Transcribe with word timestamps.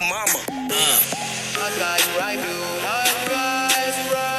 mama. 0.00 0.40
Uh. 0.48 1.00
Hot 1.58 1.72
guys 1.78 2.06
right 2.18 2.36
dude. 2.36 2.82
Hot 2.84 3.10
guys 3.28 3.96
right 4.12 4.38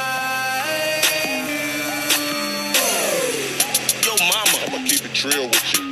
Yo 4.04 4.12
mama. 4.26 4.58
I'ma 4.66 4.88
keep 4.88 5.04
it 5.04 5.14
trill 5.14 5.46
with 5.48 5.78
you. 5.78 5.84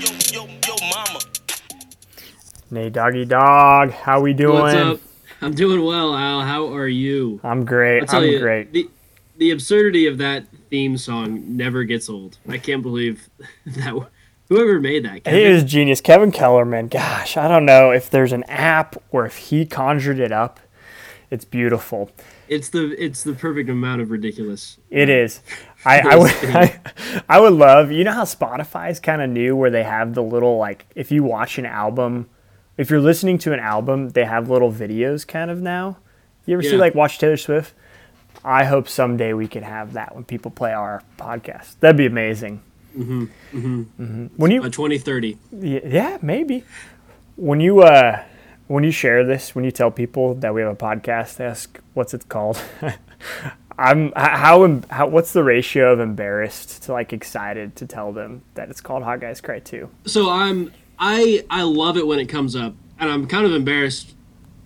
Yo, 0.00 0.46
yo, 0.46 0.48
yo 0.66 0.74
mama. 0.88 1.20
Nay, 2.70 2.88
doggy 2.88 3.24
dog, 3.24 3.90
how 3.90 4.20
we 4.20 4.32
doing? 4.32 4.60
What's 4.62 4.74
up? 4.76 5.00
I'm 5.42 5.54
doing 5.54 5.84
well, 5.84 6.14
Al. 6.14 6.42
How 6.42 6.72
are 6.74 6.88
you? 6.88 7.40
I'm 7.42 7.64
great. 7.64 8.00
I'll 8.00 8.06
tell 8.06 8.22
I'm 8.22 8.28
you, 8.28 8.38
great. 8.38 8.72
The, 8.72 8.88
the 9.38 9.50
absurdity 9.52 10.06
of 10.06 10.18
that 10.18 10.44
theme 10.68 10.96
song 10.96 11.56
never 11.56 11.84
gets 11.84 12.08
old. 12.08 12.38
I 12.48 12.58
can't 12.58 12.82
believe 12.82 13.28
that 13.66 13.94
whoever 14.50 14.78
made 14.78 15.06
that. 15.06 15.14
He 15.14 15.20
Kevin, 15.20 15.40
is 15.40 15.64
genius. 15.64 16.02
Kevin 16.02 16.30
Kellerman. 16.30 16.88
Gosh, 16.88 17.38
I 17.38 17.48
don't 17.48 17.64
know 17.64 17.90
if 17.90 18.10
there's 18.10 18.32
an 18.32 18.44
app 18.44 18.96
or 19.10 19.24
if 19.24 19.36
he 19.36 19.64
conjured 19.64 20.18
it 20.18 20.32
up. 20.32 20.60
It's 21.30 21.44
beautiful. 21.46 22.10
It's 22.48 22.68
the 22.68 22.92
it's 23.02 23.22
the 23.22 23.32
perfect 23.32 23.70
amount 23.70 24.02
of 24.02 24.10
ridiculous. 24.10 24.78
It 24.90 25.08
uh, 25.08 25.12
is. 25.12 25.40
I, 25.84 26.00
I 26.00 26.16
would 26.16 26.32
I, 26.42 26.80
I 27.28 27.40
would 27.40 27.52
love 27.52 27.92
you 27.92 28.02
know 28.02 28.12
how 28.12 28.24
Spotify's 28.24 29.00
kind 29.00 29.22
of 29.22 29.30
new 29.30 29.56
where 29.56 29.70
they 29.70 29.84
have 29.84 30.14
the 30.14 30.22
little 30.22 30.58
like 30.58 30.86
if 30.96 31.12
you 31.12 31.22
watch 31.22 31.56
an 31.56 31.64
album 31.66 32.28
if 32.76 32.90
you're 32.90 33.00
listening 33.00 33.38
to 33.38 33.52
an 33.52 33.60
album 33.60 34.10
they 34.10 34.24
have 34.24 34.50
little 34.50 34.72
videos 34.72 35.26
kind 35.26 35.50
of 35.50 35.62
now. 35.62 35.98
You 36.44 36.54
ever 36.54 36.62
see 36.64 36.76
like 36.76 36.96
watch 36.96 37.18
Taylor 37.18 37.36
Swift? 37.36 37.72
I 38.44 38.64
hope 38.64 38.88
someday 38.88 39.32
we 39.32 39.46
can 39.46 39.62
have 39.62 39.92
that 39.92 40.14
when 40.14 40.24
people 40.24 40.50
play 40.50 40.72
our 40.72 41.02
podcast. 41.16 41.78
That'd 41.78 41.96
be 41.96 42.06
amazing. 42.06 42.62
Mm-hmm. 42.96 43.24
Mm-hmm. 43.54 44.24
When 44.36 44.50
you 44.50 44.62
A 44.62 44.70
2030. 44.70 45.38
Y- 45.52 45.80
Yeah, 45.84 46.18
maybe. 46.22 46.64
When 47.36 47.60
you 47.60 47.82
uh 47.82 48.22
when 48.66 48.84
you 48.84 48.90
share 48.92 49.24
this, 49.24 49.54
when 49.54 49.64
you 49.64 49.70
tell 49.72 49.90
people 49.90 50.34
that 50.34 50.54
we 50.54 50.60
have 50.62 50.70
a 50.72 50.76
podcast, 50.76 51.40
ask 51.40 51.80
what's 51.94 52.14
it 52.14 52.28
called. 52.28 52.62
I'm 53.78 54.12
how, 54.14 54.80
how 54.90 55.06
what's 55.08 55.32
the 55.32 55.42
ratio 55.42 55.92
of 55.92 56.00
embarrassed 56.00 56.82
to 56.84 56.92
like 56.92 57.12
excited 57.14 57.76
to 57.76 57.86
tell 57.86 58.12
them 58.12 58.42
that 58.54 58.68
it's 58.68 58.80
called 58.80 59.02
Hot 59.04 59.20
Guys 59.20 59.40
Cry 59.40 59.58
Too. 59.58 59.88
So 60.04 60.28
I'm 60.28 60.72
I 60.98 61.44
I 61.48 61.62
love 61.62 61.96
it 61.96 62.06
when 62.06 62.18
it 62.18 62.26
comes 62.26 62.54
up, 62.54 62.74
and 62.98 63.10
I'm 63.10 63.26
kind 63.26 63.46
of 63.46 63.54
embarrassed 63.54 64.14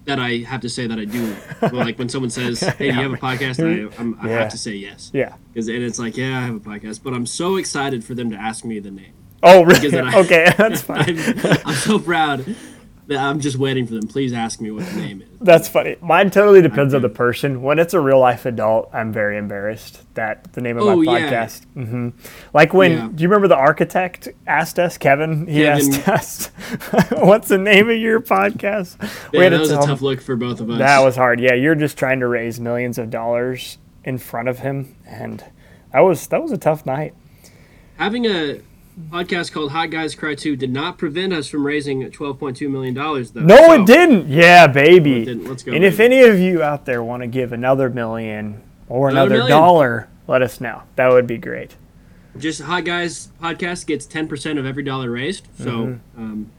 that 0.04 0.18
I 0.18 0.38
have 0.48 0.60
to 0.62 0.68
say 0.68 0.86
that 0.86 0.98
I 0.98 1.04
do. 1.04 1.34
Well, 1.62 1.76
like 1.84 1.98
when 1.98 2.08
someone 2.10 2.30
says, 2.30 2.60
"Hey, 2.60 2.76
do 2.78 2.84
you 2.86 2.92
have 2.92 3.12
a 3.12 3.16
podcast?" 3.16 3.58
I, 3.64 3.90
I'm, 4.00 4.18
I 4.20 4.28
Yeah. 4.28 4.38
have 4.40 4.50
to 4.50 4.58
say 4.58 4.72
yes. 4.74 5.10
Yeah. 5.14 5.34
Because 5.52 5.68
and 5.68 5.82
it's 5.82 5.98
like, 5.98 6.16
yeah, 6.16 6.38
I 6.38 6.42
have 6.42 6.56
a 6.56 6.60
podcast, 6.60 7.00
but 7.02 7.14
I'm 7.14 7.24
so 7.26 7.56
excited 7.56 8.04
for 8.04 8.14
them 8.14 8.30
to 8.30 8.36
ask 8.36 8.64
me 8.64 8.78
the 8.80 8.90
name. 8.90 9.12
Oh, 9.42 9.62
really? 9.64 9.98
I- 9.98 10.18
okay, 10.20 10.52
that's 10.58 10.82
fine. 10.92 11.18
I'm, 11.18 11.58
I'm 11.66 11.74
so 11.74 11.98
proud 11.98 12.44
I'm 13.10 13.40
just 13.40 13.56
waiting 13.58 13.86
for 13.86 13.94
them. 13.94 14.06
Please 14.08 14.32
ask 14.32 14.60
me 14.60 14.70
what 14.70 14.86
the 14.86 14.96
name 14.96 15.20
is. 15.20 15.28
That's 15.40 15.68
funny. 15.68 15.96
Mine 16.00 16.30
totally 16.30 16.62
depends 16.62 16.94
on 16.94 17.02
the 17.02 17.08
person. 17.10 17.60
When 17.62 17.78
it's 17.78 17.92
a 17.92 18.00
real 18.00 18.18
life 18.18 18.46
adult, 18.46 18.88
I'm 18.94 19.12
very 19.12 19.36
embarrassed 19.36 20.02
that 20.14 20.52
the 20.54 20.62
name 20.62 20.78
of 20.78 20.84
Oh, 20.84 20.96
my 21.02 21.18
yeah. 21.18 21.30
podcast. 21.30 21.64
hmm 21.74 22.08
Like 22.54 22.72
when, 22.72 22.92
Yeah. 22.92 23.08
do 23.14 23.22
you 23.22 23.28
remember 23.28 23.48
the 23.48 23.56
architect 23.56 24.28
asked 24.46 24.78
us, 24.78 24.96
Kevin? 24.96 25.46
He 25.46 25.62
Kevin. 25.64 25.94
asked 26.06 26.08
us, 26.08 26.46
"What's 27.12 27.48
the 27.48 27.58
name 27.58 27.90
of 27.90 27.98
your 27.98 28.20
podcast?" 28.20 28.96
We 29.32 29.38
Yeah, 29.40 29.44
had 29.44 29.50
to 29.50 29.56
that 29.56 29.60
was 29.60 29.70
a 29.70 29.74
tell 29.74 29.82
him- 29.82 29.88
tough 29.90 30.00
look 30.02 30.20
for 30.22 30.36
both 30.36 30.60
of 30.60 30.70
us. 30.70 30.78
That 30.78 31.00
was 31.00 31.16
hard. 31.16 31.40
Yeah, 31.40 31.54
you're 31.54 31.74
just 31.74 31.98
trying 31.98 32.20
to 32.20 32.26
raise 32.26 32.58
millions 32.58 32.96
of 32.96 33.10
dollars 33.10 33.76
in 34.04 34.16
front 34.16 34.48
of 34.48 34.60
him, 34.60 34.94
and 35.06 35.44
that 35.92 36.00
was 36.00 36.26
that 36.28 36.42
was 36.42 36.52
a 36.52 36.58
tough 36.58 36.86
night. 36.86 37.12
having 37.96 38.24
a 38.26 38.60
podcast 39.10 39.52
called 39.52 39.72
Hot 39.72 39.90
Guys 39.90 40.14
Cry 40.14 40.34
2 40.34 40.56
did 40.56 40.70
not 40.72 40.98
prevent 40.98 41.32
us 41.32 41.48
from 41.48 41.66
raising 41.66 42.02
12.2 42.10 42.70
million 42.70 42.94
dollars 42.94 43.32
though. 43.32 43.40
No, 43.40 43.56
So, 43.56 43.72
it 43.82 43.86
didn't. 43.86 44.28
Yeah, 44.28 44.66
baby. 44.66 45.22
it 45.22 45.24
didn't. 45.26 45.48
Let's 45.48 45.62
go, 45.62 45.72
And 45.72 45.84
if 45.84 45.98
any 46.00 46.22
of 46.22 46.38
you 46.38 46.62
out 46.62 46.84
there 46.84 47.02
want 47.02 47.22
to 47.22 47.26
give 47.26 47.52
another 47.52 47.90
million 47.90 48.62
or 48.88 49.08
Another 49.08 49.26
another 49.34 49.38
million. 49.40 49.50
dollar, 49.58 50.08
let 50.28 50.42
us 50.42 50.60
know. 50.60 50.82
That 50.96 51.10
would 51.10 51.26
be 51.26 51.38
great. 51.38 51.76
Just 52.38 52.62
Hot 52.62 52.84
Guys 52.84 53.28
podcast 53.42 53.86
gets 53.86 54.06
10% 54.06 54.58
of 54.58 54.66
every 54.66 54.82
dollar 54.82 55.10
raised, 55.10 55.46
so 55.58 55.70
Mm-hmm. 55.70 56.20
um, 56.22 56.50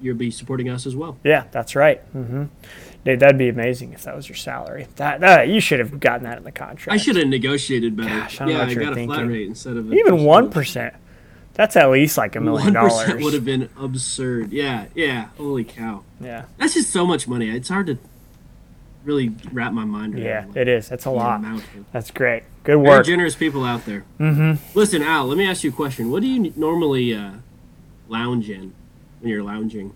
you'll 0.00 0.16
be 0.16 0.30
supporting 0.30 0.68
us 0.68 0.86
as 0.86 0.94
well. 0.94 1.16
Yeah, 1.24 1.44
that's 1.50 1.74
right. 1.74 2.00
hmm 2.12 2.44
Dude, 3.04 3.20
that'd 3.20 3.38
be 3.38 3.48
amazing 3.48 3.92
if 3.92 4.02
that 4.02 4.14
was 4.14 4.28
your 4.28 4.36
salary. 4.36 4.86
That, 4.96 5.20
that 5.20 5.48
you 5.48 5.60
should 5.60 5.78
have 5.78 5.98
gotten 6.00 6.24
that 6.24 6.36
in 6.38 6.44
the 6.44 6.50
contract. 6.52 6.92
I 6.92 6.96
should 7.02 7.16
have 7.16 7.28
negotiated 7.28 7.96
better. 7.96 8.08
Gosh, 8.10 8.40
I 8.40 8.48
yeah, 8.50 8.62
I 8.64 8.74
got 8.74 8.98
a 8.98 9.04
flat 9.06 9.26
rate 9.28 9.46
instead 9.46 9.76
of 9.76 9.90
a 9.90 9.94
Even 9.94 10.24
one 10.24 10.50
percent. 10.50 10.94
That's 11.58 11.74
at 11.74 11.90
least 11.90 12.16
like 12.16 12.36
a 12.36 12.40
million 12.40 12.72
dollars. 12.72 13.20
would 13.20 13.34
have 13.34 13.44
been 13.44 13.68
absurd. 13.76 14.52
Yeah, 14.52 14.86
yeah. 14.94 15.30
Holy 15.36 15.64
cow, 15.64 16.04
Yeah, 16.20 16.44
that's 16.56 16.74
just 16.74 16.90
so 16.90 17.04
much 17.04 17.26
money. 17.26 17.50
It's 17.50 17.68
hard 17.68 17.88
to 17.88 17.98
really 19.04 19.34
wrap 19.50 19.72
my 19.72 19.84
mind 19.84 20.14
around. 20.14 20.22
yeah, 20.24 20.44
like, 20.46 20.56
it 20.56 20.68
is. 20.68 20.88
That's 20.88 21.04
a 21.04 21.10
lot. 21.10 21.42
That's 21.92 22.12
great. 22.12 22.44
Good 22.62 22.76
work. 22.76 23.04
Very 23.04 23.16
generous 23.16 23.34
people 23.34 23.64
out 23.64 23.84
there. 23.86 24.04
Mm-hmm. 24.20 24.78
Listen, 24.78 25.02
Al, 25.02 25.26
let 25.26 25.36
me 25.36 25.48
ask 25.48 25.64
you 25.64 25.70
a 25.70 25.72
question. 25.72 26.12
What 26.12 26.22
do 26.22 26.28
you 26.28 26.52
normally 26.54 27.12
uh, 27.12 27.32
lounge 28.06 28.48
in 28.48 28.72
when 29.18 29.32
you're 29.32 29.42
lounging? 29.42 29.94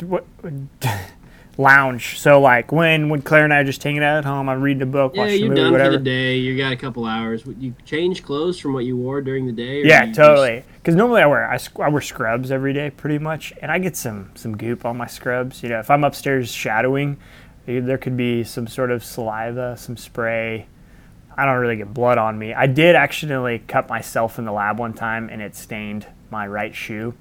what, 0.00 0.26
lounge. 1.58 2.18
So 2.18 2.40
like 2.40 2.70
when 2.72 3.08
when 3.08 3.22
Claire 3.22 3.44
and 3.44 3.52
I 3.52 3.58
are 3.58 3.64
just 3.64 3.82
hanging 3.82 4.02
out 4.02 4.18
at 4.18 4.24
home, 4.24 4.48
I'm 4.48 4.60
reading 4.60 4.82
a 4.82 4.86
book, 4.86 5.14
Yeah, 5.14 5.22
watching 5.22 5.44
a 5.44 5.48
movie, 5.48 5.60
done 5.60 5.72
whatever. 5.72 5.92
for 5.92 5.98
the 5.98 6.04
day. 6.04 6.36
You 6.36 6.56
got 6.56 6.72
a 6.72 6.76
couple 6.76 7.04
hours. 7.06 7.46
Would 7.46 7.62
you 7.62 7.74
change 7.84 8.22
clothes 8.22 8.58
from 8.58 8.72
what 8.74 8.84
you 8.84 8.96
wore 8.96 9.20
during 9.22 9.46
the 9.46 9.52
day? 9.52 9.82
Yeah, 9.84 10.12
totally. 10.12 10.64
Because 10.74 10.94
normally 10.94 11.22
I 11.22 11.26
wear 11.26 11.50
I, 11.50 11.58
I 11.82 11.88
wear 11.88 12.00
scrubs 12.02 12.50
every 12.50 12.72
day, 12.72 12.90
pretty 12.90 13.18
much, 13.18 13.52
and 13.62 13.70
I 13.70 13.78
get 13.78 13.96
some 13.96 14.30
some 14.34 14.56
goop 14.56 14.84
on 14.84 14.96
my 14.96 15.06
scrubs. 15.06 15.62
You 15.62 15.70
know, 15.70 15.78
if 15.78 15.90
I'm 15.90 16.04
upstairs 16.04 16.50
shadowing, 16.52 17.16
eh, 17.66 17.80
there 17.80 17.98
could 17.98 18.16
be 18.16 18.44
some 18.44 18.66
sort 18.66 18.90
of 18.90 19.02
saliva, 19.04 19.76
some 19.76 19.96
spray. 19.96 20.66
I 21.38 21.44
don't 21.44 21.58
really 21.58 21.76
get 21.76 21.92
blood 21.92 22.16
on 22.16 22.38
me. 22.38 22.54
I 22.54 22.66
did 22.66 22.96
accidentally 22.96 23.58
cut 23.58 23.90
myself 23.90 24.38
in 24.38 24.46
the 24.46 24.52
lab 24.52 24.78
one 24.78 24.94
time, 24.94 25.28
and 25.28 25.42
it 25.42 25.54
stained 25.54 26.06
my 26.30 26.46
right 26.46 26.74
shoe, 26.74 27.12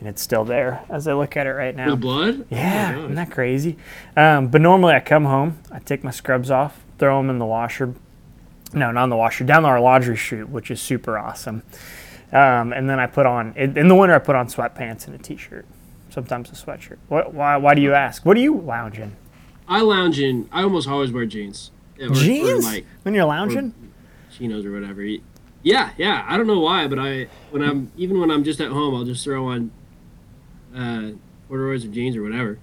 and 0.00 0.08
it's 0.08 0.20
still 0.20 0.44
there 0.44 0.82
as 0.88 1.06
I 1.06 1.12
look 1.12 1.36
at 1.36 1.46
it 1.46 1.50
right 1.52 1.76
now. 1.76 1.90
with 1.92 2.00
blood. 2.00 2.46
Yeah, 2.50 2.94
Oh 2.96 3.00
isn't 3.04 3.14
that 3.14 3.30
crazy? 3.30 3.76
Um, 4.16 4.48
but 4.48 4.60
normally 4.60 4.94
I 4.94 5.00
come 5.00 5.24
home, 5.26 5.58
I 5.70 5.78
take 5.78 6.02
my 6.02 6.10
scrubs 6.10 6.50
off, 6.50 6.80
throw 6.98 7.18
them 7.18 7.30
in 7.30 7.38
the 7.38 7.46
washer. 7.46 7.94
No, 8.72 8.90
not 8.90 9.04
in 9.04 9.10
the 9.10 9.16
washer, 9.16 9.44
down 9.44 9.64
our 9.64 9.80
laundry 9.80 10.16
chute, 10.16 10.48
which 10.48 10.70
is 10.70 10.80
super 10.80 11.18
awesome. 11.18 11.62
Um, 12.32 12.72
and 12.72 12.88
then 12.88 12.98
I 13.00 13.06
put 13.06 13.26
on 13.26 13.52
in, 13.56 13.88
the 13.88 13.94
winter 13.94 14.14
I 14.14 14.18
put 14.20 14.36
on 14.36 14.46
sweatpants 14.46 15.06
and 15.06 15.14
a 15.14 15.18
t-shirt, 15.18 15.66
sometimes 16.10 16.48
a 16.50 16.54
sweatshirt. 16.54 16.98
What? 17.08 17.34
Why? 17.34 17.56
Why 17.56 17.74
do 17.74 17.82
you 17.82 17.92
ask? 17.92 18.24
What 18.24 18.34
do 18.34 18.40
you 18.40 18.56
lounge 18.56 18.98
in? 18.98 19.16
I 19.68 19.80
lounge 19.80 20.20
in. 20.20 20.48
I 20.52 20.62
almost 20.62 20.88
always 20.88 21.10
wear 21.12 21.26
jeans. 21.26 21.72
Or, 22.00 22.06
Or 22.06 22.14
Jeans 22.14 22.64
like 22.64 22.86
when 23.02 23.14
you're 23.14 23.24
lounging? 23.26 23.74
chinos 24.30 24.64
or 24.64 24.72
whatever. 24.72 25.04
Yeah, 25.62 25.90
yeah. 25.98 26.24
I 26.28 26.36
don't 26.36 26.46
know 26.46 26.60
why, 26.60 26.86
but 26.86 26.98
I 27.00 27.26
when 27.50 27.62
I'm 27.62 27.90
even 27.96 28.20
when 28.20 28.30
I'm 28.30 28.44
just 28.44 28.60
at 28.60 28.70
home, 28.70 28.94
I'll 28.94 29.04
just 29.04 29.24
throw 29.24 29.46
on 29.48 29.70
uh, 30.74 31.10
corduroys 31.48 31.84
or 31.84 31.88
jeans 31.88 32.16
or 32.16 32.22
whatever. 32.22 32.58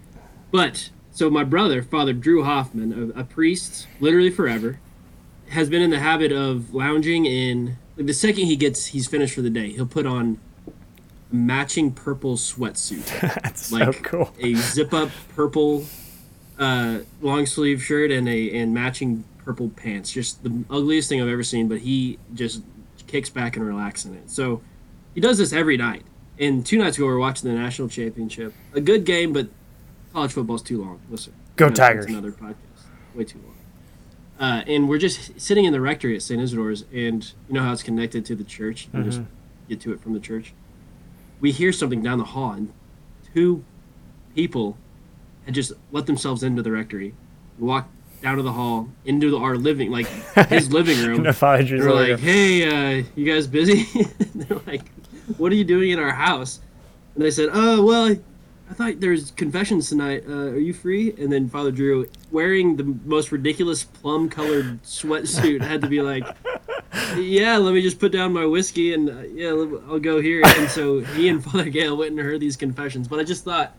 But 0.52 0.90
so 1.12 1.30
my 1.30 1.44
brother, 1.44 1.82
Father 1.82 2.14
Drew 2.14 2.44
Hoffman, 2.44 3.14
a, 3.16 3.22
a 3.22 3.24
priest, 3.24 3.88
literally 4.00 4.30
forever, 4.30 4.80
has 5.50 5.70
been 5.70 5.82
in 5.82 5.90
the 5.90 6.00
habit 6.00 6.32
of 6.32 6.74
lounging 6.74 7.26
in. 7.26 7.78
Like 7.96 8.06
the 8.06 8.14
second 8.14 8.46
he 8.46 8.56
gets, 8.56 8.88
he's 8.88 9.08
finished 9.08 9.34
for 9.34 9.42
the 9.42 9.50
day. 9.50 9.70
He'll 9.72 9.88
put 9.88 10.06
on 10.06 10.40
a 11.32 11.36
matching 11.36 11.92
purple 11.92 12.36
sweatsuit 12.36 13.20
That's 13.44 13.72
like 13.72 13.94
so 13.94 14.02
cool. 14.02 14.34
a 14.40 14.54
zip 14.56 14.94
up 14.94 15.10
purple 15.36 15.86
uh, 16.60 17.00
long 17.22 17.46
sleeve 17.46 17.84
shirt 17.84 18.12
and 18.12 18.28
a 18.30 18.52
and 18.58 18.74
matching 18.74 19.24
purple 19.44 19.70
pants. 19.70 20.12
Just 20.12 20.44
the 20.44 20.64
ugliest 20.70 21.10
thing 21.10 21.22
I've 21.22 21.28
ever 21.30 21.44
seen, 21.44 21.68
but 21.68 21.80
he 21.80 22.20
just 22.34 22.62
kicks 23.08 23.30
back 23.30 23.56
and 23.56 23.66
relaxes 23.66 24.12
in 24.12 24.18
it. 24.18 24.30
So 24.30 24.62
he 25.16 25.22
does 25.22 25.38
this 25.38 25.54
every 25.54 25.78
night. 25.78 26.04
And 26.40 26.66
two 26.66 26.78
nights 26.78 26.98
ago, 26.98 27.06
we 27.08 27.14
were 27.14 27.20
watching 27.20 27.50
the 27.50 27.58
national 27.58 27.90
championship. 27.90 28.54
A 28.74 28.82
good 28.82 29.06
game, 29.06 29.34
but 29.34 29.48
college 30.14 30.32
football's 30.34 30.62
too 30.62 30.82
long. 30.82 31.00
Listen, 31.10 31.34
Go 31.56 31.68
that's 31.68 31.80
Tigers. 31.80 32.06
Another 32.06 32.32
podcast, 32.32 32.56
way 33.16 33.24
too 33.24 33.40
long. 33.40 33.54
Uh, 34.40 34.64
and 34.68 34.88
we're 34.88 35.00
just 35.00 35.40
sitting 35.40 35.66
in 35.66 35.74
the 35.74 35.82
rectory 35.82 36.16
at 36.16 36.22
St. 36.22 36.40
Isidore's, 36.40 36.86
and 36.94 37.24
you 37.48 37.56
know 37.56 37.64
how 37.64 37.74
it's 37.74 37.82
connected 37.82 38.24
to 38.26 38.36
the 38.36 38.44
church. 38.44 38.86
You 38.86 38.92
can 38.92 39.04
just 39.04 39.22
get 39.68 39.82
to 39.82 39.94
it 39.94 40.00
from 40.00 40.14
the 40.14 40.20
church. 40.20 40.54
We 41.40 41.52
hear 41.52 41.72
something 41.72 42.04
down 42.04 42.20
the 42.20 42.26
hall, 42.26 42.52
and 42.52 42.72
two 43.34 43.64
people 44.36 44.78
had 45.46 45.56
just 45.56 45.74
let 45.92 46.06
themselves 46.06 46.44
into 46.44 46.62
the 46.62 46.72
rectory, 46.72 47.16
walked 47.58 47.90
down 48.22 48.38
to 48.38 48.44
the 48.44 48.52
hall, 48.54 48.90
into 49.06 49.32
the, 49.32 49.38
our 49.38 49.56
living, 49.56 49.92
like 49.92 50.08
his 50.50 50.72
living 50.74 51.00
room. 51.04 51.24
No, 51.24 51.32
They're 51.32 51.92
like, 51.92 52.10
like, 52.12 52.20
"Hey, 52.20 53.00
uh, 53.00 53.04
you 53.16 53.26
guys 53.32 53.48
busy?" 53.48 53.84
They're 54.36 54.60
like, 54.68 54.84
"What 55.38 55.52
are 55.52 55.56
you 55.56 55.64
doing 55.64 55.92
in 55.92 56.00
our 56.00 56.12
house?" 56.12 56.62
And 57.16 57.24
they 57.24 57.32
said, 57.32 57.50
"Oh, 57.52 57.84
well, 57.84 58.06
I, 58.06 58.20
I 58.70 58.74
thought 58.74 59.00
there's 59.00 59.32
confessions 59.32 59.90
tonight. 59.90 60.24
Uh, 60.28 60.52
are 60.52 60.58
you 60.58 60.74
free?" 60.74 61.14
And 61.18 61.32
then 61.32 61.50
Father 61.50 61.72
Drew, 61.72 62.10
wearing 62.32 62.76
the 62.76 62.84
most 63.06 63.32
ridiculous 63.32 63.84
plum-colored 63.84 64.84
sweatsuit, 64.84 65.62
had 65.62 65.82
to 65.82 65.88
be 65.88 66.02
like, 66.02 66.26
"Yeah, 67.18 67.58
let 67.58 67.74
me 67.74 67.82
just 67.82 68.00
put 68.00 68.12
down 68.12 68.34
my 68.34 68.46
whiskey 68.46 68.94
and 68.94 69.10
uh, 69.10 69.22
yeah, 69.34 69.50
I'll 69.50 70.00
go 70.00 70.22
here." 70.22 70.42
And 70.46 70.70
so 70.70 71.00
he 71.00 71.28
and 71.30 71.44
Father 71.44 71.70
Gale 71.70 71.98
went 71.98 72.12
and 72.12 72.20
heard 72.20 72.40
these 72.40 72.56
confessions. 72.56 73.08
But 73.08 73.20
I 73.20 73.24
just 73.24 73.44
thought. 73.44 73.76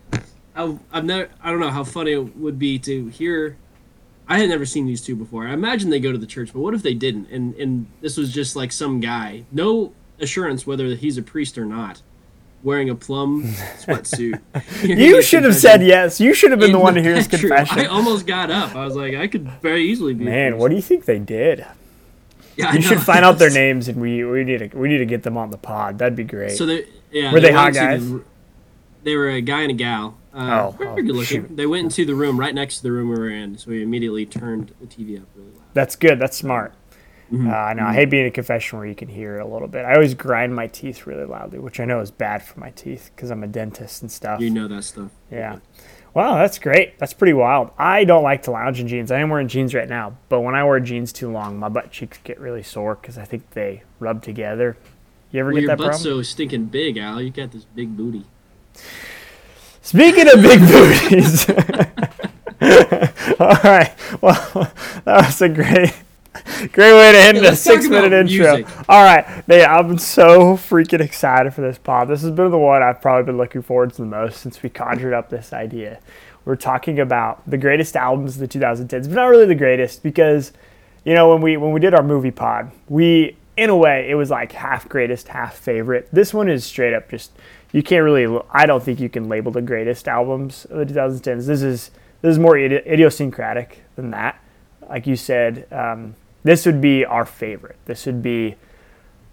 I've 0.59 1.05
never 1.05 1.31
I 1.41 1.53
don't 1.53 1.61
know 1.61 1.71
how 1.71 1.85
funny 1.85 2.13
it 2.13 2.37
would 2.37 2.59
be 2.59 2.81
to 2.81 3.07
hear. 3.09 3.57
I 4.29 4.41
had 4.41 4.49
never 4.49 4.67
seen 4.67 4.87
these 4.87 5.01
two 5.01 5.15
before. 5.15 5.47
I 5.47 5.53
imagine 5.53 5.89
they 5.89 6.01
go 6.01 6.11
to 6.11 6.19
the 6.19 6.27
church, 6.27 6.53
but 6.53 6.59
what 6.59 6.75
if 6.75 6.83
they 6.83 6.95
didn't? 6.95 7.29
And 7.31 7.55
and 7.55 7.87
this 8.01 8.17
was 8.17 8.33
just 8.33 8.57
like 8.57 8.73
some 8.73 8.99
guy, 8.99 9.45
no 9.53 9.93
assurance 10.21 10.67
whether 10.67 10.87
he's 10.95 11.17
a 11.19 11.23
priest 11.23 11.57
or 11.59 11.65
not, 11.65 12.03
wearing 12.63 12.91
a 12.91 12.95
plum 12.95 13.43
sweatsuit. 13.79 14.41
You 14.83 15.23
should 15.23 15.45
have 15.45 15.55
said 15.57 15.83
yes. 15.83 16.21
You 16.21 16.35
should 16.35 16.51
have 16.51 16.61
been 16.61 16.73
the 16.73 16.79
one 16.79 16.95
to 16.95 17.03
hear 17.03 17.15
his 17.15 17.27
confession. 17.29 17.79
I 17.79 17.87
almost 17.87 18.27
got 18.27 18.51
up. 18.51 18.75
I 18.75 18.85
was 18.85 18.97
like, 18.97 19.15
I 19.15 19.27
could 19.29 19.49
very 19.63 19.85
easily 19.85 20.15
be. 20.15 20.25
Man, 20.25 20.59
what 20.59 20.69
do 20.71 20.77
you 20.77 20.83
think 20.83 21.05
they 21.05 21.19
did? 21.19 21.65
Yeah, 22.57 22.73
You 22.75 22.83
should 22.83 23.01
find 23.01 23.25
out 23.25 23.39
their 23.39 23.51
names, 23.65 23.87
and 23.89 24.01
we 24.01 24.25
we 24.25 24.43
need 24.43 24.59
to 24.71 24.77
we 24.77 24.89
need 24.89 24.99
to 24.99 25.07
get 25.07 25.23
them 25.23 25.37
on 25.37 25.51
the 25.53 25.59
pod. 25.59 25.99
That'd 25.99 26.17
be 26.17 26.25
great. 26.25 26.53
So 26.57 26.67
they, 26.67 26.87
yeah, 27.13 27.33
Were 27.33 27.39
they 27.41 27.53
went 27.53 27.77
hot 27.77 27.93
into 27.95 28.19
the- 28.19 28.25
they 29.05 29.15
were 29.17 29.29
a 29.31 29.41
guy 29.41 29.63
and 29.63 29.71
a 29.71 29.75
gal. 29.75 30.17
Uh, 30.35 30.69
Oh, 30.69 30.71
very 30.77 30.91
oh, 30.91 30.95
good 30.97 31.07
looking. 31.07 31.25
shoot. 31.25 31.57
They 31.57 31.67
went 31.67 31.85
into 31.85 32.05
the 32.05 32.15
room 32.17 32.39
right 32.39 32.55
next 32.55 32.79
to 32.79 32.83
the 32.83 32.91
room 32.93 33.09
we 33.11 33.15
were 33.17 33.31
in, 33.31 33.57
so 33.59 33.71
we 33.71 33.83
immediately 33.83 34.27
turned 34.27 34.73
the 34.81 34.87
TV 34.87 35.21
up 35.23 35.29
really 35.37 35.51
loud. 35.53 35.63
That's 35.73 35.95
good. 35.97 36.19
That's 36.19 36.37
smart. 36.37 36.75
Mm-hmm. 37.33 37.49
Uh, 37.49 37.53
I 37.53 37.75
know. 37.75 37.85
I 37.85 37.93
hate 37.93 38.07
being 38.11 38.23
in 38.25 38.29
a 38.29 38.33
confession 38.33 38.79
where 38.79 38.87
you 38.89 38.95
can 38.95 39.09
hear 39.09 39.39
it 39.39 39.43
a 39.43 39.47
little 39.47 39.69
bit. 39.69 39.85
I 39.85 39.95
always 39.95 40.15
grind 40.15 40.55
my 40.55 40.67
teeth 40.67 41.07
really 41.07 41.25
loudly, 41.27 41.59
which 41.59 41.79
I 41.79 41.85
know 41.85 42.01
is 42.01 42.11
bad 42.11 42.43
for 42.43 42.59
my 42.59 42.71
teeth 42.71 43.11
because 43.15 43.31
I'm 43.31 43.43
a 43.43 43.47
dentist 43.47 44.01
and 44.03 44.11
stuff. 44.11 44.41
You 44.41 44.49
know 44.51 44.67
that 44.69 44.83
stuff. 44.85 45.11
Yeah. 45.31 45.59
Wow, 46.15 46.37
that's 46.37 46.59
great. 46.59 46.99
That's 46.99 47.13
pretty 47.13 47.35
wild. 47.35 47.71
I 47.79 48.05
don't 48.05 48.23
like 48.23 48.43
to 48.45 48.51
lounge 48.51 48.81
in 48.81 48.89
jeans. 48.89 49.13
I 49.13 49.19
am 49.21 49.29
wearing 49.29 49.47
jeans 49.47 49.75
right 49.75 49.89
now, 49.89 50.17
but 50.31 50.41
when 50.41 50.55
I 50.55 50.65
wear 50.65 50.81
jeans 50.81 51.13
too 51.13 51.31
long, 51.31 51.59
my 51.59 51.69
butt 51.69 51.91
cheeks 51.93 52.19
get 52.25 52.41
really 52.41 52.63
sore 52.63 52.95
because 52.95 53.19
I 53.19 53.25
think 53.25 53.51
they 53.51 53.83
rub 54.01 54.23
together. 54.23 54.79
You 55.31 55.41
ever 55.41 55.51
Well, 55.51 55.57
get 55.57 55.61
your 55.63 55.69
that 55.77 55.79
butt's 55.79 56.03
problem? 56.03 56.19
so 56.19 56.23
stinking 56.23 56.65
big, 56.67 56.97
Al. 56.97 57.21
You 57.21 57.31
got 57.31 57.53
this 57.53 57.65
big 57.67 57.95
booty. 57.95 58.25
Speaking 59.83 60.27
of 60.29 60.43
big 60.43 60.61
booties. 60.61 61.49
All 63.41 63.57
right. 63.63 63.95
Well, 64.21 64.73
that 65.05 65.27
was 65.27 65.41
a 65.43 65.49
great, 65.49 65.95
great 66.73 66.93
way 66.93 67.13
to 67.13 67.19
end 67.19 67.39
Yeah, 67.39 67.51
a 67.51 67.57
six-minute 67.57 68.13
intro. 68.13 68.57
music. 68.57 68.89
All 68.89 69.03
right, 69.03 69.25
hey, 69.47 69.65
I'm 69.65 69.99
so 69.99 70.57
freaking 70.57 71.01
excited 71.01 71.55
for 71.55 71.61
this 71.63 71.79
pod. 71.79 72.09
This 72.09 72.23
has 72.23 72.31
been 72.31 72.51
the 72.51 72.59
one 72.59 72.83
I've 72.83 73.01
probably 73.01 73.25
been 73.25 73.37
looking 73.39 73.63
forward 73.63 73.91
to 73.95 74.03
the 74.03 74.07
most 74.07 74.41
since 74.41 74.63
we 74.63 74.69
conjured 74.69 75.13
up 75.15 75.31
this 75.31 75.53
idea. 75.53 76.01
We're 76.45 76.57
talking 76.57 76.99
about 77.01 77.49
the 77.49 77.59
greatest 77.59 77.97
albums 77.97 78.41
of 78.41 78.41
the 78.41 78.59
2010s, 78.59 79.05
but 79.09 79.15
not 79.15 79.27
really 79.27 79.47
the 79.47 79.55
greatest 79.55 80.03
because, 80.03 80.53
you 81.05 81.15
know, 81.15 81.31
when 81.31 81.43
we 81.43 81.57
when 81.57 81.73
we 81.73 81.81
did 81.81 81.95
our 81.95 82.03
movie 82.03 82.31
pod, 82.31 82.71
we 82.89 83.37
in 83.57 83.71
a 83.71 83.77
way 83.77 84.09
it 84.09 84.15
was 84.15 84.31
like 84.31 84.53
half 84.53 84.89
greatest, 84.89 85.29
half 85.29 85.57
favorite. 85.57 86.09
This 86.13 86.33
one 86.33 86.49
is 86.49 86.65
straight 86.65 86.95
up 86.95 87.11
just 87.11 87.33
you 87.73 87.83
can't 87.83 88.03
really. 88.03 88.41
I 88.51 88.65
don't 88.65 88.83
think 88.83 88.99
you 88.99 89.09
can 89.11 89.29
label 89.29 89.53
the 89.53 89.61
greatest 89.61 90.09
albums 90.09 90.65
of 90.67 90.79
the 90.79 90.95
2010s. 90.95 91.47
This 91.47 91.63
is 91.63 91.91
this 92.23 92.33
is 92.33 92.39
more 92.39 92.57
idiosyncratic 92.57 93.83
than 93.97 94.11
that. 94.13 94.41
Like 94.89 95.07
you 95.07 95.17
said, 95.17 95.67
um, 95.73 96.15
this 96.45 96.65
would 96.67 96.81
be 96.81 97.05
our 97.05 97.25
favorite. 97.27 97.77
This 97.85 98.07
would 98.07 98.23
be 98.23 98.57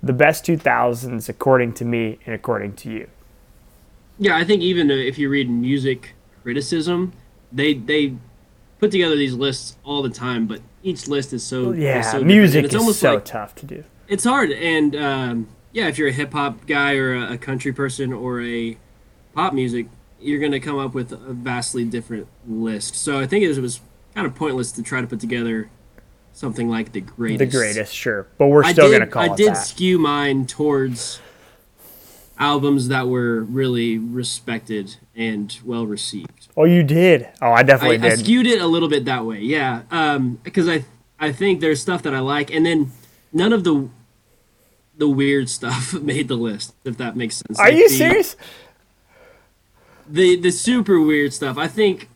the 0.03 0.13
best 0.13 0.45
2000s 0.45 1.29
according 1.29 1.73
to 1.73 1.85
me 1.85 2.19
and 2.25 2.35
according 2.35 2.73
to 2.73 2.91
you. 2.91 3.07
Yeah, 4.19 4.37
I 4.37 4.43
think 4.43 4.61
even 4.61 4.89
if 4.91 5.17
you 5.17 5.29
read 5.29 5.49
music 5.49 6.13
criticism, 6.43 7.13
they 7.51 7.73
they 7.73 8.15
put 8.79 8.91
together 8.91 9.15
these 9.15 9.33
lists 9.33 9.77
all 9.83 10.01
the 10.03 10.09
time, 10.09 10.47
but 10.47 10.61
each 10.83 11.07
list 11.07 11.33
is 11.33 11.43
so 11.43 11.71
is 11.71 11.79
Yeah, 11.79 12.01
so 12.01 12.23
music 12.23 12.65
it's 12.65 12.73
is 12.75 12.79
almost 12.79 12.99
so 12.99 13.15
like 13.15 13.25
tough 13.25 13.55
to 13.55 13.65
do. 13.65 13.83
it's 14.07 14.23
hard 14.23 14.51
and 14.51 14.95
um, 14.95 15.47
yeah 15.73 15.87
if 15.87 15.97
you're 15.97 16.09
a 16.09 16.13
hip-hop 16.13 16.67
guy 16.67 16.93
or 16.95 17.15
a, 17.15 17.33
a 17.33 17.37
country 17.37 17.73
person 17.73 18.13
or 18.13 18.41
a 18.43 18.77
pop 19.33 19.53
music 19.53 19.87
you're 20.21 20.39
going 20.39 20.51
to 20.51 20.59
come 20.59 20.77
up 20.77 20.93
with 20.93 21.11
a 21.11 21.33
vastly 21.33 21.83
different 21.83 22.27
list 22.47 22.95
so 22.95 23.19
i 23.19 23.25
think 23.25 23.43
it 23.43 23.57
was 23.59 23.81
kind 24.15 24.25
of 24.25 24.33
pointless 24.35 24.71
to 24.73 24.81
try 24.83 25.01
to 25.01 25.07
put 25.07 25.19
together 25.19 25.69
something 26.33 26.69
like 26.69 26.91
the 26.93 27.01
greatest 27.01 27.51
The 27.51 27.57
greatest, 27.57 27.93
sure, 27.93 28.27
but 28.37 28.47
we're 28.47 28.63
still 28.63 28.89
did, 28.89 28.99
gonna 28.99 29.11
call 29.11 29.23
I 29.23 29.25
it 29.27 29.31
I 29.31 29.35
did 29.35 29.49
that. 29.49 29.57
skew 29.67 29.99
mine 29.99 30.45
towards 30.47 31.19
albums 32.37 32.87
that 32.89 33.07
were 33.07 33.41
really 33.43 33.97
respected 33.97 34.97
and 35.15 35.57
well 35.63 35.85
received 35.85 36.47
Oh, 36.57 36.63
you 36.65 36.83
did. 36.83 37.27
Oh, 37.41 37.51
I 37.51 37.63
definitely 37.63 37.97
I 37.97 38.09
did. 38.09 38.11
I 38.13 38.15
skewed 38.15 38.47
it 38.47 38.61
a 38.61 38.67
little 38.67 38.87
bit 38.87 39.03
that 39.05 39.25
way, 39.25 39.39
yeah. 39.41 39.81
Um, 39.91 40.39
because 40.43 40.69
I 40.69 40.85
I 41.19 41.31
think 41.33 41.59
there's 41.59 41.81
stuff 41.81 42.01
that 42.03 42.13
I 42.15 42.19
like, 42.19 42.49
and 42.53 42.65
then 42.65 42.91
none 43.33 43.51
of 43.51 43.65
the 43.65 43.89
the 44.97 45.09
weird 45.09 45.49
stuff 45.49 45.93
made 46.01 46.29
the 46.29 46.35
list. 46.37 46.73
If 46.85 46.95
that 46.97 47.17
makes 47.17 47.35
sense. 47.37 47.59
Are 47.59 47.65
Like 47.67 47.75
you 47.75 47.89
the, 47.89 47.95
serious? 47.97 48.35
The 50.09 50.37
the 50.37 50.51
super 50.51 51.01
weird 51.01 51.33
stuff. 51.33 51.57
I 51.57 51.67
think 51.67 52.07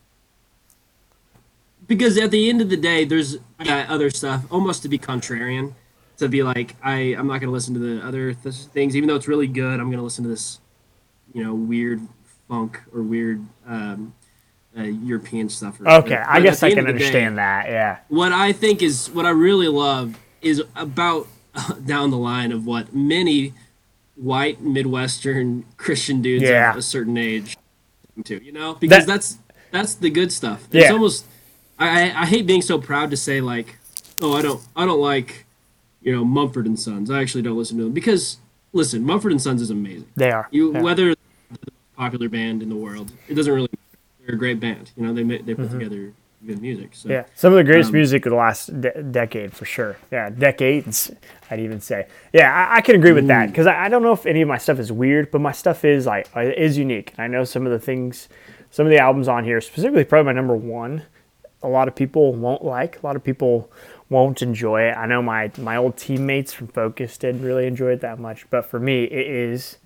because 1.90 2.16
at 2.16 2.30
the 2.30 2.48
end 2.48 2.60
of 2.60 2.68
the 2.70 2.76
day, 2.76 3.04
there's 3.04 3.34
uh, 3.58 3.84
other 3.88 4.10
stuff 4.10 4.44
almost 4.48 4.82
to 4.82 4.88
be 4.88 4.96
contrarian. 4.96 5.72
To 6.18 6.28
be 6.28 6.44
like, 6.44 6.76
I 6.84 7.16
I'm 7.18 7.26
not 7.26 7.40
gonna 7.40 7.50
listen 7.52 7.74
to 7.74 7.80
the 7.80 8.06
other 8.06 8.32
th- 8.32 8.54
things, 8.54 8.94
even 8.94 9.08
though 9.08 9.16
it's 9.16 9.26
really 9.26 9.48
good. 9.48 9.80
I'm 9.80 9.90
gonna 9.90 10.04
listen 10.04 10.22
to 10.22 10.30
this, 10.30 10.60
you 11.34 11.42
know, 11.42 11.52
weird 11.52 12.00
funk 12.48 12.80
or 12.94 13.02
weird 13.02 13.44
um, 13.66 14.14
uh, 14.78 14.82
European 14.82 15.48
stuff. 15.48 15.80
Or 15.80 15.88
Okay, 15.90 16.10
but 16.16 16.28
I 16.28 16.40
guess 16.40 16.62
I 16.62 16.68
can 16.72 16.84
the 16.84 16.92
day, 16.92 16.98
understand 16.98 17.38
that. 17.38 17.66
Yeah. 17.68 17.98
what 18.08 18.30
I 18.32 18.52
think 18.52 18.82
is 18.82 19.10
what 19.10 19.26
I 19.26 19.30
really 19.30 19.66
love 19.68 20.16
is 20.42 20.62
about 20.76 21.26
down 21.84 22.10
the 22.10 22.18
line 22.18 22.52
of 22.52 22.66
what 22.66 22.94
many 22.94 23.52
white 24.14 24.60
Midwestern 24.60 25.64
Christian 25.78 26.22
dudes 26.22 26.44
Yeah. 26.44 26.70
of 26.70 26.76
a 26.76 26.82
certain 26.82 27.16
age 27.16 27.56
to, 28.24 28.44
you 28.44 28.52
know, 28.52 28.74
because 28.74 29.06
That- 29.06 29.12
that's 29.14 29.38
that's 29.72 29.94
the 29.94 30.10
good 30.10 30.30
stuff. 30.32 30.64
It's 30.70 30.84
Yeah. 30.84 30.92
almost 30.92 31.24
I, 31.80 32.22
I 32.22 32.26
hate 32.26 32.46
being 32.46 32.62
so 32.62 32.78
proud 32.78 33.10
to 33.10 33.16
say 33.16 33.40
like, 33.40 33.76
oh, 34.20 34.34
I 34.36 34.42
don't 34.42 34.62
I 34.76 34.84
don't 34.86 35.00
like 35.00 35.46
you 36.02 36.14
know 36.14 36.24
Mumford 36.24 36.66
and 36.66 36.78
Sons. 36.78 37.10
I 37.10 37.20
actually 37.20 37.42
don't 37.42 37.56
listen 37.56 37.78
to 37.78 37.84
them 37.84 37.92
because 37.92 38.36
listen, 38.72 39.04
Mumford 39.04 39.32
and 39.32 39.40
Sons 39.42 39.60
is 39.62 39.70
amazing. 39.70 40.08
They 40.16 40.30
are. 40.30 40.46
You 40.50 40.72
Yeah. 40.74 40.82
whether 40.82 41.14
the 41.14 41.72
popular 41.96 42.28
band 42.28 42.62
in 42.62 42.68
the 42.68 42.76
world, 42.76 43.12
it 43.28 43.34
doesn't 43.34 43.52
really. 43.52 43.68
They're 44.24 44.34
a 44.34 44.38
great 44.38 44.60
band. 44.60 44.92
You 44.96 45.06
know, 45.06 45.14
they 45.14 45.22
they 45.38 45.54
put 45.54 45.70
together 45.70 46.12
good 46.46 46.60
music. 46.62 46.90
So 46.92 47.08
Mm-hmm. 47.08 47.12
Yeah, 47.12 47.24
some 47.34 47.52
of 47.52 47.56
the 47.56 47.64
greatest 47.64 47.88
Um, 47.88 47.94
music 47.96 48.24
of 48.26 48.30
the 48.30 48.36
last 48.36 48.80
de- 48.80 49.02
decade 49.02 49.52
for 49.54 49.64
sure. 49.64 49.96
Yeah, 50.12 50.30
decades, 50.30 51.10
I'd 51.50 51.60
even 51.60 51.80
say. 51.80 52.06
Yeah, 52.32 52.52
I, 52.70 52.76
I 52.76 52.80
can 52.82 52.94
agree 52.96 53.12
with 53.12 53.26
that 53.28 53.48
because 53.48 53.66
I, 53.66 53.84
I 53.86 53.88
don't 53.88 54.02
know 54.02 54.12
if 54.12 54.24
any 54.26 54.42
of 54.42 54.48
my 54.48 54.58
stuff 54.58 54.78
is 54.78 54.92
weird, 54.92 55.30
but 55.30 55.40
my 55.40 55.52
stuff 55.52 55.84
is 55.84 56.06
like 56.06 56.28
uh, 56.36 56.40
is 56.40 56.76
unique. 56.78 57.12
I 57.18 57.26
know 57.26 57.44
some 57.44 57.66
of 57.66 57.72
the 57.72 57.78
things, 57.78 58.28
some 58.70 58.86
of 58.86 58.90
the 58.92 58.98
albums 58.98 59.28
on 59.28 59.44
here, 59.44 59.60
specifically 59.62 60.04
probably 60.04 60.26
my 60.26 60.32
number 60.32 60.54
one. 60.56 61.02
A 61.62 61.68
lot 61.68 61.88
of 61.88 61.94
people 61.94 62.32
won't 62.34 62.64
like. 62.64 63.02
A 63.02 63.06
lot 63.06 63.16
of 63.16 63.24
people 63.24 63.70
won't 64.08 64.42
enjoy 64.42 64.82
it. 64.82 64.96
I 64.96 65.06
know 65.06 65.20
my 65.22 65.50
my 65.58 65.76
old 65.76 65.96
teammates 65.96 66.52
from 66.52 66.68
Focus 66.68 67.18
didn't 67.18 67.42
really 67.42 67.66
enjoy 67.66 67.92
it 67.92 68.00
that 68.00 68.18
much, 68.18 68.48
but 68.50 68.66
for 68.66 68.78
me, 68.80 69.04
it 69.04 69.26
is. 69.26 69.76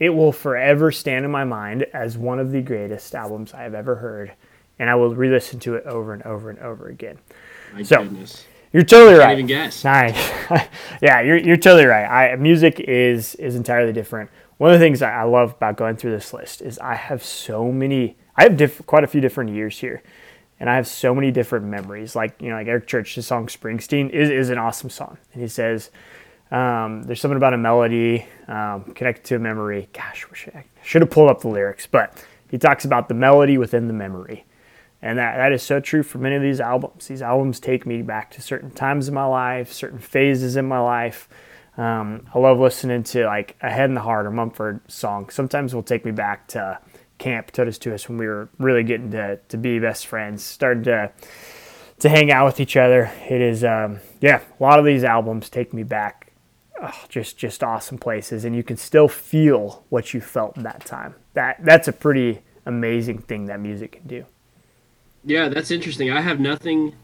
It 0.00 0.10
will 0.10 0.32
forever 0.32 0.90
stand 0.90 1.24
in 1.24 1.30
my 1.30 1.44
mind 1.44 1.84
as 1.92 2.18
one 2.18 2.40
of 2.40 2.50
the 2.50 2.60
greatest 2.60 3.14
albums 3.14 3.54
I 3.54 3.62
have 3.62 3.74
ever 3.74 3.96
heard, 3.96 4.32
and 4.78 4.90
I 4.90 4.96
will 4.96 5.14
re-listen 5.14 5.60
to 5.60 5.76
it 5.76 5.84
over 5.86 6.12
and 6.12 6.22
over 6.24 6.50
and 6.50 6.58
over 6.58 6.88
again. 6.88 7.18
my 7.72 7.82
so- 7.82 8.02
goodness. 8.02 8.44
You're 8.72 8.82
totally 8.82 9.12
Can't 9.12 9.22
right. 9.24 9.32
even 9.34 9.46
guess. 9.46 9.84
Nice. 9.84 10.32
yeah, 11.00 11.20
you're, 11.20 11.36
you're 11.36 11.56
totally 11.56 11.84
right. 11.86 12.32
I, 12.32 12.34
music 12.34 12.80
is 12.80 13.36
is 13.36 13.54
entirely 13.54 13.92
different. 13.92 14.30
One 14.56 14.72
of 14.72 14.80
the 14.80 14.84
things 14.84 15.00
I 15.00 15.12
I 15.12 15.22
love 15.22 15.52
about 15.52 15.76
going 15.76 15.94
through 15.96 16.10
this 16.10 16.32
list 16.32 16.60
is 16.60 16.76
I 16.80 16.96
have 16.96 17.22
so 17.22 17.70
many. 17.70 18.16
I 18.36 18.42
have 18.42 18.56
diff- 18.56 18.84
quite 18.86 19.04
a 19.04 19.06
few 19.06 19.20
different 19.20 19.50
years 19.50 19.78
here, 19.78 20.02
and 20.60 20.70
I 20.70 20.76
have 20.76 20.86
so 20.86 21.14
many 21.14 21.30
different 21.30 21.66
memories. 21.66 22.14
Like 22.16 22.40
you 22.40 22.50
know, 22.50 22.56
like 22.56 22.66
Eric 22.66 22.86
Church's 22.86 23.26
song 23.26 23.46
"Springsteen" 23.46 24.10
is 24.10 24.30
is 24.30 24.50
an 24.50 24.58
awesome 24.58 24.90
song, 24.90 25.18
and 25.32 25.42
he 25.42 25.48
says. 25.48 25.90
Um, 26.50 27.02
there's 27.04 27.20
something 27.20 27.38
about 27.38 27.54
a 27.54 27.58
melody 27.58 28.26
um, 28.46 28.92
connected 28.94 29.24
to 29.24 29.36
a 29.36 29.38
memory. 29.40 29.88
Gosh, 29.92 30.24
I 30.54 30.64
should 30.84 31.02
have 31.02 31.10
pulled 31.10 31.28
up 31.28 31.40
the 31.40 31.48
lyrics, 31.48 31.86
but 31.86 32.22
he 32.48 32.58
talks 32.58 32.84
about 32.84 33.08
the 33.08 33.14
melody 33.14 33.58
within 33.58 33.88
the 33.88 33.94
memory. 33.94 34.44
And 35.04 35.18
that, 35.18 35.36
that 35.36 35.52
is 35.52 35.62
so 35.62 35.80
true 35.80 36.02
for 36.02 36.18
many 36.18 36.36
of 36.36 36.42
these 36.42 36.60
albums. 36.60 37.08
These 37.08 37.22
albums 37.22 37.60
take 37.60 37.84
me 37.84 38.02
back 38.02 38.30
to 38.32 38.42
certain 38.42 38.70
times 38.70 39.08
in 39.08 39.14
my 39.14 39.26
life, 39.26 39.72
certain 39.72 39.98
phases 39.98 40.54
in 40.56 40.66
my 40.66 40.78
life. 40.78 41.28
Um, 41.76 42.26
I 42.32 42.38
love 42.38 42.58
listening 42.58 43.02
to 43.04 43.26
like 43.26 43.56
a 43.60 43.70
Head 43.70 43.90
and 43.90 43.96
the 43.96 44.02
Heart 44.02 44.26
or 44.26 44.30
Mumford 44.30 44.80
song. 44.86 45.28
Sometimes 45.28 45.74
will 45.74 45.82
take 45.82 46.04
me 46.04 46.10
back 46.12 46.46
to 46.48 46.78
camp, 47.18 47.52
Totus 47.52 47.78
Tuus 47.78 48.08
when 48.08 48.18
we 48.18 48.26
were 48.26 48.48
really 48.58 48.82
getting 48.82 49.10
to, 49.12 49.38
to 49.48 49.56
be 49.56 49.78
best 49.78 50.06
friends, 50.06 50.42
starting 50.42 50.84
to 50.84 51.12
to 52.00 52.08
hang 52.08 52.30
out 52.30 52.46
with 52.46 52.60
each 52.60 52.76
other. 52.76 53.12
It 53.28 53.40
is 53.40 53.64
um, 53.64 54.00
yeah, 54.20 54.40
a 54.58 54.62
lot 54.62 54.78
of 54.78 54.84
these 54.84 55.04
albums 55.04 55.48
take 55.48 55.72
me 55.72 55.82
back 55.82 56.32
oh, 56.82 57.04
just 57.08 57.36
just 57.36 57.62
awesome 57.62 57.98
places 57.98 58.44
and 58.44 58.54
you 58.54 58.62
can 58.62 58.76
still 58.76 59.08
feel 59.08 59.84
what 59.88 60.14
you 60.14 60.20
felt 60.20 60.54
that 60.56 60.84
time. 60.84 61.14
That 61.34 61.64
that's 61.64 61.88
a 61.88 61.92
pretty 61.92 62.42
amazing 62.66 63.18
thing 63.18 63.46
that 63.46 63.60
music 63.60 63.92
can 63.92 64.06
do. 64.06 64.26
Yeah, 65.24 65.48
that's 65.48 65.70
interesting. 65.70 66.10
I 66.10 66.20
have 66.20 66.40
nothing. 66.40 66.94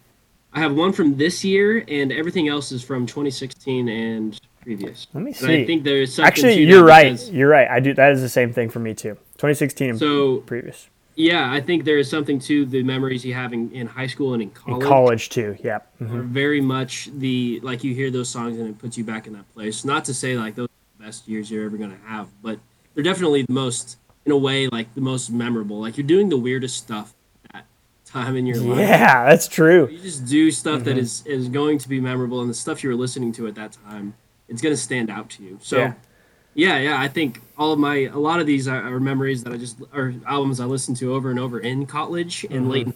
I 0.53 0.61
have 0.61 0.75
one 0.75 0.93
from 0.93 1.17
this 1.17 1.45
year, 1.45 1.85
and 1.89 2.13
everything 2.13 2.49
else 2.49 2.73
is 2.73 2.83
from 2.83 3.07
2016 3.07 3.89
and 3.89 4.41
previous. 4.63 5.07
Let 5.15 5.23
me 5.23 5.31
And 5.31 5.37
see. 5.37 5.63
I 5.63 5.67
think 5.67 5.85
there's 5.85 6.19
Actually, 6.19 6.65
you're 6.65 6.85
right. 6.85 7.21
You're 7.31 7.49
right. 7.49 7.69
I 7.69 7.81
do. 7.81 7.95
That 7.95 8.13
is 8.13 8.21
the 8.21 8.29
same 8.29 8.53
thing 8.53 8.69
for 8.69 8.81
me 8.81 8.95
too. 8.95 9.17
2016 9.41 9.99
So 9.99 10.39
previous. 10.47 10.89
yeah, 11.17 11.51
I 11.51 11.61
think 11.61 11.85
there 11.85 11.99
is 11.99 12.09
something 12.11 12.39
to 12.41 12.67
the 12.67 12.83
memories 12.83 13.25
you 13.25 13.35
have 13.35 13.53
in, 13.53 13.71
in 13.73 13.87
high 13.87 14.07
school 14.07 14.35
and 14.35 14.43
in 14.43 14.51
college. 14.51 14.83
In 14.83 14.89
college. 14.89 15.29
too. 15.31 15.57
Yep. 15.65 15.99
Mhm. 16.03 16.15
Are 16.15 16.23
very 16.23 16.61
much 16.61 17.09
the 17.19 17.61
like 17.63 17.83
you 17.83 17.95
hear 17.95 18.11
those 18.11 18.29
songs 18.29 18.59
and 18.59 18.69
it 18.69 18.79
puts 18.79 18.97
you 18.99 19.05
back 19.05 19.27
in 19.27 19.33
that 19.33 19.53
place. 19.55 19.85
Not 19.85 20.05
to 20.07 20.15
say 20.15 20.37
like 20.37 20.55
those 20.55 20.67
are 20.69 20.99
the 20.99 21.05
best 21.07 21.27
years 21.27 21.51
you're 21.51 21.65
ever 21.65 21.77
gonna 21.79 21.99
have, 22.07 22.29
but 22.43 22.59
they're 22.95 23.05
definitely 23.05 23.43
the 23.43 23.53
most, 23.53 23.97
in 24.27 24.33
a 24.33 24.37
way, 24.37 24.69
like 24.69 24.95
the 24.95 25.01
most 25.01 25.31
memorable. 25.31 25.81
Like 25.81 25.97
you're 25.97 26.07
doing 26.07 26.29
the 26.29 26.37
weirdest 26.39 26.77
stuff 26.77 27.15
that 27.53 27.65
time 28.05 28.37
in 28.37 28.47
your 28.47 28.59
life. 28.59 28.79
Yeah, 28.81 29.25
that's 29.29 29.49
true. 29.49 29.89
You 29.91 29.99
just 29.99 30.27
do 30.27 30.51
stuff 30.51 30.85
that 30.85 30.99
is 30.99 31.23
is 31.27 31.49
going 31.49 31.79
to 31.79 31.89
be 31.89 31.99
memorable, 32.01 32.41
and 32.43 32.51
the 32.51 32.55
stuff 32.55 32.83
you 32.85 32.91
were 32.91 32.97
listening 32.97 33.33
to 33.33 33.47
at 33.47 33.55
that 33.55 33.73
time, 33.87 34.15
it's 34.49 34.61
going 34.61 34.75
to 34.75 34.81
stand 34.81 35.09
out 35.11 35.31
to 35.31 35.43
you. 35.43 35.59
So, 35.63 35.79
Yeah. 35.79 35.95
Yeah. 36.55 36.79
yeah, 36.79 37.01
I 37.01 37.09
think 37.09 37.41
all 37.59 37.73
of 37.73 37.79
my 37.79 37.97
a 38.13 38.19
lot 38.19 38.41
of 38.41 38.47
these 38.47 38.67
are, 38.69 38.81
are 38.95 39.01
memories 39.01 39.43
that 39.45 39.53
I 39.53 39.57
just 39.57 39.79
are 39.93 40.15
albums 40.27 40.61
I 40.61 40.65
listened 40.65 40.97
to 40.99 41.15
over 41.15 41.31
and 41.31 41.39
over 41.39 41.61
in 41.61 41.87
college 41.87 42.45
and 42.51 42.69
late, 42.71 42.89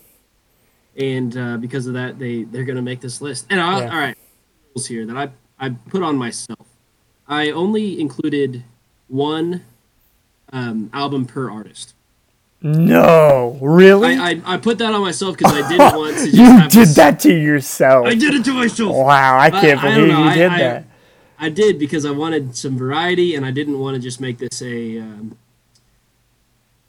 and 0.97 1.37
uh, 1.37 1.57
because 1.59 1.87
of 1.87 1.95
that, 1.95 2.19
they 2.19 2.45
they're 2.45 2.65
going 2.65 2.77
to 2.77 2.83
make 2.83 3.01
this 3.01 3.21
list. 3.21 3.47
And 3.51 3.61
I, 3.61 3.81
Yeah. 3.81 3.91
all 3.93 3.99
right, 3.99 4.17
rules 4.75 4.87
here 4.87 5.07
that 5.07 5.17
I 5.17 5.29
I 5.59 5.71
put 5.89 6.03
on 6.03 6.17
myself. 6.17 6.67
I 7.29 7.51
only 7.51 8.01
included 8.01 8.65
one 9.09 9.63
um, 10.53 10.91
album 10.93 11.25
per 11.27 11.51
artist. 11.51 11.95
No, 12.63 13.59
really? 13.61 14.15
I, 14.17 14.31
I, 14.31 14.43
I 14.55 14.57
put 14.57 14.79
that 14.79 14.95
on 14.95 15.03
myself 15.03 15.37
because 15.37 15.53
I 15.53 15.69
didn't 15.69 15.97
want 15.99 16.17
to 16.17 16.25
just 16.25 16.35
you 16.35 16.45
have 16.45 16.71
did 16.71 16.81
this- 16.81 16.95
that 16.97 17.21
to 17.21 17.33
yourself. 17.35 18.07
I 18.07 18.15
did 18.15 18.33
it 18.35 18.45
to 18.47 18.55
myself. 18.55 18.95
Wow, 18.97 19.39
I 19.39 19.51
can't 19.51 19.83
I- 19.85 19.95
believe 19.95 20.19
you 20.19 20.35
did 20.35 20.51
that. 20.53 20.85
I 21.39 21.49
did 21.49 21.79
because 21.79 22.05
I 22.07 22.11
wanted 22.11 22.57
some 22.57 22.77
variety 22.79 23.35
and 23.35 23.45
I 23.45 23.51
didn't 23.51 23.79
want 23.79 23.97
to 23.97 24.01
just 24.01 24.21
make 24.21 24.39
this 24.39 24.63
a 24.63 24.99
um, 24.99 25.37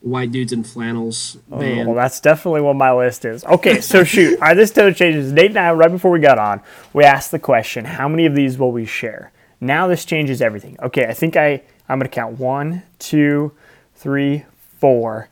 white 0.01 0.31
dudes 0.31 0.53
in 0.53 0.63
flannels 0.63 1.37
Oh, 1.51 1.59
band. 1.59 1.87
well, 1.87 1.95
that's 1.95 2.19
definitely 2.19 2.61
what 2.61 2.75
my 2.75 2.93
list 2.93 3.25
is. 3.25 3.43
Okay, 3.43 3.81
so 3.81 4.03
shoot. 4.03 4.33
All 4.35 4.47
right, 4.49 4.53
this 4.53 4.71
totally 4.71 4.93
changes. 4.93 5.31
Nate 5.31 5.51
and 5.51 5.59
I, 5.59 5.71
right 5.71 5.91
before 5.91 6.11
we 6.11 6.19
got 6.19 6.37
on, 6.37 6.61
we 6.93 7.03
asked 7.03 7.31
the 7.31 7.39
question, 7.39 7.85
how 7.85 8.07
many 8.07 8.25
of 8.25 8.35
these 8.35 8.57
will 8.57 8.71
we 8.71 8.85
share? 8.85 9.31
Now 9.59 9.87
this 9.87 10.05
changes 10.05 10.41
everything. 10.41 10.77
Okay, 10.81 11.05
I 11.05 11.13
think 11.13 11.35
I, 11.35 11.63
I'm 11.89 11.97
going 11.99 12.09
to 12.09 12.15
count 12.15 12.39
one, 12.39 12.83
two, 12.99 13.51
three, 13.95 14.45
four. 14.79 15.29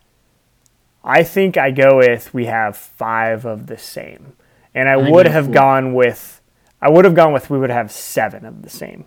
I 1.04 1.24
think 1.24 1.58
I 1.58 1.70
go 1.72 1.98
with 1.98 2.34
we 2.34 2.46
have 2.46 2.76
five 2.78 3.46
of 3.46 3.68
the 3.68 3.78
same. 3.78 4.34
And 4.74 4.90
I, 4.90 4.94
I 4.94 5.10
would 5.12 5.28
have 5.28 5.46
four. 5.46 5.54
gone 5.54 5.94
with, 5.94 6.42
I 6.84 6.90
would 6.90 7.06
have 7.06 7.16
gone 7.16 7.32
with 7.34 7.50
we 7.50 7.58
would 7.58 7.70
have 7.70 7.92
seven 7.92 8.46
of 8.46 8.62
the 8.62 8.70
same 8.70 9.06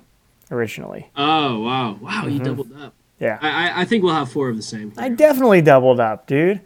originally. 0.50 1.10
oh 1.16 1.60
wow, 1.60 1.98
wow, 2.00 2.26
you 2.26 2.38
doubled 2.38 2.72
up. 2.80 2.94
Yeah. 3.20 3.38
I, 3.40 3.48
I 3.48 3.80
I 3.80 3.84
think 3.84 4.02
we'll 4.04 4.14
have 4.14 4.30
four 4.32 4.48
of 4.48 4.56
the 4.56 4.62
same. 4.62 4.90
Mm-hmm. 4.90 5.00
I 5.00 5.08
definitely 5.10 5.62
doubled 5.62 6.00
up, 6.00 6.26
dude. 6.26 6.60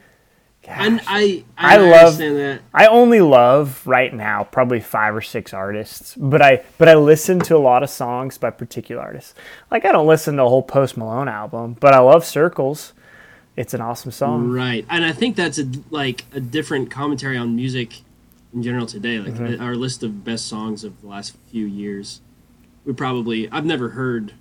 and 0.64 0.99
Gosh. 0.99 1.07
I 1.09 1.45
I 1.59 1.75
I, 1.75 1.76
love- 1.79 1.93
understand 2.07 2.37
that. 2.37 2.61
I 2.75 2.87
only 2.87 3.21
love 3.21 3.87
right 3.87 4.12
now 4.12 4.45
probably 4.45 4.81
five 4.81 5.14
or 5.17 5.21
six 5.23 5.52
artists, 5.55 6.14
but 6.17 6.43
I 6.43 6.62
but 6.79 6.88
I 6.88 6.95
listen 6.95 7.38
to 7.40 7.57
a 7.57 7.59
lot 7.71 7.83
of 7.83 7.90
songs 7.90 8.37
by 8.38 8.50
particular 8.50 9.02
artists. 9.02 9.35
Like 9.71 9.85
I 9.85 9.93
don't 9.93 10.07
listen 10.07 10.37
to 10.37 10.45
a 10.45 10.49
whole 10.49 10.62
Post 10.62 10.97
Malone 10.97 11.29
album, 11.29 11.76
but 11.81 11.93
I 11.95 11.99
love 12.00 12.25
Circles. 12.25 12.93
It's 13.57 13.75
an 13.75 13.81
awesome 13.81 14.11
song. 14.12 14.50
Right, 14.50 14.87
and 14.88 15.05
I 15.05 15.12
think 15.12 15.37
that's 15.37 15.59
a 15.59 15.67
like 15.90 16.25
a 16.33 16.40
different 16.40 16.90
commentary 16.90 17.37
on 17.37 17.57
music 17.57 18.02
in 18.54 18.62
general 18.62 18.87
today. 18.87 19.19
Like 19.19 19.35
Mm-hmm. 19.35 19.62
our 19.62 19.75
list 19.76 20.02
of 20.02 20.25
best 20.25 20.47
songs 20.47 20.85
of 20.85 21.00
the 21.00 21.07
last 21.09 21.37
few 21.50 21.66
years, 21.66 22.21
we 22.85 22.92
probably 22.92 23.49
I've 23.50 23.64
never 23.64 23.90
heard 23.90 24.33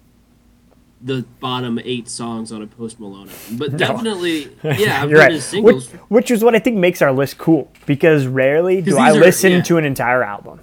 the 1.02 1.24
bottom 1.40 1.80
eight 1.86 2.10
songs 2.10 2.52
on 2.52 2.62
a 2.62 2.68
Post 2.68 3.00
Malone 3.00 3.30
album, 3.30 3.58
but 3.58 3.78
definitely, 3.78 4.50
yeah, 4.64 5.02
I've 5.02 5.10
You're 5.10 5.20
heard 5.20 5.26
right. 5.28 5.32
his 5.32 5.46
singles. 5.46 5.90
Which, 5.92 6.02
which 6.10 6.32
is 6.32 6.44
what 6.44 6.56
I 6.56 6.60
think 6.60 6.78
makes 6.78 7.02
our 7.02 7.12
list 7.14 7.38
cool 7.38 7.72
because 7.86 8.28
rarely 8.28 8.82
do 8.82 8.98
I 8.98 9.12
are- 9.12 9.14
listen 9.14 9.52
yeah. 9.54 9.62
to 9.62 9.78
an 9.78 9.86
entire 9.86 10.24
album. 10.24 10.60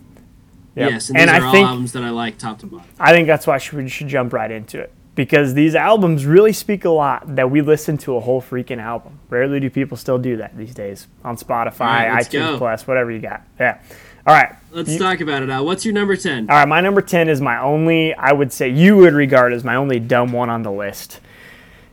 Yep. 0.75 0.91
Yes, 0.91 1.09
and 1.09 1.17
these 1.17 1.23
and 1.23 1.31
are 1.31 1.41
I 1.43 1.47
all 1.47 1.53
think 1.53 1.69
albums 1.69 1.93
that 1.93 2.03
I 2.03 2.11
like 2.11 2.37
top 2.37 2.59
to 2.59 2.67
bottom. 2.67 2.87
I 3.01 3.13
think 3.13 3.27
that's 3.27 3.47
why 3.47 3.59
we 3.73 3.89
should 3.89 4.09
jump 4.09 4.35
right 4.35 4.51
into 4.51 4.79
it 4.79 4.93
because 5.17 5.55
these 5.55 5.75
albums 5.75 6.25
really 6.25 6.53
speak 6.53 6.85
a 6.85 6.91
lot 6.91 7.35
that 7.35 7.51
we 7.51 7.61
listen 7.63 7.99
to 7.99 8.15
a 8.17 8.21
whole 8.21 8.41
freaking 8.41 8.79
album. 8.81 9.19
Rarely 9.29 9.59
do 9.59 9.69
people 9.69 9.97
still 9.97 10.19
do 10.19 10.37
that 10.37 10.57
these 10.57 10.73
days 10.75 11.09
on 11.25 11.37
Spotify, 11.37 11.81
right, 11.81 12.23
iTunes 12.25 12.31
go. 12.33 12.59
Plus, 12.59 12.87
whatever 12.87 13.11
you 13.11 13.19
got. 13.19 13.43
Yeah. 13.59 13.81
All 14.27 14.35
right. 14.35 14.55
Let's 14.71 14.93
You- 14.93 14.99
talk 14.99 15.21
about 15.21 15.43
it 15.43 15.47
now. 15.47 15.65
What's 15.65 15.85
your 15.85 15.95
number 15.95 16.15
ten? 16.17 16.49
All 16.51 16.57
right, 16.57 16.69
my 16.69 16.81
number 16.81 17.01
10 17.01 17.29
is 17.29 17.41
my 17.41 17.61
only, 17.61 18.13
I 18.15 18.33
would 18.33 18.53
say 18.53 18.69
you 18.69 18.97
would 18.99 19.15
regard 19.15 19.53
as 19.53 19.65
my 19.65 19.75
only 19.77 19.99
dumb 19.99 20.33
one 20.33 20.51
on 20.51 20.63
the 20.63 20.71
list. 20.73 21.21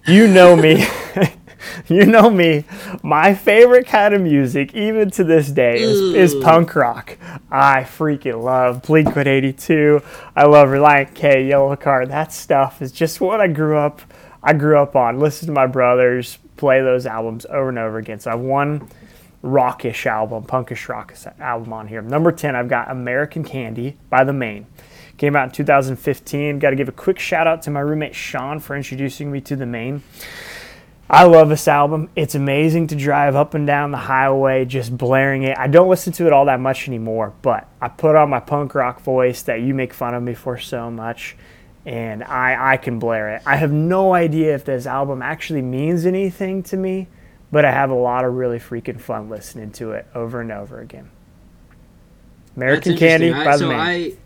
You 0.05 0.27
know 0.27 0.55
me. 0.55 0.85
you 1.87 2.05
know 2.05 2.29
me. 2.29 2.65
My 3.01 3.33
favorite 3.33 3.87
kind 3.87 4.13
of 4.13 4.21
music, 4.21 4.73
even 4.73 5.11
to 5.11 5.23
this 5.23 5.49
day, 5.49 5.81
is, 5.81 6.33
is 6.33 6.43
punk 6.43 6.75
rock. 6.75 7.17
I 7.51 7.83
freaking 7.83 8.41
love 8.43 8.81
Blink 8.83 9.07
182. 9.07 10.01
I 10.35 10.45
love 10.45 10.69
Relient 10.69 11.13
K, 11.13 11.47
Yellowcard. 11.49 12.09
That 12.09 12.33
stuff 12.33 12.81
is 12.81 12.91
just 12.91 13.21
what 13.21 13.41
I 13.41 13.47
grew 13.47 13.77
up. 13.77 14.01
I 14.41 14.53
grew 14.53 14.77
up 14.77 14.95
on. 14.95 15.19
Listen 15.19 15.47
to 15.47 15.53
my 15.53 15.67
brothers 15.67 16.37
play 16.63 16.81
those 16.81 17.05
albums 17.05 17.45
over 17.47 17.69
and 17.69 17.77
over 17.77 17.97
again. 17.97 18.19
So 18.19 18.31
I 18.31 18.35
have 18.35 18.41
one 18.41 18.87
rockish 19.41 20.05
album, 20.05 20.45
punkish 20.45 20.87
rock 20.87 21.13
album 21.39 21.73
on 21.73 21.87
here. 21.87 22.01
Number 22.01 22.31
10, 22.31 22.55
I've 22.55 22.69
got 22.69 22.89
American 22.89 23.43
Candy 23.43 23.97
by 24.09 24.23
The 24.23 24.33
Maine. 24.33 24.65
Came 25.17 25.35
out 25.35 25.45
in 25.45 25.51
2015. 25.51 26.59
Got 26.59 26.71
to 26.71 26.75
give 26.75 26.87
a 26.87 26.93
quick 26.93 27.19
shout 27.19 27.47
out 27.47 27.61
to 27.63 27.71
my 27.71 27.81
roommate 27.81 28.15
Sean 28.15 28.59
for 28.59 28.75
introducing 28.75 29.31
me 29.31 29.41
to 29.41 29.55
The 29.55 29.65
Maine. 29.65 30.03
I 31.13 31.25
love 31.25 31.47
this 31.47 31.67
album. 31.67 32.09
It's 32.15 32.33
amazing 32.33 32.87
to 32.87 32.95
drive 32.95 33.35
up 33.35 33.53
and 33.53 33.67
down 33.67 33.91
the 33.91 33.97
highway 33.97 34.65
just 34.65 34.97
blaring 34.97 35.43
it. 35.43 35.55
I 35.55 35.67
don't 35.67 35.87
listen 35.87 36.11
to 36.13 36.25
it 36.25 36.33
all 36.33 36.45
that 36.45 36.59
much 36.59 36.87
anymore, 36.87 37.35
but 37.43 37.67
I 37.79 37.89
put 37.89 38.15
on 38.15 38.31
my 38.31 38.39
punk 38.39 38.73
rock 38.73 38.99
voice 39.01 39.43
that 39.43 39.61
you 39.61 39.75
make 39.75 39.93
fun 39.93 40.15
of 40.15 40.23
me 40.23 40.33
for 40.33 40.57
so 40.57 40.89
much, 40.89 41.35
and 41.85 42.23
I, 42.23 42.73
I 42.73 42.77
can 42.77 42.97
blare 42.97 43.35
it. 43.35 43.43
I 43.45 43.57
have 43.57 43.71
no 43.71 44.15
idea 44.15 44.55
if 44.55 44.65
this 44.65 44.87
album 44.87 45.21
actually 45.21 45.61
means 45.61 46.07
anything 46.07 46.63
to 46.63 46.77
me, 46.77 47.09
but 47.51 47.63
I 47.63 47.71
have 47.71 47.91
a 47.91 47.95
lot 47.95 48.25
of 48.25 48.33
really 48.33 48.57
freaking 48.57 48.99
fun 48.99 49.29
listening 49.29 49.69
to 49.73 49.91
it 49.91 50.07
over 50.15 50.41
and 50.41 50.51
over 50.51 50.79
again. 50.79 51.11
American 52.55 52.97
Candy 52.97 53.27
interesting. 53.27 53.45
by 53.45 53.51
I, 53.51 53.53
the 53.53 53.59
so 53.59 53.67
Maine. 53.69 54.17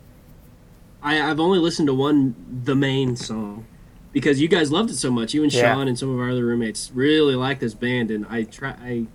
I, 1.02 1.16
I, 1.18 1.30
I've 1.30 1.40
only 1.40 1.58
listened 1.58 1.88
to 1.88 1.94
one, 1.94 2.34
the 2.64 2.74
Maine 2.74 3.14
song, 3.14 3.66
because 4.12 4.40
you 4.40 4.48
guys 4.48 4.70
loved 4.72 4.90
it 4.90 4.96
so 4.96 5.10
much. 5.10 5.34
You 5.34 5.42
and 5.42 5.52
Yeah. 5.52 5.74
Sean 5.74 5.88
and 5.88 5.98
some 5.98 6.10
of 6.12 6.18
our 6.20 6.30
other 6.30 6.44
roommates 6.46 6.90
really 6.94 7.34
like 7.34 7.60
this 7.60 7.74
band, 7.74 8.10
and 8.10 8.26
I 8.28 8.44
try, 8.44 8.70
I 8.82 9.06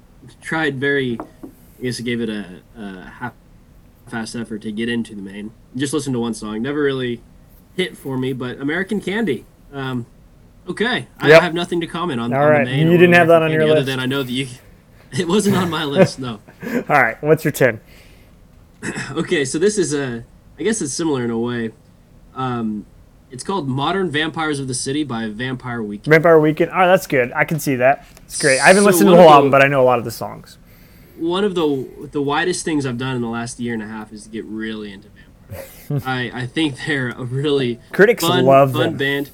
tried 0.41 0.79
very, 0.79 1.19
I 1.43 1.81
guess 1.81 1.99
I 1.99 2.03
gave 2.03 2.21
it 2.21 2.29
a, 2.29 2.61
a 2.77 3.01
half 3.19 3.33
fast 4.07 4.35
effort 4.35 4.61
to 4.63 4.71
get 4.71 4.89
into 4.89 5.15
the 5.15 5.21
Maine. 5.21 5.51
Just 5.75 5.93
listened 5.93 6.13
to 6.13 6.19
one 6.19 6.33
song, 6.33 6.61
never 6.61 6.81
really 6.81 7.21
hit 7.75 7.97
for 7.97 8.17
me. 8.17 8.33
But 8.33 8.59
American 8.59 9.01
Candy, 9.01 9.45
um, 9.73 10.05
okay, 10.67 11.07
I, 11.19 11.29
Yep. 11.29 11.41
Have 11.41 11.53
nothing 11.53 11.81
to 11.81 11.87
comment 11.87 12.19
on. 12.19 12.33
All 12.33 12.43
on 12.43 12.49
right. 12.49 12.65
the 12.65 12.71
Maine 12.71 12.91
You 12.91 12.97
didn't 12.97 13.15
have 13.15 13.27
that 13.29 13.41
on 13.41 13.51
your 13.51 13.63
list? 13.63 13.71
Other 13.77 13.83
than 13.83 13.99
I 13.99 14.05
know 14.05 14.21
that 14.23 14.31
you, 14.31 14.47
it 15.11 15.27
wasn't 15.27 15.55
on 15.57 15.69
my 15.69 15.83
list. 15.83 16.19
No. 16.19 16.39
All 16.63 17.01
right, 17.01 17.21
what's 17.23 17.43
your 17.43 17.51
10? 17.51 17.79
Okay, 19.11 19.45
so 19.45 19.57
this 19.57 19.77
is 19.77 19.93
a, 19.93 20.25
I 20.59 20.63
guess 20.63 20.81
it's 20.81 20.91
similar 20.93 21.23
in 21.23 21.31
a 21.31 21.39
way. 21.39 21.71
Um, 22.35 22.85
it's 23.33 23.43
called 23.43 23.67
Modern 23.67 24.09
Vampires 24.11 24.59
of 24.59 24.67
the 24.67 24.73
City 24.73 25.03
by 25.03 25.27
Vampire 25.27 25.81
Weekend. 25.83 26.11
Vampire 26.13 26.39
Weekend. 26.39 26.71
Oh, 26.73 26.85
that's 26.87 27.07
good. 27.07 27.31
I 27.33 27.43
can 27.43 27.59
see 27.59 27.75
that. 27.75 28.05
It's 28.25 28.39
great. 28.41 28.59
I 28.59 28.67
haven't 28.67 28.83
So 28.83 28.89
listened 28.89 29.07
to 29.09 29.11
the 29.11 29.17
whole 29.17 29.27
the- 29.29 29.33
album, 29.33 29.51
but 29.51 29.61
I 29.61 29.67
know 29.67 29.81
a 29.81 29.83
lot 29.83 29.99
of 29.99 30.05
the 30.05 30.11
songs. 30.11 30.57
One 31.17 31.43
of 31.43 31.53
the 31.55 32.07
the 32.11 32.21
widest 32.21 32.63
things 32.65 32.85
I've 32.85 32.97
done 32.97 33.15
in 33.15 33.21
the 33.21 33.27
last 33.27 33.59
year 33.59 33.73
and 33.73 33.83
a 33.83 33.87
half 33.87 34.13
is 34.13 34.23
to 34.23 34.29
get 34.29 34.45
really 34.45 34.91
into 34.93 35.09
vampires. 35.09 36.03
I 36.05 36.31
I 36.33 36.45
think 36.47 36.75
they're 36.85 37.09
a 37.09 37.23
really 37.23 37.79
Critics 37.91 38.23
fun, 38.25 38.45
love 38.45 38.71
fun 38.73 38.81
them. 38.83 38.97
band. 38.97 39.29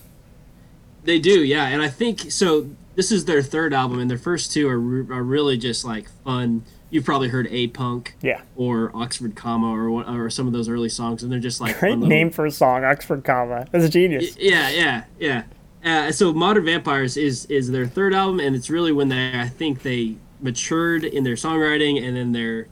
They 1.03 1.19
do, 1.19 1.43
yeah, 1.43 1.67
and 1.67 1.81
I 1.81 1.87
think 1.87 2.31
so. 2.31 2.69
This 2.95 3.11
is 3.13 3.23
their 3.25 3.41
third 3.41 3.73
album, 3.73 3.99
and 3.99 4.11
their 4.11 4.17
first 4.17 4.51
two 4.51 4.67
are, 4.67 4.77
re- 4.77 5.15
are 5.15 5.23
really 5.23 5.57
just 5.57 5.85
like 5.85 6.09
fun. 6.25 6.63
You've 6.91 7.05
probably 7.05 7.27
heard 7.29 7.47
A 7.51 7.67
Punk 7.67 8.15
Yeah. 8.21 8.41
or 8.55 8.91
Oxford 8.95 9.35
Comma 9.35 9.67
or 9.71 9.91
what- 9.91 10.07
or 10.09 10.29
some 10.29 10.47
of 10.47 10.53
those 10.53 10.67
early 10.67 10.89
songs, 10.89 11.21
and 11.21 11.31
they're 11.31 11.39
just 11.39 11.61
like 11.61 11.79
Great 11.79 11.97
name 11.99 12.31
for 12.31 12.45
a 12.45 12.51
song, 12.51 12.83
Oxford 12.83 13.23
Comma. 13.23 13.67
That's 13.71 13.85
a 13.85 13.89
genius. 13.89 14.35
Yeah, 14.39 14.69
yeah, 14.69 15.03
yeah. 15.19 15.43
Uh, 15.85 16.11
so 16.11 16.33
Modern 16.33 16.65
Vampires 16.65 17.15
is 17.15 17.45
is 17.45 17.71
their 17.71 17.85
third 17.85 18.13
album, 18.13 18.39
and 18.39 18.55
it's 18.55 18.69
really 18.69 18.91
when 18.91 19.09
they 19.09 19.31
I 19.39 19.47
think 19.47 19.83
they 19.83 20.15
matured 20.41 21.03
in 21.03 21.23
their 21.23 21.35
songwriting, 21.35 22.01
and 22.05 22.17
then 22.17 22.31
their, 22.31 22.67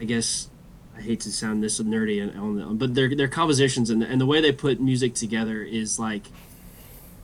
I 0.00 0.04
guess, 0.04 0.48
I 0.96 1.00
hate 1.02 1.20
to 1.20 1.32
sound 1.32 1.62
this 1.62 1.80
nerdy 1.80 2.22
and 2.22 2.38
on 2.38 2.56
the, 2.56 2.64
but 2.66 2.94
their 2.94 3.14
their 3.14 3.28
compositions 3.28 3.90
and 3.90 4.00
the, 4.02 4.06
and 4.06 4.20
the 4.20 4.26
way 4.26 4.40
they 4.40 4.52
put 4.52 4.80
music 4.80 5.14
together 5.14 5.62
is 5.62 5.98
like, 5.98 6.24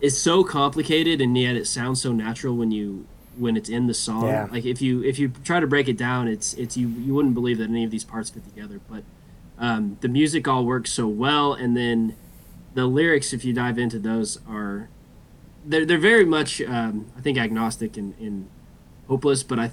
it's 0.01 0.19
so 0.19 0.43
complicated, 0.45 1.21
and 1.21 1.37
yet 1.39 1.57
it 1.57 1.67
sounds 1.67 2.03
so 2.03 2.13
natural 2.13 2.57
when 2.57 2.71
you 2.71 3.07
when 3.39 3.57
it's 3.57 3.69
in 3.69 3.87
the 3.87 3.95
song. 3.95 4.27
Yeah. 4.27 4.49
Like 4.51 4.65
if 4.65 4.81
you 4.83 5.03
if 5.05 5.19
you 5.19 5.33
try 5.45 5.61
to 5.61 5.67
break 5.67 5.89
it 5.89 5.97
down, 5.99 6.29
it's 6.29 6.55
it's 6.55 6.77
you 6.77 6.89
you 6.89 7.15
wouldn't 7.15 7.35
believe 7.35 7.59
that 7.59 7.69
any 7.71 7.85
of 7.85 7.91
these 7.91 8.05
parts 8.05 8.31
fit 8.31 8.45
together, 8.45 8.81
but 8.91 9.03
um, 9.59 9.99
the 10.01 10.09
music 10.09 10.49
all 10.49 10.65
works 10.65 10.91
so 10.93 11.07
well, 11.07 11.53
and 11.55 11.77
then 11.77 12.17
the 12.75 12.87
lyrics, 12.87 13.33
if 13.33 13.45
you 13.45 13.53
dive 13.53 13.79
into 13.79 13.99
those, 13.99 14.39
are 14.49 14.89
they're 15.65 15.85
they're 15.87 15.99
very 15.99 16.25
much 16.25 16.61
um, 16.63 17.07
I 17.17 17.21
think 17.21 17.39
agnostic 17.39 17.97
and, 17.97 18.15
in 18.19 18.49
hopeless, 19.09 19.43
but 19.43 19.59
I 19.59 19.71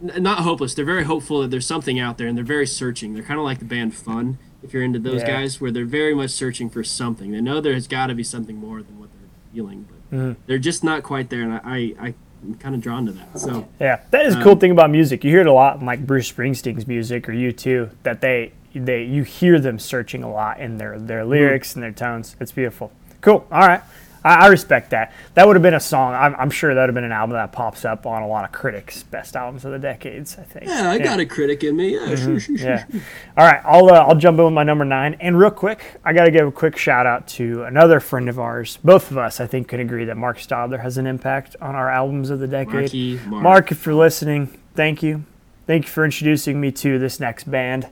not 0.00 0.40
hopeless. 0.40 0.74
They're 0.74 0.84
very 0.84 1.04
hopeful 1.04 1.42
that 1.42 1.50
there's 1.50 1.66
something 1.66 1.98
out 2.00 2.18
there, 2.18 2.26
and 2.26 2.36
they're 2.36 2.44
very 2.44 2.66
searching. 2.66 3.14
They're 3.14 3.22
kind 3.22 3.38
of 3.38 3.44
like 3.44 3.58
the 3.58 3.64
band 3.66 3.94
Fun, 3.94 4.38
if 4.62 4.72
you're 4.72 4.82
into 4.82 4.98
those 4.98 5.20
Yeah. 5.22 5.26
guys, 5.40 5.60
where 5.60 5.70
they're 5.70 5.84
very 5.84 6.14
much 6.14 6.30
searching 6.30 6.70
for 6.70 6.82
something. 6.82 7.32
They 7.32 7.40
know 7.40 7.60
there's 7.60 7.86
got 7.86 8.06
to 8.06 8.14
be 8.14 8.22
something 8.24 8.56
more 8.56 8.82
than 8.82 8.98
what 8.98 9.10
they're 9.12 9.28
feeling, 9.52 9.86
but 9.88 10.16
Mm-hmm. 10.16 10.40
they're 10.46 10.58
just 10.58 10.82
not 10.82 11.02
quite 11.04 11.28
there, 11.30 11.42
and 11.42 11.52
I, 11.52 11.60
I, 11.64 11.94
I 12.08 12.14
I'm 12.42 12.54
kind 12.54 12.74
of 12.74 12.80
drawn 12.80 13.06
to 13.06 13.12
that. 13.12 13.38
So 13.38 13.66
Yeah, 13.78 14.00
that 14.10 14.26
is 14.26 14.34
a 14.34 14.42
cool 14.42 14.52
Um, 14.52 14.58
thing 14.58 14.70
about 14.70 14.90
music. 14.90 15.24
You 15.24 15.30
hear 15.30 15.40
it 15.42 15.46
a 15.46 15.52
lot 15.52 15.80
in 15.80 15.86
like 15.86 16.06
Bruce 16.06 16.30
Springsteen's 16.30 16.86
music 16.86 17.28
or 17.28 17.32
U2. 17.32 17.90
That 18.02 18.20
they 18.20 18.52
they 18.74 19.02
you 19.04 19.24
hear 19.24 19.58
them 19.58 19.78
searching 19.78 20.22
a 20.22 20.30
lot 20.30 20.60
in 20.60 20.78
their 20.78 20.98
their 20.98 21.24
lyrics 21.24 21.74
and 21.74 21.82
their 21.82 21.92
tones. 21.92 22.36
It's 22.40 22.52
beautiful. 22.52 22.92
Cool. 23.20 23.46
All 23.52 23.66
right. 23.66 23.82
I, 24.24 24.46
I 24.46 24.48
respect 24.48 24.90
that. 24.90 25.12
That 25.34 25.46
would 25.46 25.56
have 25.56 25.62
been 25.62 25.74
a 25.74 25.80
song. 25.80 26.14
I'm, 26.14 26.34
I'm 26.36 26.50
sure 26.50 26.74
that 26.74 26.80
would 26.80 26.88
have 26.88 26.94
been 26.94 27.04
an 27.04 27.12
album 27.12 27.34
that 27.34 27.52
pops 27.52 27.84
up 27.84 28.06
on 28.06 28.22
a 28.22 28.28
lot 28.28 28.44
of 28.44 28.52
critics' 28.52 29.02
best 29.02 29.36
albums 29.36 29.64
of 29.64 29.72
the 29.72 29.78
decades. 29.78 30.36
I 30.38 30.42
think. 30.42 30.66
yeah, 30.66 30.90
I 30.90 30.98
got 30.98 31.20
a 31.20 31.26
critic 31.26 31.64
in 31.64 31.76
me. 31.76 31.94
Yeah, 31.94 32.14
sure, 32.14 32.40
sure, 32.40 32.58
sure. 32.58 32.68
Mm-hmm. 32.68 32.96
Yeah. 32.96 33.02
All 33.36 33.46
right. 33.46 33.60
I'll 33.64 33.88
uh, 33.88 34.04
I'll 34.04 34.16
jump 34.16 34.38
in 34.38 34.44
with 34.44 34.54
my 34.54 34.62
number 34.62 34.84
nine. 34.84 35.16
And 35.20 35.38
real 35.38 35.50
quick, 35.50 35.96
I 36.04 36.12
got 36.12 36.24
to 36.24 36.30
give 36.30 36.46
a 36.46 36.52
quick 36.52 36.76
shout 36.76 37.06
out 37.06 37.26
to 37.28 37.64
another 37.64 38.00
friend 38.00 38.28
of 38.28 38.38
ours. 38.38 38.78
Both 38.84 39.10
of 39.10 39.18
us, 39.18 39.40
I 39.40 39.46
think, 39.46 39.68
can 39.68 39.80
agree 39.80 40.04
that 40.04 40.16
Mark 40.16 40.38
Stadler 40.38 40.80
has 40.80 40.98
an 40.98 41.06
impact 41.06 41.56
on 41.60 41.74
our 41.74 41.90
albums 41.90 42.30
of 42.30 42.40
the 42.40 42.48
decade. 42.48 42.74
Marky 42.74 43.20
Mark. 43.26 43.42
Mark, 43.42 43.72
if 43.72 43.86
you're 43.86 43.94
listening, 43.94 44.46
thank 44.74 45.02
you. 45.02 45.24
Thank 45.66 45.84
you 45.84 45.90
for 45.90 46.04
introducing 46.04 46.60
me 46.60 46.72
to 46.72 46.98
this 46.98 47.20
next 47.20 47.50
band. 47.50 47.88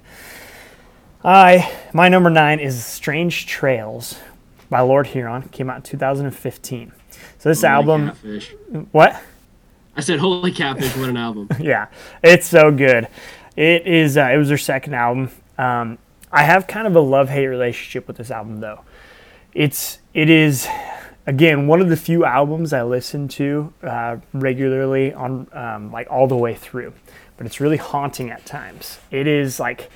I 1.24 1.72
my 1.92 2.08
number 2.08 2.30
nine 2.30 2.60
is 2.60 2.84
Strange 2.84 3.46
Trails 3.46 4.18
by 4.70 4.80
Lord 4.80 5.08
Huron. 5.08 5.42
Came 5.48 5.70
out 5.70 5.76
in 5.76 5.82
2015. 5.82 6.92
So 7.38 7.48
this 7.48 7.62
Holy 7.62 7.70
album, 7.72 8.06
Catfish. 8.08 8.54
what? 8.92 9.20
I 9.96 10.00
said, 10.00 10.20
"Holy 10.20 10.52
catfish! 10.52 10.96
What 10.96 11.08
an 11.08 11.16
album!" 11.16 11.48
yeah, 11.60 11.86
it's 12.22 12.46
so 12.46 12.70
good. 12.70 13.08
It 13.56 13.86
is. 13.86 14.16
Uh, 14.16 14.30
it 14.32 14.36
was 14.36 14.48
their 14.48 14.58
second 14.58 14.94
album. 14.94 15.30
Um, 15.58 15.98
I 16.30 16.44
have 16.44 16.66
kind 16.68 16.86
of 16.86 16.94
a 16.94 17.00
love 17.00 17.28
hate 17.30 17.46
relationship 17.46 18.06
with 18.06 18.16
this 18.16 18.30
album 18.30 18.60
though. 18.60 18.82
It's 19.54 19.98
it 20.14 20.30
is 20.30 20.68
again 21.26 21.66
one 21.66 21.80
of 21.80 21.88
the 21.88 21.96
few 21.96 22.24
albums 22.24 22.72
I 22.72 22.84
listen 22.84 23.26
to 23.28 23.72
uh, 23.82 24.18
regularly 24.32 25.12
on 25.12 25.48
um, 25.52 25.90
like 25.90 26.06
all 26.10 26.28
the 26.28 26.36
way 26.36 26.54
through, 26.54 26.92
but 27.36 27.46
it's 27.46 27.58
really 27.58 27.76
haunting 27.76 28.30
at 28.30 28.46
times. 28.46 28.98
It 29.10 29.26
is 29.26 29.58
like 29.58 29.90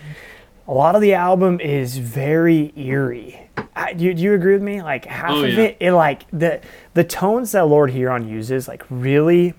a 0.68 0.72
lot 0.72 0.94
of 0.94 1.00
the 1.02 1.14
album 1.14 1.60
is 1.60 1.96
very 1.98 2.72
eerie. 2.76 3.48
I, 3.74 3.92
do, 3.94 4.04
you, 4.04 4.14
do 4.14 4.22
you 4.22 4.34
agree 4.34 4.52
with 4.54 4.62
me? 4.62 4.82
Like 4.82 5.04
half 5.06 5.30
Oh, 5.32 5.44
of 5.44 5.52
yeah. 5.52 5.60
it, 5.62 5.76
it 5.80 5.92
like 5.92 6.28
the 6.30 6.60
the 6.94 7.04
tones 7.04 7.52
that 7.52 7.66
Lord 7.66 7.90
Huron 7.90 8.28
uses 8.28 8.68
like 8.68 8.84
really 8.90 9.54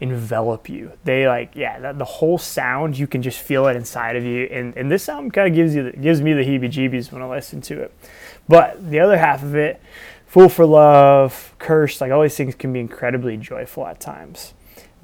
envelop 0.00 0.68
you. 0.68 0.92
They 1.04 1.26
like 1.26 1.54
yeah, 1.56 1.80
the, 1.80 1.92
the 1.98 2.04
whole 2.04 2.38
sound 2.38 2.98
you 2.98 3.06
can 3.06 3.22
just 3.22 3.38
feel 3.38 3.66
it 3.66 3.76
inside 3.76 4.16
of 4.16 4.24
you. 4.24 4.44
And 4.46 4.76
and 4.76 4.90
this 4.90 5.08
album 5.08 5.30
kind 5.30 5.48
of 5.48 5.54
gives 5.54 5.74
you 5.74 5.90
the, 5.90 5.96
gives 5.96 6.20
me 6.20 6.32
the 6.34 6.42
heebie-jeebies 6.44 7.10
when 7.12 7.22
I 7.22 7.28
listen 7.28 7.60
to 7.62 7.80
it. 7.82 7.94
But 8.48 8.90
the 8.90 9.00
other 9.00 9.16
half 9.18 9.42
of 9.42 9.54
it, 9.54 9.80
Fool 10.26 10.48
for 10.48 10.66
Love, 10.66 11.54
Cursed, 11.58 12.00
like 12.00 12.12
all 12.12 12.22
these 12.22 12.36
things 12.36 12.54
can 12.54 12.72
be 12.72 12.80
incredibly 12.80 13.36
joyful 13.36 13.86
at 13.86 14.00
times. 14.00 14.52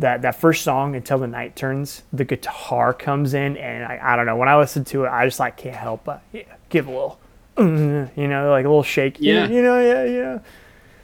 That 0.01 0.23
that 0.23 0.35
first 0.37 0.63
song, 0.65 0.97
Until 0.97 1.19
the 1.19 1.27
Night 1.27 1.57
Turns, 1.57 2.03
the 2.13 2.25
guitar 2.25 2.93
comes 2.93 3.35
in, 3.35 3.57
and 3.57 3.85
I, 3.85 4.01
I 4.03 4.17
don't 4.17 4.27
know. 4.27 4.37
When 4.37 4.49
I 4.49 4.57
listen 4.57 4.85
to 4.87 5.05
it, 5.05 5.09
I 5.09 5.25
just 5.27 5.39
like 5.41 5.57
can't 5.57 5.77
help 5.77 6.05
but 6.05 6.23
yeah, 6.33 6.43
give 6.69 6.87
a 6.87 6.91
little, 6.91 7.21
mm, 7.57 8.11
you 8.17 8.27
know, 8.29 8.51
like 8.51 8.65
a 8.65 8.69
little 8.69 8.83
shake. 8.83 9.17
Yeah. 9.21 9.47
You 9.49 9.63
know, 9.63 9.81
yeah, 9.81 10.05
yeah. 10.05 10.39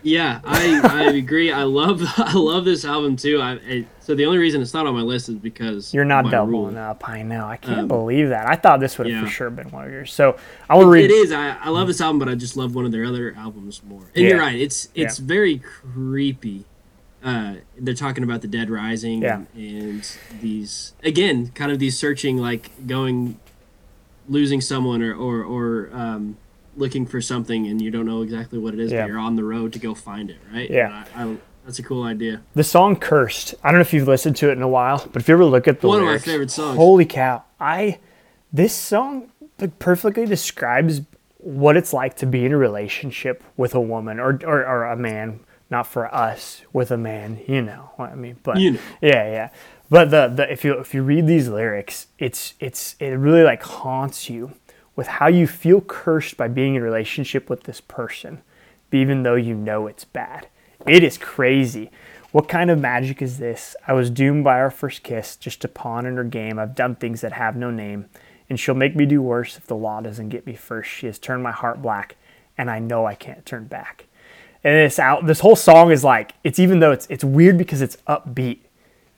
Yeah, 0.02 0.40
I, 0.44 0.80
I 0.84 1.02
agree. 1.14 1.50
I 1.50 1.64
love 1.64 2.00
I 2.16 2.32
love 2.34 2.64
this 2.64 2.84
album 2.84 3.16
too. 3.16 3.40
I, 3.40 3.52
I 3.68 3.86
so 4.00 4.14
the 4.14 4.24
only 4.24 4.38
reason 4.38 4.62
it's 4.62 4.72
not 4.72 4.86
on 4.86 4.94
my 4.94 5.00
list 5.02 5.28
is 5.28 5.34
because 5.34 5.92
You're 5.92 6.04
not 6.04 6.30
doubling 6.30 6.76
up. 6.78 7.08
I 7.08 7.22
know. 7.22 7.44
I 7.46 7.56
can't 7.56 7.80
Um, 7.80 7.88
believe 7.88 8.28
that. 8.28 8.46
I 8.48 8.54
thought 8.54 8.78
this 8.78 8.96
would 8.98 9.10
have 9.10 9.24
for 9.24 9.28
sure 9.30 9.50
been 9.50 9.68
one 9.72 9.84
of 9.84 9.90
yours. 9.90 10.12
So 10.12 10.36
I 10.70 10.76
will 10.76 10.86
read. 10.86 11.06
It 11.06 11.10
is. 11.10 11.32
I, 11.32 11.56
I 11.60 11.70
love 11.70 11.88
this 11.88 12.00
album, 12.00 12.20
but 12.20 12.28
I 12.28 12.34
just 12.36 12.56
love 12.56 12.74
one 12.76 12.84
of 12.86 12.92
their 12.92 13.04
other 13.04 13.34
albums 13.36 13.82
more. 13.84 14.02
And 14.14 14.24
you're 14.24 14.38
right. 14.38 14.54
It's 14.58 14.88
it's 14.94 15.18
Yeah. 15.18 15.26
very 15.26 15.58
creepy. 15.58 16.64
Uh, 17.26 17.54
they're 17.76 17.92
talking 17.92 18.22
about 18.22 18.40
the 18.40 18.46
dead 18.46 18.70
rising 18.70 19.20
Yeah. 19.20 19.42
and, 19.54 19.56
and 19.56 20.16
these 20.40 20.94
again, 21.02 21.48
kind 21.48 21.72
of 21.72 21.80
these 21.80 21.98
searching, 21.98 22.36
like 22.38 22.70
going, 22.86 23.38
losing 24.28 24.60
someone 24.60 25.02
or 25.02 25.12
or 25.12 25.42
or 25.42 25.90
um, 25.92 26.36
looking 26.76 27.04
for 27.04 27.20
something, 27.20 27.66
and 27.66 27.82
you 27.82 27.90
don't 27.90 28.06
know 28.06 28.22
exactly 28.22 28.60
what 28.60 28.74
it 28.74 28.80
is, 28.80 28.92
Yeah. 28.92 29.02
but 29.02 29.08
you're 29.08 29.18
on 29.18 29.34
the 29.34 29.42
road 29.42 29.72
to 29.72 29.80
go 29.80 29.92
find 29.94 30.30
it. 30.30 30.36
Right? 30.52 30.70
Yeah. 30.70 31.04
I, 31.16 31.24
I, 31.24 31.36
that's 31.64 31.80
a 31.80 31.82
cool 31.82 32.04
idea. 32.04 32.42
The 32.54 32.62
song 32.62 32.94
"Cursed." 32.94 33.56
I 33.64 33.68
don't 33.72 33.78
know 33.78 33.80
if 33.80 33.92
you've 33.92 34.06
listened 34.06 34.36
to 34.36 34.48
it 34.50 34.52
in 34.52 34.62
a 34.62 34.68
while, 34.68 35.04
but 35.12 35.20
if 35.20 35.26
you 35.28 35.34
ever 35.34 35.44
look 35.44 35.66
at 35.66 35.80
the 35.80 35.88
One 35.88 35.98
of 35.98 36.04
my 36.06 36.18
favorite 36.18 36.52
songs. 36.52 36.76
Holy 36.76 37.04
cow! 37.06 37.42
I 37.58 37.98
this 38.52 38.72
song 38.72 39.32
like, 39.58 39.80
perfectly 39.80 40.26
describes 40.26 41.00
what 41.38 41.76
it's 41.76 41.92
like 41.92 42.14
to 42.18 42.26
be 42.26 42.44
in 42.44 42.52
a 42.52 42.56
relationship 42.56 43.42
with 43.56 43.74
a 43.74 43.80
woman 43.80 44.20
or 44.20 44.38
or, 44.46 44.64
or 44.64 44.84
a 44.84 44.96
man. 44.96 45.40
Not 45.68 45.86
for 45.86 46.12
us 46.14 46.62
with 46.72 46.90
a 46.90 46.96
man, 46.96 47.40
you 47.48 47.60
know 47.60 47.90
what 47.96 48.10
I 48.10 48.14
mean. 48.14 48.36
But 48.42 48.58
You 48.58 48.72
know. 48.72 48.80
yeah, 49.00 49.30
yeah. 49.30 49.50
But 49.90 50.10
the, 50.10 50.28
the 50.28 50.50
if 50.52 50.64
you 50.64 50.74
if 50.74 50.94
you 50.94 51.02
read 51.02 51.26
these 51.26 51.48
lyrics, 51.48 52.06
it's 52.18 52.54
it's 52.60 52.96
it 53.00 53.10
really 53.10 53.42
like 53.42 53.62
haunts 53.62 54.30
you 54.30 54.52
with 54.94 55.06
how 55.06 55.28
you 55.28 55.46
feel 55.46 55.80
cursed 55.80 56.36
by 56.36 56.48
being 56.48 56.74
in 56.74 56.82
a 56.82 56.84
relationship 56.84 57.50
with 57.50 57.64
this 57.64 57.80
person, 57.80 58.42
even 58.92 59.22
though 59.22 59.34
you 59.34 59.54
know 59.54 59.86
it's 59.86 60.04
bad. 60.04 60.48
It 60.86 61.02
is 61.02 61.18
crazy. 61.18 61.90
What 62.32 62.48
kind 62.48 62.70
of 62.70 62.78
magic 62.78 63.22
is 63.22 63.38
this? 63.38 63.76
I 63.86 63.92
was 63.92 64.10
doomed 64.10 64.44
by 64.44 64.58
our 64.58 64.70
first 64.70 65.02
kiss, 65.02 65.36
just 65.36 65.64
a 65.64 65.68
pawn 65.68 66.06
in 66.06 66.16
her 66.16 66.24
game. 66.24 66.58
I've 66.58 66.74
done 66.74 66.94
things 66.96 67.20
that 67.20 67.32
have 67.32 67.56
no 67.56 67.70
name, 67.70 68.06
and 68.48 68.58
she'll 68.58 68.74
make 68.74 68.94
me 68.96 69.06
do 69.06 69.22
worse 69.22 69.56
if 69.56 69.66
the 69.66 69.76
law 69.76 70.00
doesn't 70.00 70.28
get 70.28 70.46
me 70.46 70.54
first. 70.54 70.90
She 70.90 71.06
has 71.06 71.18
turned 71.18 71.42
my 71.42 71.52
heart 71.52 71.80
black, 71.80 72.16
and 72.58 72.70
I 72.70 72.78
know 72.78 73.06
I 73.06 73.14
can't 73.14 73.46
turn 73.46 73.66
back. 73.66 74.05
And 74.66 74.74
this 74.74 74.98
out, 74.98 75.26
this 75.26 75.38
whole 75.38 75.54
song 75.54 75.92
is 75.92 76.02
like 76.02 76.34
it's 76.42 76.58
even 76.58 76.80
though 76.80 76.90
it's 76.90 77.06
it's 77.08 77.22
weird 77.22 77.56
because 77.56 77.80
it's 77.80 77.96
upbeat, 78.08 78.58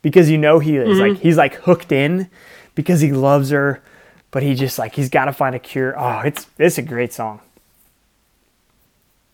because 0.03 0.29
you 0.29 0.37
know 0.37 0.59
he 0.59 0.77
is 0.77 0.99
like 0.99 1.17
he's 1.21 1.39
like 1.39 1.55
hooked 1.55 1.91
in, 1.91 2.29
because 2.75 3.01
he 3.01 3.13
loves 3.13 3.49
her, 3.49 3.83
but 4.31 4.43
he 4.43 4.55
just 4.55 4.79
like 4.79 4.95
he's 4.95 5.09
got 5.09 5.25
to 5.25 5.33
find 5.33 5.55
a 5.55 5.59
cure. 5.59 5.99
Oh, 5.99 6.21
it's 6.21 6.47
it's 6.59 6.77
a 6.77 6.83
great 6.83 7.15
song. 7.15 7.41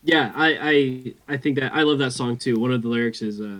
Yeah, 0.04 0.32
I, 0.36 1.14
I 1.28 1.34
I 1.34 1.36
think 1.36 1.58
that 1.58 1.72
I 1.74 1.82
love 1.82 1.98
that 1.98 2.12
song 2.12 2.36
too. 2.36 2.60
One 2.60 2.70
of 2.72 2.82
the 2.82 2.88
lyrics 2.88 3.20
is 3.20 3.40
uh, 3.40 3.58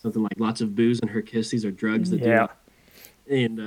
something 0.00 0.22
like 0.22 0.38
"lots 0.38 0.60
of 0.60 0.76
booze 0.76 1.00
and 1.00 1.10
her 1.10 1.22
kiss. 1.22 1.50
These 1.50 1.64
are 1.64 1.70
drugs 1.72 2.10
that 2.10 2.20
Yeah. 2.20 2.46
do." 2.46 2.52
it." 3.34 3.44
And 3.44 3.60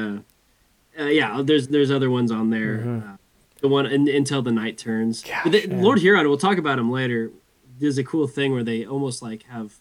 uh, 0.98 1.02
uh, 1.04 1.08
yeah, 1.08 1.42
there's 1.44 1.68
there's 1.68 1.92
other 1.92 2.10
ones 2.10 2.32
on 2.32 2.50
there. 2.50 3.04
Uh, 3.06 3.18
the 3.62 3.68
one 3.68 3.88
in, 3.88 4.08
until 4.08 4.42
the 4.42 4.52
night 4.52 4.78
turns. 4.78 5.22
The- 5.24 5.30
Mm-hmm. 5.32 5.52
Gosh, 5.52 5.66
yeah. 5.66 5.82
Lord 5.82 6.00
Huron, 6.00 6.28
we'll 6.30 6.38
talk 6.38 6.58
about 6.58 6.78
him 6.80 6.92
later. 6.92 7.32
There's 7.80 7.98
a 7.98 8.04
cool 8.04 8.28
thing 8.28 8.52
where 8.54 8.64
they 8.64 8.86
almost 8.86 9.22
like 9.22 9.44
have 9.44 9.74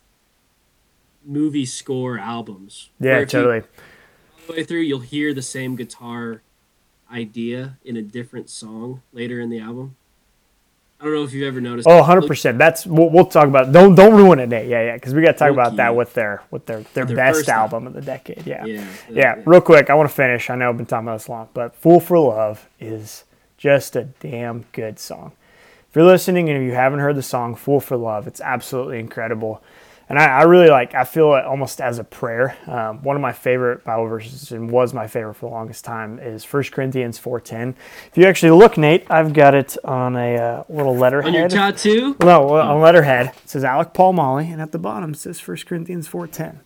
movie 1.24 1.66
score 1.66 2.18
albums. 2.18 2.90
Yeah, 3.00 3.20
you- 3.20 3.26
totally. 3.26 3.60
all 3.60 4.46
the 4.48 4.52
way 4.54 4.64
through, 4.64 4.80
you'll 4.80 5.00
hear 5.00 5.32
the 5.34 5.42
same 5.42 5.76
guitar 5.76 6.42
idea 7.12 7.78
in 7.84 7.96
a 7.96 8.02
different 8.02 8.48
song 8.50 9.02
later 9.12 9.40
in 9.40 9.50
the 9.50 9.58
album. 9.60 9.96
I 11.00 11.04
don't 11.06 11.14
know 11.14 11.24
if 11.24 11.32
you've 11.32 11.48
ever 11.48 11.60
noticed. 11.60 11.88
Oh, 11.88 11.96
100 11.96 12.28
percent. 12.28 12.58
That's 12.58 12.86
we'll, 12.86 13.10
we'll 13.10 13.26
talk 13.26 13.48
about. 13.48 13.72
Don't 13.72 13.96
don't 13.96 14.14
ruin 14.14 14.38
it, 14.38 14.48
Nate. 14.48 14.68
Yeah, 14.68 14.84
yeah, 14.84 14.94
because 14.94 15.12
we 15.14 15.20
got 15.22 15.32
to 15.32 15.38
talk 15.38 15.50
about 15.50 15.74
that 15.76 15.96
with 15.96 16.14
their 16.14 16.44
with 16.52 16.66
their 16.66 16.82
their, 16.94 17.04
Their 17.04 17.16
best 17.16 17.48
album 17.48 17.88
of 17.88 17.92
the 17.92 18.00
decade. 18.00 18.46
Yeah. 18.46 18.64
Yeah, 18.64 18.86
yeah. 19.10 19.36
yeah. 19.36 19.42
Real 19.44 19.60
quick, 19.60 19.90
I 19.90 19.94
want 19.94 20.08
to 20.08 20.14
finish. 20.14 20.48
I 20.48 20.54
know 20.54 20.68
I've 20.68 20.76
been 20.76 20.86
talking 20.86 21.08
about 21.08 21.18
this 21.18 21.28
long, 21.28 21.48
but 21.54 21.74
"Fool 21.74 21.98
for 21.98 22.16
Love" 22.20 22.68
is 22.78 23.24
just 23.58 23.96
a 23.96 24.04
damn 24.04 24.64
good 24.70 25.00
song. 25.00 25.32
If 25.92 25.96
you're 25.96 26.06
listening 26.06 26.48
and 26.48 26.56
if 26.56 26.66
you 26.66 26.72
haven't 26.72 27.00
heard 27.00 27.16
the 27.16 27.22
song 27.22 27.54
"Fool 27.54 27.78
for 27.78 27.98
Love," 27.98 28.26
it's 28.26 28.40
absolutely 28.40 28.98
incredible. 28.98 29.62
And 30.08 30.18
I, 30.18 30.24
I 30.24 30.42
really 30.44 30.70
like. 30.70 30.94
I 30.94 31.04
feel 31.04 31.34
it 31.34 31.44
almost 31.44 31.82
as 31.82 31.98
a 31.98 32.04
prayer. 32.04 32.56
Um, 32.66 33.02
one 33.02 33.14
of 33.14 33.20
my 33.20 33.32
favorite 33.32 33.84
Bible 33.84 34.06
verses, 34.06 34.52
and 34.52 34.70
was 34.70 34.94
my 34.94 35.06
favorite 35.06 35.34
for 35.34 35.50
the 35.50 35.54
longest 35.54 35.84
time, 35.84 36.18
is 36.18 36.46
1 36.46 36.62
Corinthians 36.72 37.20
4:10. 37.20 37.74
If 38.08 38.16
you 38.16 38.24
actually 38.24 38.52
look, 38.52 38.78
Nate, 38.78 39.04
I've 39.10 39.34
got 39.34 39.54
it 39.54 39.76
on 39.84 40.16
a 40.16 40.36
uh, 40.36 40.64
little 40.70 40.96
letterhead. 40.96 41.28
On 41.28 41.34
your 41.34 41.48
tattoo? 41.50 42.16
No, 42.22 42.56
on 42.56 42.80
letterhead 42.80 43.26
it 43.26 43.50
says 43.50 43.62
Alec 43.62 43.92
Paul 43.92 44.14
Molly, 44.14 44.50
and 44.50 44.62
at 44.62 44.72
the 44.72 44.78
bottom 44.78 45.10
it 45.10 45.18
says 45.18 45.46
1 45.46 45.58
Corinthians 45.66 46.08
4:10. 46.08 46.60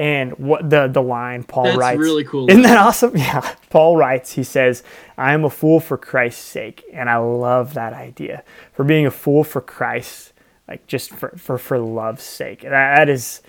And 0.00 0.32
what 0.38 0.70
the 0.70 0.88
the 0.88 1.02
line 1.02 1.42
Paul 1.44 1.64
That's 1.64 1.76
writes 1.76 1.98
really 1.98 2.24
cool. 2.24 2.48
Isn't 2.48 2.62
that 2.62 2.78
awesome? 2.78 3.14
Yeah. 3.18 3.42
Paul 3.68 3.98
writes, 3.98 4.32
he 4.32 4.42
says, 4.42 4.82
"I 5.18 5.34
am 5.34 5.44
a 5.44 5.50
fool 5.50 5.78
for 5.78 5.98
Christ's 5.98 6.42
sake," 6.42 6.82
and 6.90 7.10
I 7.10 7.18
love 7.18 7.74
that 7.74 7.92
idea 7.92 8.42
for 8.72 8.82
being 8.82 9.04
a 9.04 9.10
fool 9.10 9.44
for 9.44 9.60
Christ, 9.60 10.32
like 10.66 10.86
just 10.86 11.10
for 11.10 11.32
for, 11.36 11.58
for 11.58 11.78
love's 11.78 12.22
sake. 12.22 12.64
And 12.64 12.72
that, 12.72 13.10
is 13.10 13.42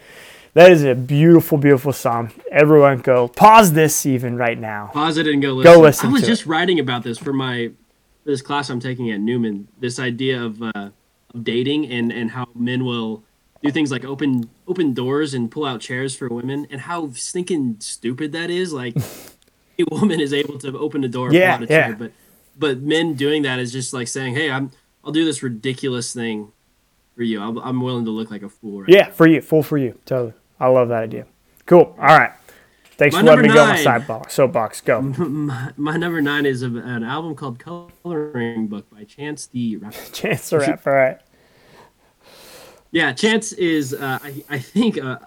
that 0.54 0.74
is 0.74 0.84
a 0.84 0.94
beautiful, 0.94 1.58
beautiful 1.58 1.94
song. 1.94 2.34
Everyone, 2.52 3.00
go 3.00 3.30
pause 3.30 3.72
this 3.72 4.06
even 4.06 4.36
right 4.36 4.60
now. 4.60 4.90
Pause 4.92 5.20
it 5.20 5.28
and 5.28 5.42
go 5.42 5.54
listen. 5.54 5.74
Go 5.74 5.80
listen 5.80 6.10
I 6.10 6.12
was 6.12 6.28
just 6.28 6.46
writing 6.46 6.82
about 6.82 7.04
this 7.04 7.18
for 7.18 7.32
my 7.32 7.72
for 8.26 8.30
this 8.30 8.42
class 8.42 8.70
I'm 8.70 8.82
taking 8.82 9.10
at 9.10 9.22
Newman. 9.22 9.70
This 9.80 10.00
idea 10.00 10.44
of 10.44 10.62
uh, 10.62 10.90
of 11.34 11.46
dating 11.46 11.90
and 11.90 12.12
and 12.12 12.32
how 12.32 12.48
men 12.54 12.84
will 12.84 13.24
do 13.64 13.72
things 13.72 13.92
like 13.92 14.04
open 14.06 14.50
open 14.68 14.94
doors 14.94 15.34
and 15.34 15.50
pull 15.52 15.66
out 15.66 15.82
chairs 15.82 16.16
for 16.16 16.28
women, 16.30 16.68
and 16.72 16.82
how 16.82 17.12
stinking 17.14 17.78
stupid 17.80 18.32
that 18.34 18.50
is. 18.50 18.74
Like, 18.74 18.96
a 19.80 19.84
woman 19.92 20.20
is 20.20 20.34
able 20.34 20.58
to 20.60 20.78
open 20.78 21.04
a 21.04 21.08
door, 21.08 21.28
and 21.28 21.36
Yeah, 21.36 21.58
pull 21.58 21.64
out 21.66 21.70
a 21.70 21.74
yeah. 21.74 21.88
chair, 21.88 21.96
but 21.98 22.12
but 22.58 22.82
men 22.82 23.14
doing 23.16 23.44
that 23.44 23.60
is 23.60 23.72
just 23.72 23.94
like 23.94 24.08
saying, 24.08 24.36
"Hey, 24.36 24.50
I'm 24.52 24.72
I'll 25.04 25.12
do 25.12 25.26
this 25.26 25.42
ridiculous 25.44 26.14
thing 26.14 26.52
for 27.16 27.24
you. 27.24 27.42
I'm, 27.42 27.58
I'm 27.60 27.82
willing 27.82 28.06
to 28.06 28.12
look 28.12 28.30
like 28.32 28.44
a 28.44 28.50
fool." 28.50 28.82
Right 28.82 28.90
Yeah, 28.90 29.10
for 29.12 29.28
you, 29.28 29.42
full 29.42 29.64
for 29.64 29.78
you, 29.78 29.98
totally. 30.06 30.34
I 30.60 30.68
love 30.68 30.90
that 30.90 31.04
idea. 31.04 31.26
Cool. 31.66 31.96
All 32.00 32.18
right. 32.18 32.32
Thanks 32.98 33.16
My 33.16 33.22
for 33.22 33.26
letting 33.28 33.42
me 33.44 33.48
number 33.48 33.58
go 33.58 33.64
on 33.64 33.70
my 33.70 33.76
nine. 33.76 33.84
sidebox. 33.84 34.34
Soapbox, 34.36 34.82
go. 34.82 35.02
My, 35.02 35.72
my 35.76 35.98
number 35.98 36.22
nine 36.22 36.46
is 36.46 36.62
an 36.62 37.04
album 37.04 37.34
called 37.34 37.58
Coloring 37.58 38.68
Book 38.68 38.88
by 38.92 39.06
Chance 39.06 39.48
the 39.48 39.78
Rapper. 39.78 39.98
Chance 40.14 40.50
the 40.52 40.60
Rap. 40.60 40.86
All 40.86 40.94
right. 40.94 41.20
Yeah, 42.92 43.14
Chance 43.14 43.54
is, 43.54 43.94
uh, 43.94 44.20
I, 44.22 44.44
I 44.50 44.60
think, 44.60 45.02
uh, 45.02 45.20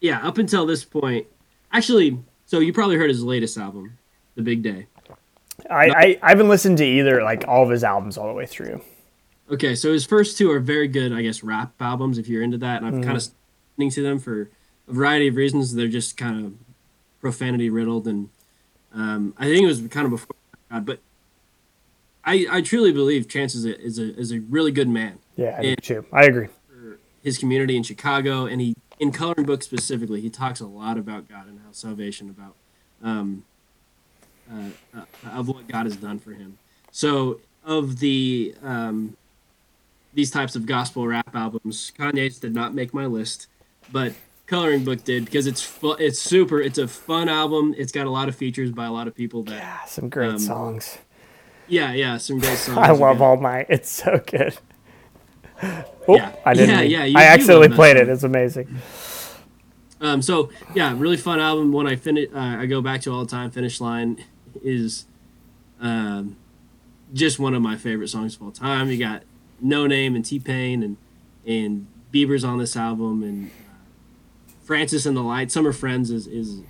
yeah, 0.00 0.26
up 0.26 0.38
until 0.38 0.66
this 0.66 0.84
point, 0.84 1.26
actually, 1.72 2.18
so 2.46 2.60
you 2.60 2.72
probably 2.72 2.96
heard 2.96 3.10
his 3.10 3.24
latest 3.24 3.58
album, 3.58 3.98
The 4.36 4.42
Big 4.42 4.62
Day. 4.62 4.86
I, 5.68 5.88
I, 5.88 6.18
I 6.22 6.28
haven't 6.30 6.48
listened 6.48 6.78
to 6.78 6.84
either, 6.84 7.22
like 7.22 7.46
all 7.48 7.64
of 7.64 7.70
his 7.70 7.84
albums 7.84 8.16
all 8.16 8.28
the 8.28 8.32
way 8.32 8.46
through. 8.46 8.80
Okay, 9.50 9.74
so 9.74 9.92
his 9.92 10.06
first 10.06 10.38
two 10.38 10.50
are 10.50 10.60
very 10.60 10.88
good, 10.88 11.12
I 11.12 11.22
guess, 11.22 11.42
rap 11.42 11.72
albums 11.80 12.18
if 12.18 12.28
you're 12.28 12.42
into 12.42 12.58
that, 12.58 12.82
and 12.82 12.86
I'm 12.86 13.02
kind 13.02 13.16
of 13.16 13.28
listening 13.76 13.90
to 13.90 14.02
them 14.02 14.18
for 14.18 14.50
a 14.88 14.92
variety 14.92 15.28
of 15.28 15.36
reasons. 15.36 15.74
They're 15.74 15.88
just 15.88 16.16
kind 16.16 16.46
of 16.46 16.54
profanity 17.20 17.68
riddled, 17.68 18.06
and 18.06 18.30
um, 18.94 19.34
I 19.36 19.44
think 19.44 19.64
it 19.64 19.66
was 19.66 19.80
kind 19.88 20.06
of 20.06 20.10
before 20.10 20.36
God, 20.70 20.86
but 20.86 21.00
I, 22.24 22.46
I 22.50 22.60
truly 22.62 22.92
believe 22.92 23.28
Chance 23.28 23.54
is 23.56 23.64
a, 23.64 23.78
is 23.80 23.98
a, 23.98 24.16
is 24.16 24.32
a 24.32 24.38
really 24.40 24.70
good 24.70 24.88
man. 24.88 25.18
Yeah, 25.36 25.56
I 25.58 25.62
do 25.62 25.76
too. 25.76 26.06
I 26.12 26.24
agree. 26.24 26.48
His 27.22 27.38
community 27.38 27.76
in 27.76 27.82
Chicago, 27.82 28.46
and 28.46 28.60
he 28.60 28.74
in 28.98 29.10
coloring 29.12 29.44
book 29.44 29.62
specifically, 29.62 30.20
he 30.20 30.30
talks 30.30 30.60
a 30.60 30.66
lot 30.66 30.96
about 30.98 31.28
God 31.28 31.46
and 31.48 31.58
how 31.64 31.72
salvation, 31.72 32.28
about 32.30 32.54
um, 33.02 33.44
uh, 34.52 34.70
uh, 34.96 35.04
of 35.30 35.48
what 35.48 35.66
God 35.68 35.86
has 35.86 35.96
done 35.96 36.18
for 36.18 36.32
him. 36.32 36.58
So 36.90 37.40
of 37.64 37.98
the 38.00 38.54
um, 38.62 39.16
these 40.14 40.30
types 40.30 40.54
of 40.56 40.66
gospel 40.66 41.06
rap 41.06 41.34
albums, 41.34 41.92
Kanye's 41.98 42.38
did 42.38 42.54
not 42.54 42.74
make 42.74 42.92
my 42.92 43.06
list, 43.06 43.46
but 43.90 44.12
coloring 44.46 44.84
book 44.84 45.02
did 45.04 45.24
because 45.24 45.46
it's 45.46 45.62
fu- 45.62 45.92
it's 45.94 46.18
super. 46.18 46.60
It's 46.60 46.78
a 46.78 46.86
fun 46.88 47.28
album. 47.28 47.74
It's 47.78 47.92
got 47.92 48.06
a 48.06 48.10
lot 48.10 48.28
of 48.28 48.36
features 48.36 48.70
by 48.70 48.86
a 48.86 48.92
lot 48.92 49.06
of 49.08 49.14
people 49.14 49.42
that 49.44 49.62
Ah, 49.64 49.84
some 49.86 50.08
great 50.08 50.30
Um, 50.30 50.38
songs. 50.38 50.98
yeah 51.68 51.92
yeah 51.94 52.18
some 52.18 52.38
great 52.38 52.58
songs. 52.66 52.78
I 52.78 52.90
love 52.90 53.16
again. 53.16 53.22
All 53.22 53.36
my. 53.38 53.64
It's 53.68 53.90
so 53.90 54.20
good. 54.26 54.56
Oh, 56.08 56.16
Yeah. 56.16 56.34
I 56.44 56.54
didn't. 56.54 56.70
Yeah, 56.70 56.80
yeah, 56.80 57.04
you 57.04 57.16
I 57.16 57.24
accidentally 57.24 57.68
played 57.68 57.96
it. 57.96 58.08
It's 58.08 58.24
amazing. 58.24 58.66
Um, 60.00 60.20
so 60.20 60.50
yeah, 60.74 60.92
really 60.96 61.16
fun 61.16 61.38
album. 61.38 61.70
When 61.72 61.86
I 61.86 61.94
finish, 61.94 62.28
uh, 62.34 62.38
I 62.38 62.66
go 62.66 62.80
back 62.80 63.02
to 63.02 63.12
all 63.12 63.24
the 63.24 63.30
time. 63.30 63.52
Finish 63.52 63.80
line 63.80 64.24
is, 64.64 65.06
um, 65.80 66.36
just 67.12 67.38
one 67.38 67.54
of 67.54 67.62
my 67.62 67.76
favorite 67.76 68.08
songs 68.08 68.34
of 68.34 68.42
all 68.42 68.50
time. 68.50 68.88
You 68.88 68.98
got 68.98 69.22
Noname 69.64 70.16
and 70.16 70.24
T 70.24 70.40
Pain 70.40 70.82
and 70.82 70.96
and 71.46 71.86
Bieber's 72.12 72.42
on 72.42 72.58
this 72.58 72.76
album 72.76 73.22
and 73.22 73.46
uh, 73.50 74.52
Francis 74.64 75.06
and 75.06 75.16
the 75.16 75.22
Light. 75.22 75.52
Summer 75.52 75.72
Friends 75.72 76.10
is 76.10 76.26
is 76.26 76.62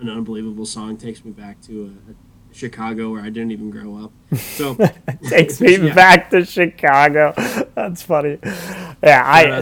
an 0.00 0.08
unbelievable 0.08 0.66
song. 0.66 0.96
Takes 0.96 1.24
me 1.24 1.32
back 1.32 1.60
to 1.62 1.96
uh 2.08 2.12
Chicago 2.52 3.10
where 3.12 3.20
I 3.22 3.30
didn't 3.30 3.52
even 3.52 3.70
grow 3.70 3.96
up. 4.04 4.12
So 4.38 4.74
Takes 5.28 5.60
me 5.60 5.76
Yeah. 5.86 5.94
back 5.94 6.30
to 6.30 6.44
Chicago. 6.44 7.32
That's 7.74 8.02
funny. 8.02 8.38
Yeah, 9.02 9.22
I. 9.24 9.60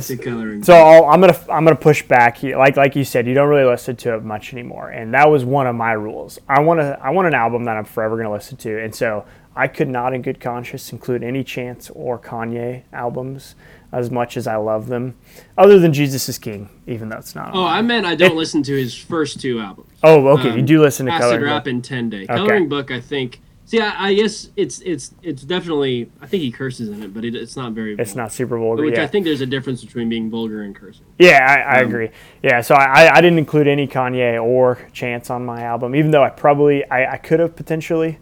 So 0.63 0.75
I'll, 0.75 1.05
I'm 1.05 1.21
gonna 1.21 1.39
I'm 1.51 1.65
gonna 1.65 1.77
push 1.77 2.03
back. 2.03 2.39
here. 2.39 2.57
Like 2.59 2.77
like 2.77 2.97
you 2.97 3.05
said, 3.05 3.27
you 3.27 3.35
don't 3.35 3.49
really 3.49 3.69
listen 3.71 3.97
to 3.97 4.15
it 4.15 4.23
much 4.25 4.53
anymore, 4.53 4.89
and 4.91 5.13
that 5.15 5.29
was 5.31 5.45
one 5.45 5.67
of 5.67 5.75
my 5.77 5.93
rules. 5.93 6.39
I 6.49 6.61
want 6.61 6.81
to 6.81 6.99
I 7.03 7.11
want 7.11 7.29
an 7.29 7.35
album 7.35 7.65
that 7.65 7.77
I'm 7.77 7.85
forever 7.85 8.17
gonna 8.17 8.33
listen 8.33 8.57
to, 8.59 8.83
and 8.83 8.95
so 8.95 9.25
I 9.55 9.69
could 9.69 9.89
not, 9.89 10.13
in 10.13 10.21
good 10.23 10.39
conscience, 10.41 10.93
include 10.93 11.23
any 11.23 11.43
Chance 11.43 11.91
or 11.95 12.19
Kanye 12.19 12.83
albums 12.93 13.55
as 13.93 14.11
much 14.11 14.37
as 14.37 14.47
I 14.47 14.57
love 14.57 14.89
them, 14.89 15.15
other 15.57 15.79
than 15.79 15.93
Jesus 15.93 16.29
is 16.29 16.39
King, 16.39 16.69
even 16.87 17.09
though 17.09 17.19
it's 17.19 17.35
not. 17.35 17.51
oh. 17.55 17.65
I 17.65 17.83
meant 17.83 18.05
I 18.07 18.15
don't 18.15 18.37
listen 18.37 18.63
to 18.65 18.75
his 18.77 18.95
first 18.95 19.41
two 19.41 19.61
albums. 19.61 19.93
oh, 20.03 20.27
okay, 20.29 20.49
you 20.55 20.61
um, 20.61 20.65
do 20.67 20.81
listen 20.83 21.07
to 21.07 21.13
Acid 21.13 21.23
Coloring 21.23 21.45
Rap 21.45 21.65
Book. 21.65 21.71
in 21.71 21.83
Ten 21.83 22.11
Day. 22.11 22.27
Coloring 22.27 22.69
Book, 22.69 22.91
I 22.91 23.01
think. 23.01 23.41
See, 23.69 23.81
I, 23.81 24.09
I 24.11 24.15
guess 24.15 24.51
it's 24.57 24.81
it's 24.83 25.13
it's 25.23 25.43
definitely. 25.43 26.09
I 26.21 26.27
think 26.27 26.45
he 26.45 26.53
curses 26.53 26.89
in 26.89 27.03
it, 27.03 27.13
but 27.13 27.25
it, 27.25 27.35
it's 27.35 27.57
not 27.57 27.73
very. 27.73 27.95
It's 27.99 28.13
vulgar. 28.13 28.23
not 28.23 28.33
super 28.33 28.59
vulgar. 28.59 28.85
Which 28.85 28.95
yeah. 28.97 29.03
I 29.03 29.09
think 29.09 29.25
there's 29.25 29.41
a 29.41 29.47
difference 29.47 29.85
between 29.85 30.09
being 30.09 30.31
vulgar 30.31 30.63
and 30.63 30.75
cursing. 30.75 31.05
Yeah, 31.19 31.45
I, 31.45 31.79
I 31.79 31.83
Um, 31.83 31.89
agree. 31.89 32.11
Yeah, 32.45 32.61
so 32.61 32.77
I, 32.77 33.11
I 33.13 33.21
didn't 33.21 33.39
include 33.39 33.67
any 33.67 33.89
Kanye 33.89 34.41
or 34.41 34.79
Chance 34.93 35.31
on 35.31 35.45
my 35.45 35.63
album, 35.63 35.97
even 35.97 36.13
though 36.13 36.23
I 36.23 36.31
probably 36.31 36.85
I, 36.89 37.15
I 37.15 37.17
could 37.17 37.41
have 37.41 37.57
potentially. 37.57 38.19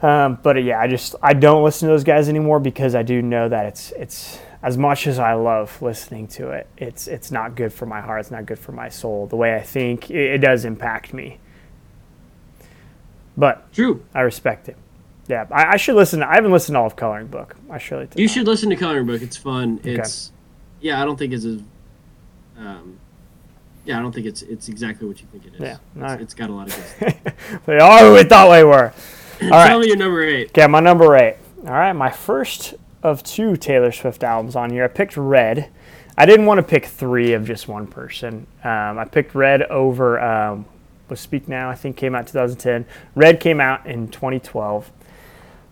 Um, 0.00 0.38
but 0.42 0.62
yeah, 0.64 0.80
I 0.80 0.88
just 0.88 1.16
I 1.22 1.34
don't 1.34 1.62
listen 1.62 1.88
to 1.88 1.92
those 1.92 2.02
guys 2.04 2.30
anymore 2.30 2.58
because 2.58 2.94
I 2.94 3.02
do 3.02 3.20
know 3.20 3.50
that 3.50 3.66
it's 3.66 3.92
it's 3.92 4.38
as 4.62 4.78
much 4.78 5.06
as 5.06 5.18
I 5.18 5.34
love 5.34 5.80
listening 5.82 6.28
to 6.28 6.50
it, 6.50 6.66
it's 6.76 7.08
it's 7.08 7.30
not 7.30 7.56
good 7.56 7.72
for 7.72 7.86
my 7.86 8.00
heart. 8.00 8.20
It's 8.20 8.30
not 8.30 8.46
good 8.46 8.58
for 8.58 8.72
my 8.72 8.88
soul. 8.88 9.26
The 9.26 9.36
way 9.36 9.56
I 9.56 9.60
think 9.62 10.10
it, 10.10 10.34
it 10.34 10.38
does 10.38 10.64
impact 10.64 11.12
me. 11.12 11.38
But 13.36 13.72
True. 13.72 14.04
I 14.14 14.20
respect 14.20 14.68
it. 14.68 14.76
Yeah, 15.28 15.46
I, 15.50 15.72
I 15.72 15.76
should 15.76 15.94
listen. 15.96 16.22
I 16.22 16.34
haven't 16.34 16.52
listened 16.52 16.74
to 16.74 16.80
all 16.80 16.86
of 16.86 16.96
Coloring 16.96 17.28
Book. 17.28 17.56
I 17.70 17.78
surely 17.78 18.08
You 18.16 18.28
should 18.28 18.46
listen 18.46 18.70
to 18.70 18.76
Coloring 18.76 19.06
Book. 19.06 19.22
It's 19.22 19.36
fun. 19.36 19.78
Okay. 19.80 19.94
It's 19.94 20.32
yeah. 20.80 21.00
I 21.00 21.04
don't 21.04 21.16
think 21.18 21.32
it's 21.32 21.44
as. 21.44 21.60
Um, 22.58 22.98
yeah, 23.84 23.98
I 23.98 24.02
don't 24.02 24.12
think 24.12 24.26
it's 24.26 24.42
it's 24.42 24.68
exactly 24.68 25.08
what 25.08 25.20
you 25.20 25.26
think 25.32 25.46
it 25.46 25.54
is. 25.54 25.60
Yeah, 25.60 25.72
It's, 25.94 26.02
alright. 26.02 26.20
it's 26.20 26.34
got 26.34 26.50
a 26.50 26.52
lot 26.52 26.68
of 26.68 26.74
good 27.00 27.14
stuff. 27.24 27.62
They 27.66 27.78
are 27.78 27.98
who 28.00 28.14
we 28.14 28.22
thought 28.24 28.50
we 28.50 28.62
were. 28.62 28.92
All 29.42 29.48
right. 29.50 29.66
Tell 29.68 29.80
me 29.80 29.88
your 29.88 29.96
number 29.96 30.22
eight. 30.22 30.48
Okay, 30.50 30.66
my 30.68 30.78
number 30.80 31.16
eight. 31.16 31.36
All 31.64 31.72
right, 31.72 31.92
my 31.92 32.10
first 32.10 32.74
of 33.02 33.22
two 33.22 33.56
Taylor 33.56 33.92
Swift 33.92 34.22
albums 34.22 34.56
on 34.56 34.70
here. 34.70 34.84
I 34.84 34.88
picked 34.88 35.16
Red. 35.16 35.68
I 36.16 36.26
didn't 36.26 36.46
want 36.46 36.58
to 36.58 36.62
pick 36.62 36.86
three 36.86 37.32
of 37.32 37.44
just 37.44 37.68
one 37.68 37.86
person. 37.86 38.46
Um, 38.62 38.98
I 38.98 39.06
picked 39.10 39.34
Red 39.34 39.62
over 39.62 40.20
um, 40.20 40.66
was 41.12 41.20
Speak 41.20 41.46
Now. 41.46 41.70
I 41.70 41.74
think 41.74 41.96
came 41.96 42.14
out 42.14 42.26
2010. 42.26 42.86
Red 43.14 43.38
came 43.38 43.60
out 43.60 43.86
in 43.86 44.08
2012. 44.08 44.90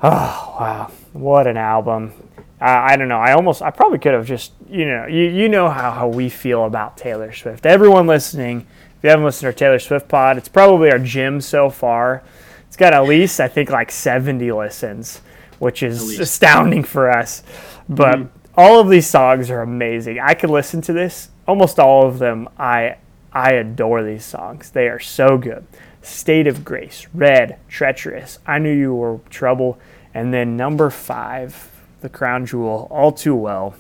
Oh 0.03 0.57
wow, 0.59 0.91
what 1.13 1.47
an 1.47 1.59
album! 1.59 2.15
I 2.59 2.95
I 2.95 2.97
don't 2.97 3.09
know. 3.09 3.19
I 3.19 3.35
almost, 3.35 3.61
I 3.61 3.71
probably 3.71 3.99
could 3.99 4.15
have 4.15 4.25
just, 4.25 4.53
you 4.67 4.87
know, 4.87 5.05
you 5.07 5.25
you 5.25 5.47
know 5.47 5.69
how, 5.69 5.91
how 5.91 6.09
we 6.09 6.31
feel 6.31 6.65
about 6.65 6.97
Taylor 6.97 7.35
Swift. 7.35 7.67
Everyone 7.67 8.07
listening, 8.07 8.61
if 8.97 9.05
you 9.05 9.11
haven't 9.11 9.27
listened 9.27 9.43
to 9.43 9.47
our 9.49 9.53
Taylor 9.53 9.79
Swift 9.79 10.09
pod, 10.09 10.39
it's 10.39 10.49
probably 10.49 10.91
our 10.91 10.99
gym 10.99 11.43
so 11.43 11.69
far. 11.69 12.23
It's 12.67 12.79
got 12.79 12.95
at 12.95 13.05
least, 13.05 13.41
I 13.41 13.49
think, 13.49 13.69
like 13.69 13.91
70 13.91 14.51
listens, 14.53 15.21
which 15.61 15.85
is 15.85 16.19
astounding 16.19 16.83
for 16.83 17.09
us. 17.09 17.45
But 17.89 18.17
mm-hmm. 18.17 18.51
all 18.57 18.81
of 18.81 18.89
these 18.89 19.07
songs 19.07 19.49
are 19.51 19.63
amazing. 19.63 20.19
I 20.19 20.35
could 20.35 20.51
listen 20.51 20.81
to 20.83 20.93
this, 20.93 21.29
almost 21.47 21.79
all 21.79 22.05
of 22.07 22.19
them. 22.19 22.49
I 22.59 22.97
I 23.33 23.53
adore 23.53 24.03
these 24.03 24.25
songs. 24.25 24.71
They 24.71 24.89
are 24.89 24.99
so 24.99 25.39
good. 25.39 25.65
State 26.03 26.47
of 26.47 26.65
Grace, 26.65 27.07
Red, 27.15 27.59
Treacherous, 27.69 28.39
I 28.47 28.59
Knew 28.59 28.73
You 28.73 28.95
Were 28.95 29.21
Trouble, 29.29 29.79
and 30.15 30.33
then 30.33 30.57
number 30.57 30.89
five, 30.89 31.71
The 32.01 32.09
Crown 32.09 32.47
Jewel, 32.47 32.89
All 32.91 33.13
Too 33.13 33.37
Well. 33.37 33.75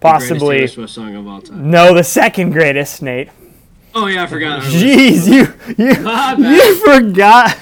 Possibly, 0.00 0.56
Taylor 0.56 0.68
Swift 0.68 0.92
song 0.92 1.14
of 1.14 1.28
all 1.28 1.40
time. 1.40 1.70
no, 1.70 1.94
the 1.94 2.02
second 2.02 2.50
greatest, 2.50 3.00
Nate. 3.00 3.28
Oh 3.94 4.06
yeah, 4.06 4.24
I 4.24 4.26
forgot. 4.26 4.62
Jeez, 4.62 5.28
you 5.28 5.54
you 5.78 5.92
you 6.50 6.84
forgot. 6.84 7.56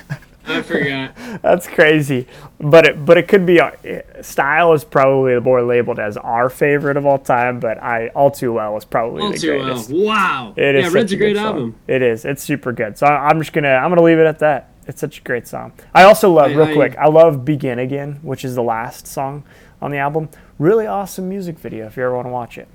I 0.51 0.63
forgot. 0.63 1.15
That's 1.43 1.67
crazy. 1.67 2.27
But 2.59 2.87
it 2.87 3.05
but 3.05 3.17
it 3.19 3.29
could 3.29 3.47
be 3.47 3.61
our- 3.61 3.77
style 4.23 4.73
is 4.73 4.85
probably 4.85 5.35
the 5.35 5.41
more 5.41 5.63
labeled 5.63 5.99
as 5.99 6.17
our 6.17 6.51
favorite 6.51 6.97
of 6.97 7.07
all 7.07 7.19
time. 7.19 7.61
But 7.61 7.83
I 7.83 8.09
all 8.09 8.31
too 8.31 8.53
well 8.53 8.77
is 8.77 8.85
probably 8.85 9.23
All 9.23 9.33
the 9.33 9.39
too 9.39 9.59
well. 9.59 9.85
Wow. 9.91 10.55
It 10.57 10.75
is 10.75 10.83
yeah, 10.83 10.89
such 10.89 10.95
Red's 10.95 11.13
a 11.13 11.17
great 11.17 11.37
song. 11.37 11.47
album. 11.47 11.75
It 11.87 12.03
is. 12.03 12.25
It's 12.25 12.43
super 12.43 12.73
good. 12.73 12.99
So 12.99 13.07
I- 13.07 13.29
I'm 13.29 13.39
just 13.39 13.53
gonna 13.53 13.69
I'm 13.75 13.91
gonna 13.91 14.03
leave 14.03 14.19
it 14.19 14.27
at 14.27 14.39
that. 14.41 14.69
It's 14.87 15.01
such 15.01 15.19
a 15.21 15.23
great 15.23 15.47
song. 15.47 15.73
I 15.95 16.03
also 16.03 16.31
love 16.33 16.51
I- 16.51 16.55
real 16.55 16.65
I- 16.67 16.75
quick. 16.75 16.97
I 16.99 17.07
love 17.09 17.45
Begin 17.45 17.79
Again, 17.79 18.19
which 18.23 18.45
is 18.45 18.55
the 18.55 18.63
last 18.63 19.07
song 19.07 19.45
on 19.81 19.91
the 19.91 19.99
album. 19.99 20.29
Really 20.59 20.87
awesome 20.87 21.29
music 21.29 21.59
video 21.59 21.87
if 21.87 21.97
you 21.97 22.03
ever 22.05 22.15
want 22.15 22.27
to 22.27 22.33
watch 22.33 22.59
it. 22.59 22.69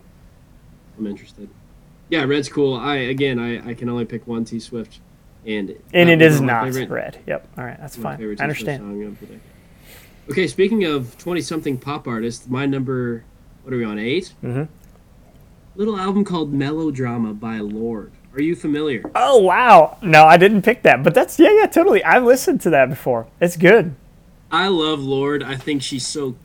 I'm 0.97 1.05
interested. 1.07 1.49
Yeah, 2.09 2.23
Red's 2.23 2.49
cool. 2.49 2.75
I 2.75 2.95
again, 2.97 3.39
I, 3.39 3.69
I 3.69 3.73
can 3.73 3.89
only 3.89 4.05
pick 4.05 4.25
one 4.27 4.45
T 4.45 4.59
Swift, 4.59 4.99
and 5.45 5.75
And 5.93 6.09
it 6.09 6.21
is 6.21 6.39
one 6.39 6.43
of 6.49 6.55
my 6.55 6.61
not 6.65 6.73
favorite- 6.73 6.89
red. 6.89 7.17
Yep. 7.27 7.47
All 7.57 7.63
right. 7.65 7.77
That's 7.79 7.95
fine. 7.95 8.19
I 8.39 8.43
understand. 8.43 8.81
song 8.81 9.03
of 9.03 9.19
the 9.19 9.25
decade. 9.27 9.41
Okay, 10.31 10.47
speaking 10.47 10.83
of 10.85 11.17
twenty-something 11.19 11.77
pop 11.77 12.07
artists, 12.07 12.47
my 12.49 12.65
number. 12.65 13.23
What 13.63 13.73
are 13.73 13.77
we 13.77 13.83
on? 13.83 13.97
8 13.99 14.33
Mhm. 14.43 14.67
Little 15.75 15.97
album 15.97 16.23
called 16.23 16.53
Melodrama 16.53 17.33
by 17.33 17.57
Lorde. 17.59 18.11
Are 18.33 18.41
you 18.41 18.55
familiar? 18.55 19.03
Oh 19.15 19.39
wow! 19.41 19.97
No, 20.01 20.25
I 20.25 20.37
didn't 20.37 20.61
pick 20.63 20.83
that, 20.83 21.03
but 21.03 21.13
that's 21.13 21.37
yeah, 21.39 21.51
yeah, 21.57 21.65
totally. 21.67 22.03
I've 22.03 22.23
listened 22.23 22.61
to 22.61 22.69
that 22.71 22.89
before. 22.89 23.27
It's 23.39 23.55
good. 23.57 23.95
I 24.51 24.67
love 24.67 24.99
Lorde. 25.01 25.41
I 25.43 25.55
think 25.55 25.81
she's 25.81 26.05
so 26.05 26.35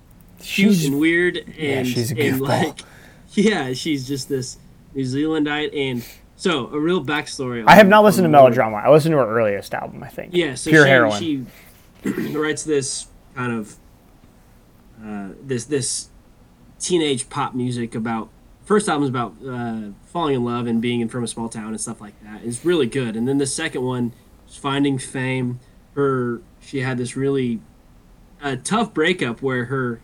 cute 0.40 0.72
She's 0.74 0.84
and 0.86 0.98
weird, 1.00 1.36
and 1.36 1.56
yeah, 1.56 1.82
she's 1.82 2.12
a 2.12 2.18
and 2.20 2.40
like, 2.40 2.80
yeah, 3.32 3.72
she's 3.72 4.06
just 4.06 4.28
this 4.28 4.58
New 4.94 5.02
Zealandite, 5.04 5.76
and 5.76 6.04
so 6.40 6.68
a 6.68 6.81
real 6.81 7.05
backstory. 7.05 7.62
I 7.66 7.74
have 7.74 7.87
not 7.87 8.03
listened 8.03 8.24
to. 8.24 8.31
Melodrama. 8.31 8.79
I 8.79 8.88
listened 8.88 9.12
to 9.12 9.18
her 9.18 9.29
earliest 9.29 9.74
album, 9.74 10.03
I 10.03 10.09
think. 10.09 10.33
Yeah, 10.33 10.55
so 10.55 10.70
Pure 10.70 10.85
she, 10.85 10.88
Heroine. 10.88 11.46
she 12.03 12.33
writes 12.37 12.64
this 12.64 13.09
kind 13.35 13.53
of 13.53 13.76
uh, 15.05 15.29
this 15.42 15.66
this 15.66 16.09
teenage 16.79 17.29
pop 17.29 17.55
music 17.55 17.94
about 17.94 18.31
first 18.64 18.88
album 18.88 19.03
is 19.03 19.11
about 19.11 19.35
uh, 19.46 19.90
falling 20.07 20.37
in 20.37 20.42
love 20.42 20.66
and 20.66 20.81
being 20.81 21.00
in, 21.00 21.11
from 21.11 21.22
a 21.24 21.29
small 21.29 21.50
town 21.50 21.68
and 21.68 21.81
stuff 21.81 22.00
like 22.00 22.14
that. 22.24 22.40
It's 22.42 22.64
really 22.64 22.87
good, 22.87 23.16
and 23.16 23.29
then 23.29 23.37
the 23.37 23.46
second 23.46 23.83
one 23.83 24.14
is 24.48 24.57
finding 24.57 24.96
fame. 24.98 25.61
Her 25.94 26.40
she 26.59 26.81
had 26.81 26.96
this 26.96 27.16
really 27.16 27.61
uh, 28.42 28.57
tough 28.64 28.94
breakup 28.94 29.42
where 29.42 29.66
her 29.66 30.00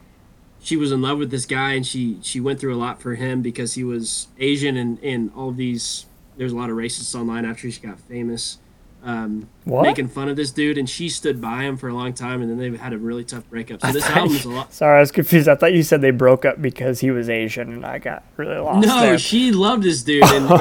she 0.60 0.76
was 0.76 0.92
in 0.92 1.00
love 1.00 1.16
with 1.16 1.30
this 1.30 1.46
guy 1.46 1.72
and 1.72 1.86
she 1.86 2.18
she 2.20 2.40
went 2.40 2.60
through 2.60 2.74
a 2.74 2.76
lot 2.76 3.00
for 3.00 3.14
him 3.14 3.40
because 3.40 3.72
he 3.72 3.84
was 3.84 4.28
Asian 4.38 4.76
and 4.76 5.02
and 5.02 5.32
all 5.34 5.50
these. 5.50 6.04
There's 6.36 6.52
a 6.52 6.56
lot 6.56 6.70
of 6.70 6.76
racists 6.76 7.14
online 7.18 7.44
after 7.44 7.70
she 7.70 7.80
got 7.80 7.98
famous. 8.00 8.58
Um, 9.02 9.48
What? 9.64 9.82
making 9.84 10.08
fun 10.08 10.28
of 10.28 10.34
this 10.34 10.50
dude, 10.50 10.78
and 10.78 10.90
she 10.90 11.08
stood 11.08 11.40
by 11.40 11.62
him 11.62 11.76
for 11.76 11.88
a 11.88 11.94
long 11.94 12.12
time, 12.12 12.42
and 12.42 12.50
then 12.50 12.58
they 12.58 12.76
had 12.76 12.92
a 12.92 12.98
really 12.98 13.22
tough 13.22 13.48
breakup. 13.48 13.80
So 13.80 13.92
this 13.92 14.08
album 14.10 14.34
is 14.34 14.44
a 14.44 14.48
lot. 14.50 14.72
Sorry, 14.74 14.96
I 14.96 15.00
was 15.00 15.12
confused. 15.12 15.46
I 15.48 15.54
thought 15.54 15.72
you 15.74 15.84
said 15.84 16.00
they 16.00 16.10
broke 16.10 16.44
up 16.44 16.60
because 16.60 16.98
he 16.98 17.12
was 17.12 17.30
Asian, 17.30 17.72
and 17.72 17.86
I 17.86 17.98
got 17.98 18.24
really 18.36 18.56
lost. 18.56 18.84
No, 18.84 19.00
there. 19.00 19.18
she 19.18 19.52
loved 19.52 19.84
this 19.84 20.02
dude, 20.02 20.24
and, 20.24 20.50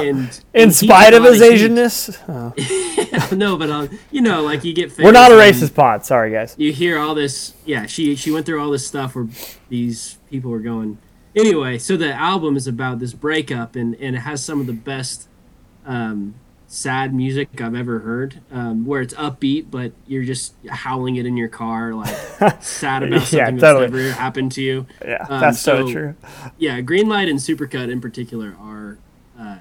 in 0.54 0.62
and 0.62 0.74
spite 0.74 1.12
of 1.12 1.24
his 1.24 1.40
Asianness, 1.40 2.16
Oh. 2.28 3.34
no, 3.36 3.56
but 3.56 3.68
um, 3.68 3.88
you 4.12 4.20
know, 4.20 4.42
like 4.42 4.62
you 4.62 4.72
get. 4.72 4.96
we're 4.96 5.10
not 5.10 5.32
a 5.32 5.34
racist 5.34 5.74
pod. 5.74 6.06
Sorry, 6.06 6.30
guys. 6.30 6.54
You 6.56 6.72
hear 6.72 6.98
all 7.00 7.16
this. 7.16 7.52
Yeah, 7.64 7.86
she 7.86 8.14
she 8.14 8.30
went 8.30 8.46
through 8.46 8.62
all 8.62 8.70
this 8.70 8.86
stuff 8.86 9.16
where 9.16 9.26
these 9.70 10.18
people 10.30 10.52
were 10.52 10.60
going. 10.60 10.98
Anyway, 11.34 11.78
so 11.78 11.96
the 11.96 12.14
album 12.14 12.56
is 12.56 12.68
about 12.68 13.00
this 13.00 13.12
breakup, 13.12 13.74
and 13.74 13.96
and 13.96 14.14
it 14.14 14.20
has 14.20 14.44
some 14.44 14.60
of 14.60 14.66
the 14.68 14.72
best. 14.72 15.26
Um, 15.86 16.34
sad 16.68 17.14
music 17.14 17.60
I've 17.60 17.76
ever 17.76 18.00
heard, 18.00 18.40
um, 18.50 18.84
where 18.86 19.00
it's 19.00 19.14
upbeat, 19.14 19.70
but 19.70 19.92
you're 20.08 20.24
just 20.24 20.52
howling 20.68 21.14
it 21.14 21.24
in 21.24 21.36
your 21.36 21.46
car, 21.48 21.94
like 21.94 22.08
sad 22.60 23.04
about 23.04 23.22
something 23.22 23.38
Yeah, 23.38 23.50
that's 23.52 23.60
totally. 23.62 23.86
never 23.86 24.10
happened 24.12 24.50
to 24.52 24.62
you. 24.62 24.86
Yeah, 25.04 25.24
Um, 25.28 25.40
that's 25.40 25.60
so, 25.60 25.86
so- 25.86 25.92
true. 25.92 26.14
yeah, 26.58 26.80
Greenlight 26.80 27.30
and 27.30 27.38
Supercut 27.38 27.88
in 27.90 28.00
particular 28.00 28.56
are 28.60 28.98
uh, 29.38 29.58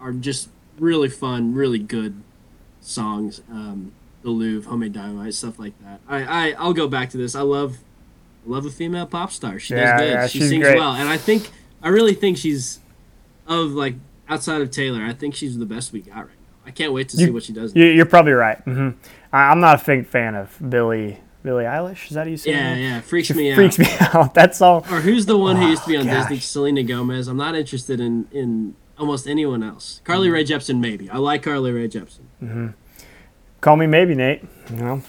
are 0.00 0.12
just 0.12 0.48
really 0.80 1.08
fun, 1.08 1.54
really 1.54 1.78
good 1.78 2.20
songs. 2.80 3.40
Um, 3.50 3.92
the 4.22 4.30
Louvre, 4.30 4.68
Homemade 4.70 4.92
Dynamite, 4.92 5.34
stuff 5.34 5.58
like 5.58 5.74
that. 5.84 6.00
I, 6.08 6.22
I 6.24 6.54
I'll 6.58 6.72
go 6.74 6.88
back 6.88 7.10
to 7.10 7.16
this. 7.18 7.34
I 7.36 7.42
love 7.42 7.78
love 8.46 8.66
a 8.66 8.70
female 8.70 9.06
pop 9.06 9.30
star. 9.30 9.58
She 9.60 9.74
Yeah, 9.74 9.92
does 9.92 10.00
good. 10.00 10.10
yeah, 10.12 10.26
she 10.26 10.40
sings 10.40 10.64
great. 10.64 10.76
well, 10.78 10.92
and 10.94 11.08
I 11.08 11.16
think 11.18 11.50
I 11.82 11.88
really 11.88 12.14
think 12.14 12.36
she's 12.36 12.80
of 13.46 13.72
like 13.72 13.94
outside 14.32 14.60
of 14.62 14.70
Taylor. 14.70 15.02
I 15.02 15.12
think 15.12 15.34
she's 15.34 15.58
the 15.58 15.66
best 15.66 15.92
we 15.92 16.00
got 16.00 16.16
right 16.16 16.26
now. 16.26 16.66
I 16.66 16.70
can't 16.70 16.92
wait 16.92 17.08
to 17.10 17.16
see 17.16 17.30
what 17.30 17.42
she 17.42 17.52
does. 17.52 17.74
You, 17.74 17.84
you're 17.86 18.06
probably 18.06 18.32
right. 18.32 18.58
hmm 18.64 18.90
I, 19.32 19.50
I'm 19.50 19.60
not 19.60 19.82
a 19.82 19.84
big 19.84 20.06
fan 20.06 20.34
of 20.34 20.56
Billie 20.68 21.18
Billie 21.42 21.64
Eilish. 21.64 22.06
Is 22.08 22.14
that 22.14 22.28
you 22.28 22.36
say? 22.36 22.50
yeah, 22.52 22.74
yeah, 22.76 23.00
freaks 23.00 23.28
She 23.28 23.34
me 23.34 23.50
out. 23.52 23.56
freaks 23.56 23.78
me 23.78 23.86
out. 24.00 24.34
That 24.34 24.54
song. 24.54 24.84
Or 24.90 25.00
who's 25.00 25.26
the 25.26 25.36
one 25.36 25.56
who 25.56 25.64
Oh, 25.66 25.70
used 25.70 25.82
to 25.84 25.88
be 25.88 25.96
on 25.96 26.06
gosh. 26.06 26.24
Disney? 26.28 26.38
Selena 26.38 26.82
Gomez. 26.84 27.26
I'm 27.28 27.36
not 27.36 27.54
interested 27.56 27.98
in 28.00 28.28
in 28.30 28.74
almost 28.98 29.26
anyone 29.26 29.62
else. 29.62 30.00
Carly 30.04 30.28
Mm. 30.28 30.32
Rae 30.34 30.44
Jepsen, 30.44 30.78
maybe. 30.80 31.10
I 31.10 31.18
like 31.18 31.42
Carly 31.42 31.72
Rae 31.72 31.88
Jepsen. 31.88 32.74
Call 33.60 33.76
me 33.76 33.86
maybe, 33.86 34.14
Nate. 34.16 34.42
You 34.70 34.76
know. 34.76 35.02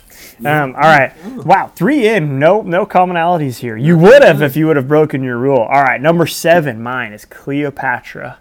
Um, 0.45 0.75
all 0.75 0.81
right. 0.81 1.11
Wow, 1.43 1.71
three 1.75 2.07
in. 2.07 2.37
No, 2.37 2.61
no 2.61 2.85
commonalities 2.85 3.57
here. 3.57 3.75
You 3.77 3.97
would 3.97 4.21
have 4.23 4.41
if 4.43 4.55
you 4.55 4.67
would 4.67 4.75
have 4.75 4.87
broken 4.87 5.23
your 5.23 5.37
rule. 5.37 5.57
All 5.59 5.81
right, 5.81 5.99
number 5.99 6.27
seven. 6.27 6.81
Mine 6.81 7.13
is 7.13 7.25
Cleopatra. 7.25 8.37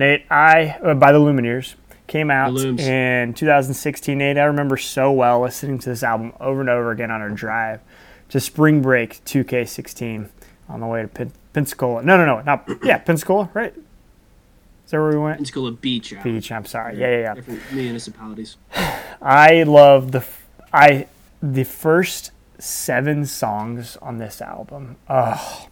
Nate, 0.00 0.24
I 0.30 0.78
uh, 0.82 0.94
by 0.94 1.12
the 1.12 1.18
Lumineers 1.18 1.74
came 2.06 2.30
out 2.30 2.56
in 2.58 3.34
2016. 3.34 4.16
Nate, 4.16 4.38
I 4.38 4.44
remember 4.44 4.78
so 4.78 5.12
well 5.12 5.42
listening 5.42 5.78
to 5.78 5.90
this 5.90 6.02
album 6.02 6.32
over 6.40 6.62
and 6.62 6.70
over 6.70 6.90
again 6.90 7.10
on 7.10 7.20
our 7.20 7.28
drive 7.28 7.80
to 8.30 8.40
Spring 8.40 8.80
Break 8.80 9.22
2K16 9.26 10.30
on 10.70 10.80
the 10.80 10.86
way 10.86 11.02
to 11.02 11.08
Pen- 11.08 11.32
Pensacola. 11.52 12.02
No, 12.02 12.16
no, 12.16 12.24
no, 12.24 12.40
not 12.40 12.66
yeah, 12.82 12.96
Pensacola, 12.96 13.50
right? 13.52 13.74
Is 13.76 14.90
that 14.90 15.00
where 15.00 15.10
we 15.10 15.18
went? 15.18 15.36
Pensacola 15.36 15.70
Beach. 15.70 16.14
out. 16.14 16.24
Beach. 16.24 16.50
I'm 16.50 16.64
sorry. 16.64 16.98
Yeah, 16.98 17.10
yeah, 17.10 17.18
yeah. 17.18 17.34
Different 17.34 17.60
municipalities. 17.70 18.56
I 19.20 19.64
love 19.64 20.12
the 20.12 20.24
I 20.72 21.08
the 21.42 21.64
first 21.64 22.32
seven 22.60 23.26
songs 23.26 23.96
on 23.98 24.18
this 24.18 24.40
album. 24.40 24.96
Oh, 25.08 25.68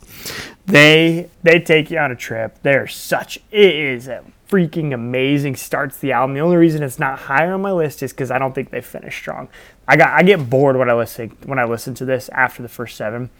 they 0.66 1.30
they 1.42 1.60
take 1.60 1.90
you 1.90 1.98
on 1.98 2.10
a 2.10 2.16
trip. 2.16 2.58
They're 2.62 2.86
such 2.86 3.38
it 3.50 3.74
is 3.74 4.08
a 4.08 4.24
freaking 4.48 4.94
amazing 4.94 5.56
starts 5.56 5.98
the 5.98 6.12
album. 6.12 6.34
The 6.34 6.40
only 6.40 6.56
reason 6.56 6.82
it's 6.82 6.98
not 6.98 7.18
higher 7.20 7.52
on 7.52 7.62
my 7.62 7.72
list 7.72 8.02
is 8.02 8.12
because 8.12 8.30
I 8.30 8.38
don't 8.38 8.54
think 8.54 8.70
they 8.70 8.80
finish 8.80 9.16
strong. 9.16 9.48
I 9.86 9.96
got 9.96 10.10
I 10.10 10.22
get 10.22 10.48
bored 10.48 10.76
when 10.76 10.90
I 10.90 10.94
listen 10.94 11.36
when 11.44 11.58
I 11.58 11.64
listen 11.64 11.94
to 11.94 12.04
this 12.04 12.28
after 12.30 12.62
the 12.62 12.68
first 12.68 12.96
seven, 12.96 13.30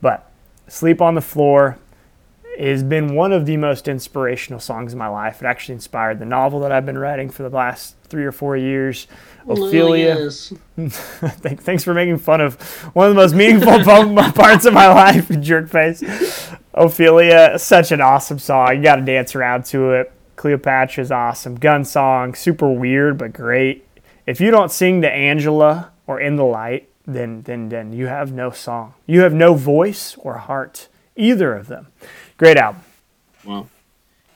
but 0.00 0.30
sleep 0.66 1.00
on 1.00 1.14
the 1.14 1.20
floor 1.20 1.78
has 2.66 2.82
been 2.82 3.14
one 3.14 3.32
of 3.32 3.46
the 3.46 3.56
most 3.56 3.86
inspirational 3.88 4.58
songs 4.60 4.92
of 4.92 4.98
my 4.98 5.08
life. 5.08 5.42
It 5.42 5.46
actually 5.46 5.74
inspired 5.74 6.18
the 6.18 6.24
novel 6.24 6.60
that 6.60 6.72
I've 6.72 6.86
been 6.86 6.98
writing 6.98 7.30
for 7.30 7.42
the 7.48 7.54
last 7.54 7.94
three 8.04 8.24
or 8.24 8.32
four 8.32 8.56
years. 8.56 9.06
Ophelia. 9.46 10.30
Thank- 10.76 11.62
Thanks 11.62 11.84
for 11.84 11.94
making 11.94 12.18
fun 12.18 12.40
of 12.40 12.60
one 12.94 13.08
of 13.08 13.14
the 13.14 13.20
most 13.20 13.34
meaningful 13.34 13.82
parts 14.32 14.64
of 14.66 14.74
my 14.74 14.88
life, 14.88 15.28
jerk 15.40 15.68
face. 15.68 16.02
Ophelia, 16.74 17.58
such 17.58 17.92
an 17.92 18.00
awesome 18.00 18.38
song. 18.38 18.76
You 18.76 18.82
got 18.82 18.96
to 18.96 19.02
dance 19.02 19.34
around 19.34 19.64
to 19.66 19.92
it. 19.92 20.12
Cleopatra's 20.36 21.10
awesome. 21.10 21.56
Gun 21.56 21.84
song, 21.84 22.34
super 22.34 22.70
weird 22.70 23.18
but 23.18 23.32
great. 23.32 23.84
If 24.26 24.40
you 24.40 24.50
don't 24.50 24.70
sing 24.70 25.02
to 25.02 25.10
Angela 25.10 25.90
or 26.06 26.20
In 26.20 26.36
the 26.36 26.44
Light, 26.44 26.88
then 27.06 27.42
then 27.42 27.70
then 27.70 27.92
you 27.92 28.06
have 28.06 28.32
no 28.32 28.50
song. 28.50 28.94
You 29.06 29.22
have 29.22 29.32
no 29.32 29.54
voice 29.54 30.14
or 30.18 30.38
heart, 30.38 30.88
either 31.16 31.54
of 31.54 31.66
them. 31.68 31.88
Great 32.38 32.56
album. 32.56 32.82
Wow. 33.44 33.68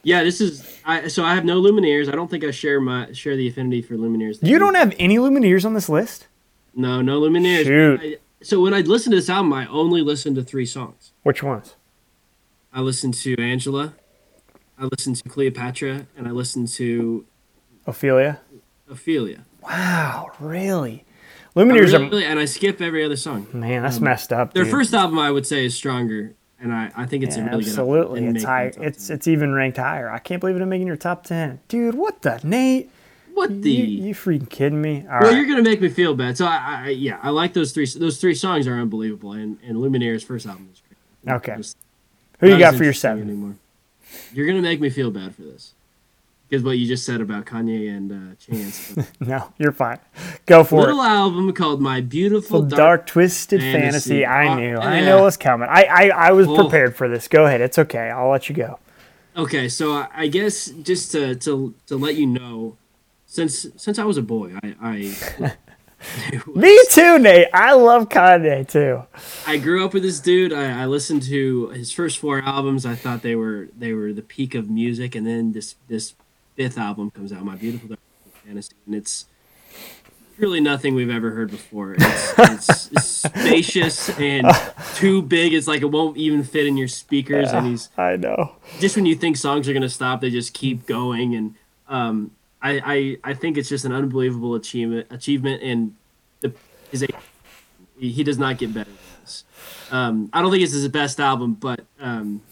Yeah, 0.02 0.24
this 0.24 0.40
is. 0.40 0.80
I 0.84 1.08
so 1.08 1.24
I 1.24 1.34
have 1.34 1.44
no 1.44 1.60
Lumineers. 1.62 2.08
I 2.08 2.12
don't 2.16 2.30
think 2.30 2.44
I 2.44 2.50
share 2.50 2.80
my 2.80 3.12
share 3.12 3.36
the 3.36 3.48
affinity 3.48 3.82
for 3.82 3.94
Lumineers. 3.94 4.38
You 4.42 4.58
don't 4.58 4.74
have 4.74 4.94
any 4.98 5.16
Lumineers 5.16 5.64
on 5.64 5.74
this 5.74 5.88
list? 5.88 6.26
No, 6.74 7.00
no 7.00 7.20
Lumineers. 7.20 7.64
Shoot. 7.64 8.00
I- 8.02 8.16
so 8.42 8.60
when 8.60 8.74
I 8.74 8.80
listened 8.80 9.12
to 9.12 9.16
this 9.18 9.30
album, 9.30 9.52
I 9.52 9.66
only 9.68 10.00
listened 10.02 10.34
to 10.34 10.42
three 10.42 10.66
songs. 10.66 11.12
Which 11.22 11.44
ones? 11.44 11.76
I 12.72 12.80
listened 12.80 13.14
to 13.14 13.40
Angela, 13.40 13.94
I 14.76 14.86
listened 14.86 15.16
to 15.16 15.28
Cleopatra, 15.28 16.06
and 16.16 16.26
I 16.26 16.32
listened 16.32 16.66
to 16.68 17.24
Ophelia. 17.86 18.40
Ophelia. 18.90 19.44
Wow, 19.62 20.32
really? 20.40 21.04
Lumineers 21.54 21.92
really, 21.92 22.24
and 22.24 22.40
I 22.40 22.46
skip 22.46 22.80
every 22.80 23.04
other 23.04 23.14
song. 23.14 23.46
man, 23.52 23.82
that's 23.82 23.98
um, 23.98 24.04
messed 24.04 24.32
up. 24.32 24.54
Their 24.54 24.64
dude. 24.64 24.72
first 24.72 24.92
album, 24.92 25.18
I 25.20 25.30
would 25.30 25.46
say, 25.46 25.64
is 25.66 25.76
stronger, 25.76 26.34
and 26.62 26.72
I, 26.72 26.90
I 26.96 27.07
think 27.07 27.25
it's 27.25 27.37
Yeah, 27.37 27.42
a 27.44 27.51
really 27.51 27.64
absolutely. 27.64 28.20
good 28.20 28.29
and 28.29 28.37
It's 28.37 28.44
high. 28.46 28.72
It's 28.81 29.09
10. 29.09 29.16
it's 29.16 29.29
even 29.29 29.53
ranked 29.53 29.77
higher. 29.79 30.09
I 30.11 30.18
can't 30.18 30.40
believe 30.40 30.57
it 30.57 30.62
I'm 30.62 30.68
making 30.68 30.87
your 30.87 30.96
top 30.96 31.25
ten, 31.25 31.61
dude. 31.68 31.94
What 31.94 32.22
the 32.22 32.40
Nate? 32.44 32.90
what 33.35 33.62
the. 33.62 33.70
You, 33.70 34.07
you 34.09 34.14
freaking 34.14 34.48
kidding 34.48 34.81
me? 34.81 35.01
All 35.11 35.20
well, 35.20 35.31
right. 35.31 35.37
you're 35.37 35.46
gonna 35.46 35.62
make 35.62 35.81
me 35.81 35.88
feel 35.88 36.14
bad. 36.14 36.37
So 36.38 36.46
I, 36.46 36.83
I, 36.85 36.88
yeah, 36.90 37.18
I 37.22 37.31
like 37.31 37.53
those 37.55 37.72
three. 37.72 37.87
Those 37.87 38.18
three 38.20 38.35
songs 38.35 38.66
are 38.66 38.79
unbelievable, 38.79 39.33
and 39.33 39.59
and 39.66 39.77
Lumineers' 39.79 40.22
first 40.25 40.46
album 40.46 40.68
is 40.72 40.83
great. 40.87 41.35
Okay. 41.37 41.57
Just 41.57 41.77
Who 42.40 42.48
you 42.48 42.59
got 42.59 42.75
for 42.75 42.85
your 42.85 42.92
seven? 42.92 43.22
Anymore. 43.25 43.57
You're 44.35 44.46
gonna 44.46 44.61
make 44.62 44.81
me 44.81 44.90
feel 44.90 45.11
bad 45.11 45.35
for 45.35 45.42
this, 45.42 45.72
because 46.52 46.62
what 46.62 46.76
you 46.76 46.86
just 46.86 47.06
said 47.06 47.22
about 47.22 47.46
Kanye 47.46 47.88
and 47.96 48.12
uh, 48.12 48.34
Chance. 48.36 48.94
No, 49.20 49.50
you're 49.56 49.72
fine. 49.72 49.98
Go 50.44 50.64
for 50.64 50.80
Little 50.80 50.96
it. 51.00 51.02
Little 51.02 51.16
album 51.16 51.52
called 51.54 51.80
My 51.80 52.02
Beautiful 52.02 52.60
Dark. 52.60 52.76
dark, 52.78 53.06
twisted 53.06 53.62
Fantasy. 53.62 53.80
fantasy. 54.20 54.26
I 54.26 54.48
Uh, 54.48 54.54
knew. 54.56 54.76
I 54.76 54.98
yeah. 54.98 55.04
know 55.06 55.22
what's 55.22 55.38
coming. 55.38 55.66
I, 55.70 55.84
I, 55.84 56.08
I 56.08 56.32
was 56.32 56.46
Oh. 56.48 56.54
prepared 56.56 56.94
for 56.94 57.08
this. 57.08 57.26
Go 57.26 57.46
ahead. 57.46 57.62
It's 57.62 57.78
okay. 57.78 58.10
I'll 58.10 58.28
let 58.28 58.50
you 58.50 58.54
go. 58.54 58.78
Okay, 59.34 59.66
so 59.70 59.92
I, 59.92 60.08
I 60.14 60.26
guess 60.26 60.66
just 60.66 61.10
to, 61.12 61.34
to 61.36 61.72
to 61.86 61.96
let 61.96 62.16
you 62.16 62.26
know, 62.26 62.76
since 63.24 63.66
since 63.76 63.98
I 63.98 64.04
was 64.04 64.18
a 64.18 64.22
boy, 64.22 64.52
I 64.62 64.74
I, 65.40 65.52
Me 66.54 66.78
too, 66.90 67.18
Nate. 67.18 67.48
I 67.54 67.72
love 67.72 68.10
Kanye 68.10 68.68
too. 68.68 69.04
I 69.46 69.56
grew 69.56 69.86
up 69.86 69.94
with 69.94 70.02
this 70.02 70.20
dude. 70.20 70.52
I, 70.52 70.82
I 70.82 70.84
listened 70.86 71.22
to 71.22 71.68
his 71.68 71.92
first 71.92 72.18
four 72.18 72.42
albums. 72.42 72.84
I 72.84 72.94
thought 72.94 73.22
they 73.22 73.34
were 73.36 73.68
they 73.78 73.94
were 73.94 74.12
the 74.12 74.20
peak 74.20 74.54
of 74.54 74.68
music, 74.68 75.14
and 75.14 75.26
then 75.26 75.52
this 75.52 75.76
this 75.88 76.12
fifth 76.54 76.78
album 76.78 77.10
comes 77.10 77.32
out, 77.32 77.44
My 77.44 77.56
Beautiful 77.56 77.88
Dark 77.88 78.00
Fantasy, 78.44 78.74
and 78.86 78.94
it's 78.94 79.26
really 80.38 80.60
nothing 80.60 80.94
we've 80.94 81.10
ever 81.10 81.30
heard 81.30 81.50
before. 81.50 81.94
It's, 81.94 82.34
it's, 82.38 82.92
it's 82.92 83.06
spacious 83.06 84.08
and 84.18 84.46
too 84.96 85.22
big. 85.22 85.54
It's 85.54 85.66
like 85.66 85.82
it 85.82 85.90
won't 85.90 86.16
even 86.16 86.42
fit 86.44 86.66
in 86.66 86.76
your 86.76 86.88
speakers, 86.88 87.50
and 87.52 87.66
he's 87.66 87.88
I 87.96 88.16
know. 88.16 88.56
just 88.80 88.96
when 88.96 89.06
you 89.06 89.14
think 89.14 89.36
songs 89.36 89.68
are 89.68 89.72
gonna 89.72 89.88
stop, 89.88 90.20
they 90.20 90.30
just 90.30 90.54
keep 90.54 90.86
going, 90.86 91.34
and 91.34 91.54
um, 91.88 92.32
I, 92.60 93.16
I 93.24 93.30
I 93.30 93.34
think 93.34 93.56
it's 93.56 93.68
just 93.68 93.84
an 93.84 93.92
unbelievable 93.92 94.54
achievement 94.54 95.06
achievement, 95.10 95.62
and 95.62 95.94
the 96.40 96.52
his 96.90 97.06
he 97.98 98.24
does 98.24 98.38
not 98.38 98.58
get 98.58 98.74
better 98.74 98.90
than 98.90 98.98
this. 99.22 99.44
Um, 99.90 100.30
I 100.32 100.42
don't 100.42 100.50
think 100.50 100.62
it's 100.62 100.72
his 100.72 100.88
best 100.88 101.20
album, 101.20 101.54
but 101.54 101.84
um, 102.00 102.42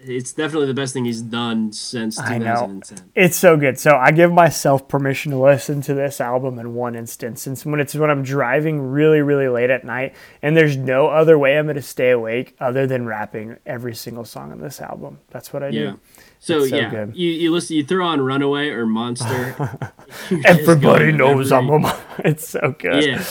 it's 0.00 0.32
definitely 0.32 0.68
the 0.68 0.74
best 0.74 0.92
thing 0.94 1.04
he's 1.04 1.20
done 1.20 1.72
since 1.72 2.20
I 2.20 2.38
know. 2.38 2.54
2010. 2.54 3.10
It's 3.16 3.36
so 3.36 3.56
good. 3.56 3.78
So 3.78 3.96
I 3.96 4.12
give 4.12 4.32
myself 4.32 4.86
permission 4.88 5.32
to 5.32 5.38
listen 5.38 5.80
to 5.82 5.94
this 5.94 6.20
album 6.20 6.58
in 6.58 6.74
one 6.74 6.94
instance. 6.94 7.42
Since 7.42 7.66
when 7.66 7.80
it's 7.80 7.94
when 7.94 8.08
I'm 8.08 8.22
driving 8.22 8.80
really, 8.80 9.20
really 9.22 9.48
late 9.48 9.70
at 9.70 9.84
night 9.84 10.14
and 10.40 10.56
there's 10.56 10.76
no 10.76 11.08
other 11.08 11.36
way 11.38 11.58
I'm 11.58 11.66
gonna 11.66 11.82
stay 11.82 12.10
awake 12.10 12.54
other 12.60 12.86
than 12.86 13.06
rapping 13.06 13.56
every 13.66 13.94
single 13.94 14.24
song 14.24 14.52
on 14.52 14.60
this 14.60 14.80
album. 14.80 15.18
That's 15.30 15.52
what 15.52 15.62
I 15.64 15.68
Yeah. 15.70 15.82
do. 15.92 16.00
So, 16.40 16.64
so 16.66 16.76
yeah, 16.76 16.90
good. 16.90 17.16
you 17.16 17.30
you 17.30 17.50
listen, 17.52 17.76
you 17.76 17.84
throw 17.84 18.06
on 18.06 18.20
Runaway 18.20 18.68
or 18.68 18.86
Monster. 18.86 19.56
Everybody 20.44 21.10
knows 21.10 21.50
every- 21.52 21.74
I'm 21.74 21.84
a 21.84 22.00
It's 22.24 22.48
so 22.48 22.74
good. 22.78 23.04
Yeah, 23.04 23.24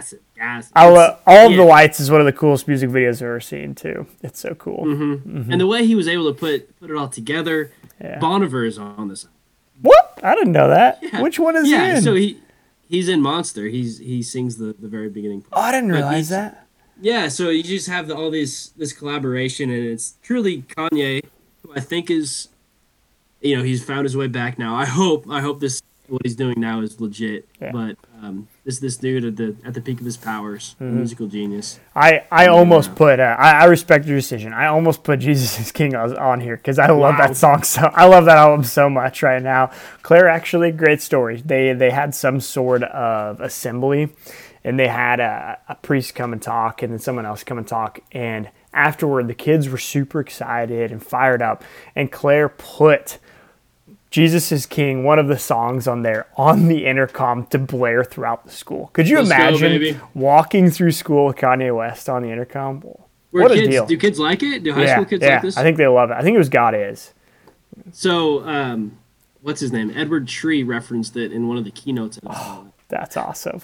gas 0.00 0.12
it, 0.12 0.22
gas. 0.36 0.66
it. 0.66 0.72
I 0.74 0.88
lo- 0.88 1.02
It's- 1.04 1.18
all 1.26 1.50
of 1.50 1.56
the 1.56 1.62
lights 1.64 2.00
is 2.00 2.10
one 2.10 2.20
of 2.20 2.26
the 2.26 2.32
coolest 2.32 2.66
music 2.68 2.90
videos 2.90 3.16
I've 3.16 3.22
ever 3.22 3.40
seen 3.40 3.74
too. 3.74 4.06
It's 4.22 4.40
so 4.40 4.54
cool. 4.54 4.84
Mm-hmm. 4.84 5.52
and 5.52 5.60
the 5.60 5.66
way 5.66 5.86
he 5.86 5.94
was 5.94 6.08
able 6.08 6.32
to 6.32 6.38
put 6.38 6.78
put 6.80 6.90
it 6.90 6.96
all 6.96 7.08
together. 7.08 7.72
Yeah. 8.00 8.18
Bon 8.18 8.42
Iver 8.42 8.64
is 8.64 8.78
on 8.78 9.08
this. 9.08 9.26
What? 9.82 10.18
I 10.22 10.34
didn't 10.34 10.52
know 10.52 10.68
that. 10.68 10.98
Yeah. 11.02 11.20
Which 11.22 11.38
one 11.38 11.56
is 11.56 11.64
he 11.64 11.72
yeah, 11.72 11.96
in? 11.96 12.02
so 12.02 12.14
he 12.14 12.38
he's 12.88 13.08
in 13.08 13.20
Monster. 13.20 13.66
He's 13.66 13.98
he 13.98 14.22
sings 14.22 14.56
the 14.56 14.74
the 14.78 14.88
very 14.88 15.08
beginning. 15.08 15.44
oh, 15.52 15.60
I 15.60 15.72
didn't 15.72 15.92
realize 15.92 16.28
that. 16.30 16.66
Yeah, 17.02 17.28
so 17.28 17.48
you 17.48 17.62
just 17.62 17.88
have 17.88 18.08
the, 18.08 18.14
all 18.16 18.30
these 18.30 18.72
this 18.76 18.92
collaboration, 18.92 19.70
and 19.70 19.86
it's 19.86 20.16
truly 20.22 20.62
Kanye, 20.62 21.22
who 21.62 21.72
I 21.74 21.80
think 21.80 22.10
is, 22.10 22.48
you 23.40 23.56
know, 23.56 23.62
he's 23.62 23.82
found 23.82 24.04
his 24.04 24.14
way 24.16 24.26
back 24.26 24.58
now. 24.58 24.74
I 24.76 24.84
hope 24.84 25.26
I 25.30 25.40
hope 25.40 25.60
this 25.60 25.80
what 26.08 26.20
he's 26.24 26.36
doing 26.36 26.60
now 26.60 26.80
is 26.80 27.00
legit. 27.00 27.48
Yeah. 27.60 27.72
But 27.72 27.96
um, 28.22 28.48
this 28.70 28.78
this 28.78 28.96
dude 28.96 29.24
at 29.24 29.36
the 29.36 29.56
at 29.64 29.74
the 29.74 29.80
peak 29.80 29.98
of 29.98 30.04
his 30.06 30.16
powers, 30.16 30.76
Mm-hmm. 30.80 30.96
musical 30.96 31.26
genius. 31.26 31.80
I, 31.94 32.24
I 32.30 32.46
almost 32.46 32.94
put 32.94 33.18
uh, 33.20 33.36
I, 33.38 33.62
I 33.62 33.64
respect 33.64 34.06
your 34.06 34.16
decision. 34.16 34.52
I 34.52 34.66
almost 34.66 35.02
put 35.02 35.18
Jesus 35.18 35.58
is 35.58 35.72
King 35.72 35.94
on, 35.96 36.40
here 36.40 36.56
because 36.56 36.78
I 36.78 36.88
love 36.90 37.16
that 37.18 37.36
song 37.36 37.62
so 37.64 37.82
I 37.94 38.06
love 38.06 38.24
that 38.26 38.36
album 38.38 38.64
so 38.64 38.88
much 38.88 39.22
right 39.22 39.42
now. 39.42 39.70
Claire 40.02 40.28
actually 40.28 40.70
great 40.72 41.00
story. 41.02 41.42
They 41.44 41.72
they 41.72 41.90
had 41.90 42.14
some 42.14 42.40
sort 42.40 42.82
of 42.84 43.40
assembly, 43.40 44.10
and 44.64 44.78
they 44.78 44.88
had 44.88 45.20
a, 45.20 45.58
a 45.68 45.74
priest 45.74 46.14
come 46.14 46.32
and 46.32 46.40
talk, 46.42 46.82
and 46.82 46.92
then 46.92 46.98
someone 47.00 47.26
else 47.26 47.42
come 47.44 47.58
and 47.58 47.66
talk, 47.68 47.98
and 48.12 48.48
afterward 48.72 49.26
the 49.26 49.34
kids 49.34 49.68
were 49.68 49.78
super 49.78 50.20
excited 50.20 50.92
and 50.92 51.04
fired 51.04 51.42
up, 51.42 51.64
and 51.96 52.10
Claire 52.12 52.48
put. 52.48 53.18
Jesus 54.10 54.50
is 54.50 54.66
King, 54.66 55.04
one 55.04 55.18
of 55.18 55.28
the 55.28 55.38
songs 55.38 55.86
on 55.86 56.02
there 56.02 56.26
on 56.36 56.66
the 56.66 56.86
intercom 56.86 57.46
to 57.46 57.58
blare 57.58 58.02
throughout 58.02 58.44
the 58.44 58.50
school. 58.50 58.90
Could 58.92 59.08
you 59.08 59.18
Let's 59.18 59.28
imagine 59.28 59.72
baby. 59.78 60.00
walking 60.14 60.70
through 60.70 60.92
school 60.92 61.26
with 61.26 61.36
Kanye 61.36 61.74
West 61.74 62.08
on 62.08 62.22
the 62.22 62.30
intercom? 62.30 62.80
Where 63.30 63.44
what 63.44 63.52
a 63.52 63.54
kids 63.54 63.68
deal. 63.68 63.86
do 63.86 63.96
kids 63.96 64.18
like 64.18 64.42
it? 64.42 64.64
Do 64.64 64.72
high 64.72 64.84
yeah, 64.84 64.94
school 64.94 65.04
kids 65.04 65.22
yeah. 65.22 65.34
like 65.34 65.42
this? 65.42 65.56
I 65.56 65.62
think 65.62 65.76
they 65.76 65.86
love 65.86 66.10
it. 66.10 66.14
I 66.14 66.22
think 66.22 66.34
it 66.34 66.38
was 66.38 66.48
God 66.48 66.74
is. 66.74 67.12
so. 67.92 68.46
Um, 68.46 68.98
what's 69.42 69.60
his 69.60 69.72
name? 69.72 69.92
Edward 69.94 70.28
Sri 70.28 70.62
referenced 70.62 71.16
it 71.16 71.32
in 71.32 71.48
one 71.48 71.56
of 71.56 71.64
the 71.64 71.70
keynotes. 71.70 72.16
His 72.16 72.24
That's 72.90 73.16
awesome. 73.16 73.62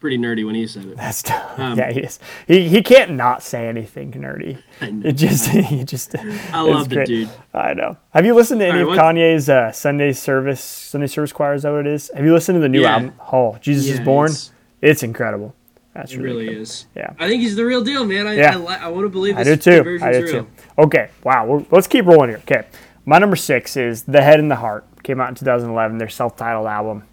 Pretty 0.00 0.18
nerdy 0.18 0.44
when 0.44 0.54
he 0.54 0.66
said 0.66 0.86
it. 0.86 0.96
That's 0.96 1.22
Um, 1.58 1.78
yeah. 1.78 1.92
He 1.92 2.00
is. 2.00 2.18
He, 2.48 2.68
he 2.68 2.82
can't 2.82 3.12
not 3.12 3.42
say 3.42 3.68
anything 3.68 4.12
nerdy. 4.12 4.62
I 4.80 4.90
know. 4.90 5.08
It 5.08 5.12
just 5.12 5.48
he 5.50 5.84
just. 5.84 6.16
I 6.52 6.60
love 6.62 6.88
the 6.88 7.04
dude. 7.04 7.28
I 7.54 7.74
know. 7.74 7.96
Have 8.10 8.24
you 8.26 8.34
listened 8.34 8.60
to 8.60 8.66
any 8.66 8.82
All 8.82 8.92
of 8.92 8.98
Kanye's 8.98 9.48
uh, 9.48 9.70
Sunday 9.72 10.12
service 10.12 10.60
Sunday 10.62 11.06
service 11.06 11.32
choir? 11.32 11.54
Is 11.54 11.62
that 11.62 11.70
what 11.70 11.80
it 11.80 11.86
is? 11.86 12.10
Have 12.14 12.24
you 12.24 12.32
listened 12.32 12.56
to 12.56 12.60
the 12.60 12.68
new 12.68 12.82
Yeah. 12.82 12.94
album? 12.94 13.12
Oh, 13.32 13.56
Jesus 13.60 13.88
is 13.88 14.00
born. 14.00 14.26
it's- 14.30 14.50
It's 14.82 15.02
incredible. 15.02 15.54
That's 15.94 16.12
It 16.12 16.20
really, 16.20 16.48
is. 16.48 16.84
Yeah. 16.94 17.14
I 17.18 17.26
think 17.28 17.40
he's 17.42 17.56
the 17.56 17.64
real 17.64 17.82
deal, 17.82 18.04
man. 18.04 18.26
I 18.26 18.34
Yeah. 18.34 18.52
I, 18.52 18.56
li- 18.56 18.74
I 18.82 18.88
want 18.88 19.04
to 19.06 19.08
believe 19.08 19.36
I 19.38 19.44
this 19.44 19.64
do 19.64 19.82
too. 19.82 20.04
I 20.04 20.12
do 20.12 20.18
real. 20.22 20.28
too. 20.32 20.46
Okay. 20.78 21.08
Wow. 21.24 21.46
We're, 21.46 21.64
let's 21.70 21.86
keep 21.86 22.04
rolling 22.04 22.28
here. 22.28 22.38
Okay. 22.38 22.66
My 23.06 23.18
number 23.18 23.36
six 23.36 23.76
is 23.78 24.02
The 24.02 24.20
Head 24.20 24.38
and 24.38 24.50
the 24.50 24.56
Heart. 24.56 24.84
Came 25.04 25.20
out 25.20 25.28
in 25.30 25.34
2011. 25.36 25.96
Their 25.96 26.08
self-titled 26.10 26.66
album. 26.66 27.04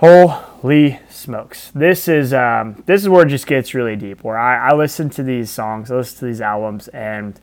Holy 0.00 0.98
smokes! 1.10 1.70
This 1.74 2.08
is 2.08 2.32
um, 2.32 2.82
this 2.86 3.02
is 3.02 3.08
where 3.10 3.26
it 3.26 3.28
just 3.28 3.46
gets 3.46 3.74
really 3.74 3.96
deep. 3.96 4.24
Where 4.24 4.38
I, 4.38 4.70
I 4.70 4.74
listen 4.74 5.10
to 5.10 5.22
these 5.22 5.50
songs, 5.50 5.90
I 5.90 5.96
listen 5.96 6.20
to 6.20 6.24
these 6.24 6.40
albums, 6.40 6.88
and 6.88 7.38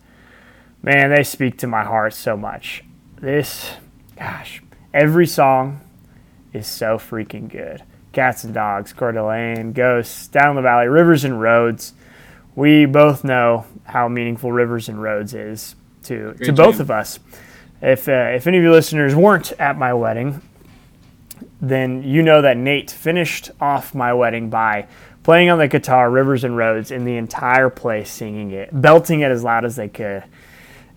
man, 0.82 1.12
they 1.12 1.22
speak 1.22 1.60
to 1.60 1.67
my 1.67 1.84
heart 1.84 2.15
so 2.15 2.36
much. 2.36 2.84
This, 3.17 3.74
gosh, 4.17 4.63
every 4.91 5.28
song 5.28 5.82
is 6.52 6.65
so 6.65 6.98
freaking 6.98 7.48
good. 7.48 7.84
Cats 8.12 8.43
and 8.43 8.56
Dogs, 8.56 8.91
Coeur 8.91 9.12
d'Alene, 9.12 9.72
Ghosts, 9.72 10.28
Down 10.28 10.56
the 10.56 10.63
Valley, 10.63 10.88
Rivers 10.88 11.24
and 11.24 11.39
Roads. 11.39 11.93
We 12.56 12.86
both 12.88 13.24
know 13.24 13.67
how 13.84 14.08
meaningful 14.08 14.52
Rivers 14.52 14.89
and 14.89 15.00
Roads 15.00 15.36
is 15.36 15.76
to 16.06 16.34
to 16.34 16.54
both 16.54 16.80
of 16.80 16.89
us. 16.89 17.20
If 17.84 18.10
uh, 18.10 18.32
if 18.34 18.48
any 18.48 18.58
of 18.58 18.63
you 18.63 18.72
listeners 18.72 19.13
weren't 19.13 19.52
at 19.60 19.78
my 19.78 19.93
wedding, 19.93 20.41
then 21.62 22.04
you 22.04 22.22
know 22.22 22.41
that 22.41 22.58
Nate 22.58 22.91
finished 22.91 23.52
off 23.60 23.96
my 23.96 24.13
wedding 24.13 24.50
by 24.50 24.88
playing 25.24 25.50
on 25.50 25.58
the 25.58 25.67
guitar 25.67 26.10
Rivers 26.10 26.43
and 26.43 26.56
Roads 26.56 26.91
in 26.91 27.04
the 27.04 27.17
entire 27.17 27.70
place 27.70 28.10
singing 28.10 28.52
it, 28.52 28.70
belting 28.72 29.22
it 29.22 29.32
as 29.32 29.43
loud 29.43 29.65
as 29.65 29.76
they 29.76 29.88
could. 29.89 30.24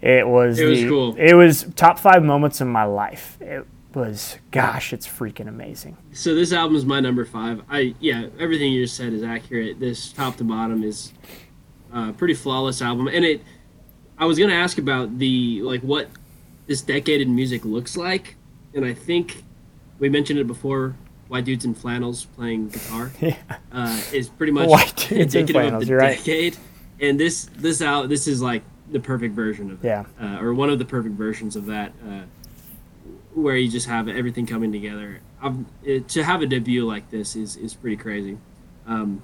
It 0.00 0.26
was 0.28 0.58
It 0.58 0.64
was 0.66 0.80
the- 0.80 0.88
cool. 0.88 1.14
It 1.18 1.34
was 1.34 1.66
top 1.76 1.98
five 1.98 2.22
moments 2.22 2.60
in 2.60 2.68
my 2.68 2.84
life. 2.84 3.36
It 3.40 3.66
was 3.94 4.36
gosh, 4.50 4.92
it's 4.92 5.06
freaking 5.06 5.48
amazing. 5.48 5.96
So 6.12 6.34
this 6.34 6.52
album 6.52 6.76
is 6.76 6.84
my 6.86 7.00
number 7.00 7.24
five. 7.24 7.62
I 7.70 7.94
yeah, 8.00 8.26
everything 8.38 8.72
you 8.72 8.84
just 8.84 8.96
said 8.96 9.12
is 9.12 9.22
accurate. 9.22 9.80
This 9.80 10.12
top 10.12 10.36
to 10.36 10.44
bottom 10.44 10.82
is 10.84 11.12
uh, 11.94 12.10
a 12.10 12.12
pretty 12.12 12.34
flawless 12.34 12.80
album, 12.82 13.08
and 13.08 13.24
it. 13.24 13.42
I 14.16 14.26
was 14.26 14.38
gonna 14.38 14.52
ask 14.54 14.76
about 14.78 15.18
the 15.18 15.60
like 15.62 15.80
what 15.80 16.08
this 16.66 16.82
decade 16.82 17.20
in 17.22 17.34
music 17.34 17.64
looks 17.64 17.96
like, 17.96 18.36
and 18.74 18.84
I 18.84 18.92
think 18.94 19.42
we 20.00 20.08
mentioned 20.08 20.38
it 20.40 20.46
before. 20.48 20.96
White 21.28 21.44
dudes 21.44 21.64
in 21.64 21.74
flannels 21.74 22.24
playing 22.24 22.70
guitar 22.70 23.12
Yeah. 23.20 23.36
uh, 23.70 24.00
is 24.12 24.28
pretty 24.28 24.50
much 24.52 24.68
White 24.68 25.06
dudes 25.08 25.36
in 25.36 25.46
flannels, 25.46 25.84
of 25.84 25.88
the 25.88 25.94
right. 25.94 26.16
decade. 26.18 26.56
And 27.00 27.20
this 27.20 27.44
this 27.56 27.80
out 27.80 28.08
this 28.08 28.26
is 28.26 28.42
like 28.42 28.62
the 28.90 28.98
perfect 28.98 29.34
version 29.36 29.70
of 29.70 29.84
Yeah. 29.84 30.06
uh, 30.20 30.40
or 30.40 30.52
one 30.54 30.70
of 30.70 30.80
the 30.80 30.84
perfect 30.84 31.14
versions 31.14 31.54
of 31.54 31.66
that, 31.66 31.92
uh, 32.04 32.22
where 33.34 33.54
you 33.56 33.70
just 33.70 33.86
have 33.86 34.08
everything 34.08 34.44
coming 34.44 34.72
together. 34.72 35.20
it, 35.84 36.08
to 36.08 36.24
have 36.24 36.42
a 36.42 36.46
debut 36.46 36.84
like 36.84 37.08
this 37.10 37.36
is 37.36 37.54
is 37.56 37.74
pretty 37.74 37.96
crazy. 37.96 38.36
Um, 38.88 39.22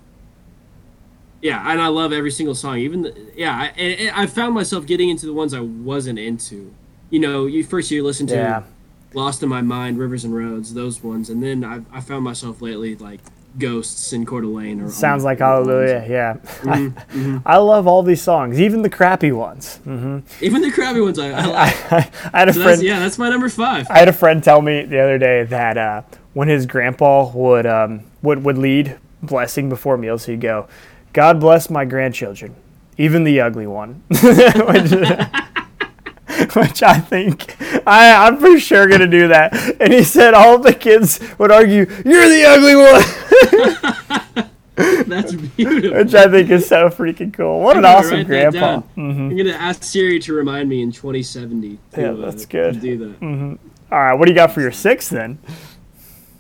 yeah, 1.43 1.71
and 1.71 1.81
I 1.81 1.89
love 1.89 2.13
every 2.13 2.31
single 2.31 2.55
song. 2.55 2.79
Even 2.79 3.03
the, 3.03 3.15
yeah, 3.37 3.71
I, 3.77 4.11
I 4.15 4.27
found 4.27 4.55
myself 4.55 4.87
getting 4.87 5.09
into 5.11 5.27
the 5.27 5.33
ones 5.33 5.53
I 5.55 5.61
wasn't 5.61 6.19
into. 6.19 6.73
You 7.11 7.19
know, 7.19 7.47
you 7.47 7.63
first 7.65 7.91
you 7.91 8.05
listen 8.05 8.27
to 8.29 8.35
Yeah. 8.35 8.63
Lost 9.15 9.43
in 9.43 9.49
My 9.49 9.63
Mind, 9.63 9.99
Rivers 9.99 10.25
and 10.25 10.35
Roads, 10.35 10.75
those 10.75 11.03
ones, 11.03 11.31
and 11.31 11.43
then 11.43 11.65
I, 11.65 11.81
I 11.93 12.01
found 12.01 12.25
myself 12.25 12.61
lately 12.61 12.97
like 12.97 13.21
Ghosts 13.59 14.13
in 14.13 14.27
Coeur 14.27 14.43
d'Alene. 14.43 14.83
Or 14.83 14.91
Sounds 14.91 15.25
like 15.25 15.41
all- 15.41 15.65
Hallelujah. 15.65 16.05
Yeah. 16.09 16.35
Mm-hmm, 16.61 17.39
I 17.47 17.57
love 17.57 17.87
all 17.87 18.03
these 18.03 18.21
songs, 18.21 18.61
even 18.61 18.83
the 18.83 18.91
crappy 18.91 19.33
ones. 19.33 19.77
hmm 19.79 20.19
Even 20.43 20.61
the 20.61 20.71
crappy 20.71 21.01
ones 21.01 21.19
I, 21.19 21.31
I 21.31 21.45
like. 21.47 21.93
I, 21.93 22.11
I 22.35 22.39
had 22.41 22.49
a 22.51 22.53
So 22.53 22.61
friend. 22.61 22.73
that's, 22.73 22.83
yeah, 22.83 22.99
that's 22.99 23.17
my 23.19 23.31
number 23.31 23.49
five. 23.49 23.87
I 23.89 23.99
had 23.99 24.09
a 24.09 24.13
friend 24.13 24.45
tell 24.45 24.61
me 24.61 24.83
the 24.85 24.99
other 24.99 25.17
day 25.19 25.45
that 25.45 25.79
uh, 25.79 26.03
when 26.35 26.49
his 26.49 26.67
grandpa 26.67 27.31
would 27.33 27.65
um, 27.65 28.03
would 28.23 28.45
would 28.45 28.59
lead 28.59 28.99
blessing 29.23 29.71
before 29.71 29.97
meals, 29.97 30.27
he'd 30.27 30.43
go, 30.43 30.69
"God 31.15 31.41
bless 31.41 31.71
my 31.71 31.87
grandchildren, 31.87 32.55
even 32.99 33.25
the 33.25 33.41
ugly 33.41 33.67
one," 33.67 34.03
which, 36.61 36.83
I 36.83 36.99
think 36.99 37.57
I, 37.87 38.27
I'm 38.27 38.39
for 38.39 38.59
sure 38.59 38.87
gonna 38.89 39.07
do 39.07 39.29
that. 39.29 39.55
And 39.81 39.93
he 39.93 40.03
said 40.03 40.35
all 40.35 40.59
the 40.59 40.73
kids 40.75 41.21
would 41.39 41.51
argue, 41.53 41.87
"You're 42.05 42.29
the 42.29 42.45
ugly 42.47 42.77
one," 42.77 44.47
That's 45.07 45.33
beautiful. 45.33 45.99
which 45.99 46.15
I 46.15 46.29
think 46.31 46.51
is 46.51 46.67
so 46.69 46.89
freaking 46.91 47.33
cool. 47.33 47.61
What 47.61 47.77
an 47.79 47.85
I'm 47.87 47.97
awesome 47.97 48.25
grandpa! 48.25 48.83
I'm 48.97 49.37
gonna 49.37 49.51
ask 49.53 49.83
Siri 49.83 50.19
to 50.21 50.35
remind 50.35 50.69
me 50.69 50.83
in 50.83 50.93
2070. 50.93 51.79
To, 51.95 52.01
Yeah, 52.01 52.11
uh, 52.11 52.15
that's 52.17 52.43
to 52.43 52.49
good. 52.49 52.81
do 52.81 52.99
that. 52.99 53.59
All 53.93 53.99
right, 53.99 54.15
what 54.15 54.27
do 54.27 54.33
you 54.33 54.37
got 54.37 54.53
for 54.53 54.61
your 54.61 54.73
six 54.73 55.09
then? 55.09 55.39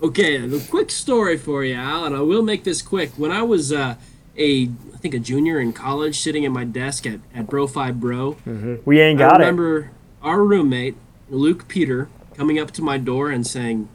Okay, 0.03 0.37
a 0.37 0.61
quick 0.69 0.91
story 0.91 1.39
for 1.39 1.65
you, 1.65 1.75
Al, 1.75 2.05
and 2.05 2.15
I 2.15 2.21
will 2.21 2.43
make 2.43 2.65
this 2.65 2.83
quick. 2.83 3.13
When 3.17 3.33
I 3.33 3.41
was 3.43 3.73
uh, 3.73 3.95
a, 4.37 4.65
I 4.65 4.97
think 4.99 5.15
a 5.15 5.19
junior 5.19 5.59
in 5.59 5.73
college, 5.73 6.19
sitting 6.21 6.45
at 6.45 6.51
my 6.53 6.65
desk 6.65 7.07
at, 7.07 7.21
at 7.35 7.47
Bro 7.47 7.69
Five 7.69 7.99
Bro, 8.01 8.37
We 8.85 9.01
ain't 9.01 9.19
I 9.23 9.29
got 9.31 9.41
it. 9.41 9.45
remember 9.45 9.91
our 10.23 10.43
roommate 10.43 10.97
Luke 11.29 11.69
Peter 11.69 12.09
coming 12.37 12.59
up 12.59 12.71
to 12.73 12.83
my 12.83 12.99
door 12.99 13.31
and 13.31 13.47
saying, 13.47 13.89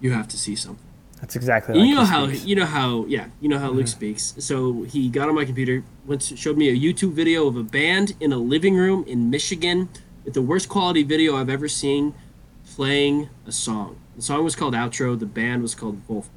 "You 0.00 0.12
have 0.12 0.28
to 0.28 0.36
see 0.38 0.56
something." 0.56 0.82
That's 1.20 1.34
exactly. 1.36 1.74
Like 1.78 1.88
you 1.88 1.94
know 1.94 2.04
how 2.04 2.26
speaks. 2.26 2.44
you 2.44 2.56
know 2.56 2.66
how 2.66 3.04
yeah 3.06 3.28
you 3.40 3.48
know 3.48 3.58
how 3.58 3.70
Luke 3.70 3.88
speaks. 3.88 4.34
So 4.38 4.82
he 4.82 5.08
got 5.08 5.28
on 5.28 5.34
my 5.34 5.44
computer, 5.44 5.82
went 6.04 6.20
to, 6.22 6.36
showed 6.36 6.56
me 6.58 6.68
a 6.68 6.74
YouTube 6.76 7.12
video 7.12 7.46
of 7.46 7.56
a 7.56 7.62
band 7.62 8.14
in 8.20 8.32
a 8.32 8.36
living 8.38 8.76
room 8.76 9.04
in 9.06 9.30
Michigan 9.30 9.88
with 10.24 10.34
the 10.34 10.42
worst 10.42 10.68
quality 10.68 11.02
video 11.02 11.36
I've 11.36 11.48
ever 11.48 11.68
seen, 11.68 12.14
playing 12.74 13.28
a 13.46 13.52
song. 13.52 13.96
The 14.16 14.22
song 14.22 14.44
was 14.44 14.54
called 14.56 14.74
Outro. 14.74 15.18
The 15.18 15.26
band 15.26 15.62
was 15.62 15.74
called 15.74 16.06
Wolfpack. 16.08 16.28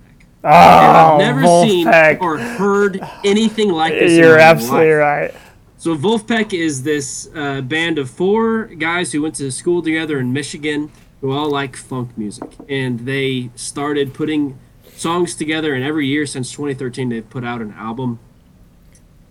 Oh, 0.44 0.50
I've 0.50 1.20
never 1.20 1.46
seen 1.68 1.88
or 2.22 2.38
heard 2.38 3.02
anything 3.26 3.72
like 3.72 3.94
this. 3.94 4.14
in 4.14 4.20
You're 4.20 4.38
absolutely 4.40 4.92
life. 4.94 5.34
right. 5.34 5.36
So 5.80 5.96
Wolfpack 5.96 6.54
is 6.54 6.84
this 6.84 7.30
uh, 7.34 7.62
band 7.62 8.00
of 8.00 8.10
four 8.10 8.66
guys 8.66 9.14
who 9.14 9.22
went 9.22 9.36
to 9.36 9.50
school 9.50 9.82
together 9.82 10.20
in 10.20 10.34
Michigan, 10.34 10.92
who 11.22 11.32
all 11.32 11.50
like 11.50 11.78
funk 11.78 12.18
music, 12.18 12.50
and 12.68 13.00
they 13.06 13.50
started 13.56 14.14
putting 14.14 14.60
songs 14.98 15.36
together. 15.36 15.74
And 15.74 15.82
every 15.82 16.06
year 16.06 16.26
since 16.26 16.52
2013, 16.52 17.08
they've 17.08 17.30
put 17.30 17.46
out 17.46 17.62
an 17.62 17.72
album. 17.78 18.20